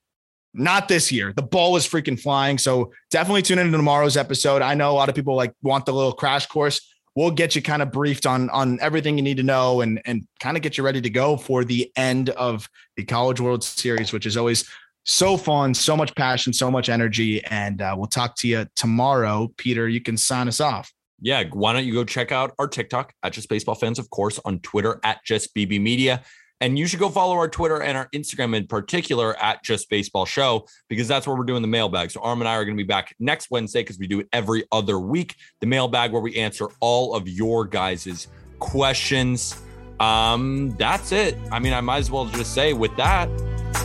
not 0.55 0.89
this 0.89 1.11
year. 1.13 1.33
The 1.35 1.43
ball 1.43 1.73
was 1.73 1.87
freaking 1.87 2.19
flying. 2.19 2.59
So 2.59 2.93
definitely 3.11 3.43
tune 3.43 3.59
into 3.59 3.77
tomorrow's 3.77 4.17
episode. 4.17 4.63
I 4.63 4.75
know 4.75 4.91
a 4.91 4.95
lot 4.95 5.09
of 5.09 5.15
people 5.15 5.35
like 5.35 5.53
want 5.63 5.85
the 5.85 5.93
little 5.93 6.13
crash 6.13 6.47
course. 6.47 6.81
We'll 7.17 7.31
get 7.31 7.55
you 7.55 7.63
kind 7.63 7.83
of 7.83 7.93
briefed 7.93 8.27
on 8.27 8.51
on 8.51 8.79
everything 8.81 9.17
you 9.19 9.23
need 9.23 9.37
to 9.37 9.43
know 9.43 9.83
and 9.83 10.01
and 10.05 10.27
kind 10.41 10.57
of 10.57 10.63
get 10.63 10.79
you 10.79 10.85
ready 10.85 11.01
to 11.01 11.11
go 11.11 11.37
for 11.37 11.65
the 11.65 11.93
end 11.97 12.31
of 12.31 12.69
the 12.97 13.05
College 13.05 13.41
World 13.41 13.63
Series, 13.63 14.13
which 14.13 14.27
is 14.27 14.37
always 14.37 14.69
so 15.05 15.37
fun, 15.37 15.75
so 15.75 15.97
much 15.97 16.15
passion, 16.15 16.53
so 16.53 16.71
much 16.71 16.89
energy. 16.89 17.45
And 17.45 17.83
uh, 17.83 17.95
we'll 17.97 18.07
talk 18.07 18.37
to 18.37 18.49
you 18.49 18.67
tomorrow. 18.75 19.53
Peter, 19.57 19.87
you 19.89 20.01
can 20.01 20.17
sign 20.17 20.49
us 20.49 20.61
off. 20.61 20.93
yeah, 21.21 21.45
why 21.53 21.73
don't 21.73 21.85
you 21.85 21.93
go 21.93 22.05
check 22.05 22.33
out 22.33 22.55
our 22.59 22.67
TikTok 22.67 23.13
at 23.23 23.33
Just 23.33 23.49
Baseball 23.49 23.75
Fans, 23.75 23.99
of 23.99 24.11
course, 24.11 24.41
on 24.45 24.61
Twitter 24.61 25.01
at 25.05 25.23
Just 25.25 25.55
BB 25.55 25.81
Media. 25.81 26.23
And 26.61 26.79
you 26.79 26.87
should 26.87 27.01
go 27.01 27.09
follow 27.09 27.35
our 27.35 27.49
Twitter 27.49 27.83
and 27.83 27.97
our 27.99 28.09
Instagram 28.15 28.57
in 28.57 28.67
particular 28.67 29.37
at 29.43 29.63
Just 29.63 29.91
Baseball 29.91 30.25
Show 30.25 30.67
because 30.89 31.09
that's 31.09 31.27
where 31.27 31.37
we're 31.37 31.45
doing 31.45 31.63
the 31.63 31.69
mailbag. 31.69 32.11
So 32.11 32.25
Aram 32.25 32.41
and 32.41 32.49
I 32.49 32.55
are 32.55 32.65
going 32.65 32.77
to 32.77 32.83
be 32.83 32.87
back 32.87 33.15
next 33.19 33.51
Wednesday 33.51 33.81
because 33.81 33.99
we 33.99 34.07
do 34.07 34.21
it 34.21 34.29
every 34.33 34.65
other 34.73 34.99
week. 34.99 35.35
The 35.61 35.67
mailbag 35.67 36.13
where 36.13 36.23
we 36.23 36.37
answer 36.37 36.69
all 36.81 37.15
of 37.15 37.29
your 37.29 37.65
guys' 37.67 38.29
questions. 38.61 39.61
Um, 40.01 40.75
that's 40.79 41.13
it. 41.13 41.37
I 41.51 41.59
mean, 41.59 41.73
I 41.73 41.81
might 41.81 41.99
as 41.99 42.11
well 42.11 42.27
just 42.27 42.55
say 42.55 42.73
with 42.73 42.95
that, 42.97 43.29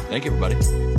thank 0.09 0.25
you, 0.25 0.31
everybody. 0.31 0.98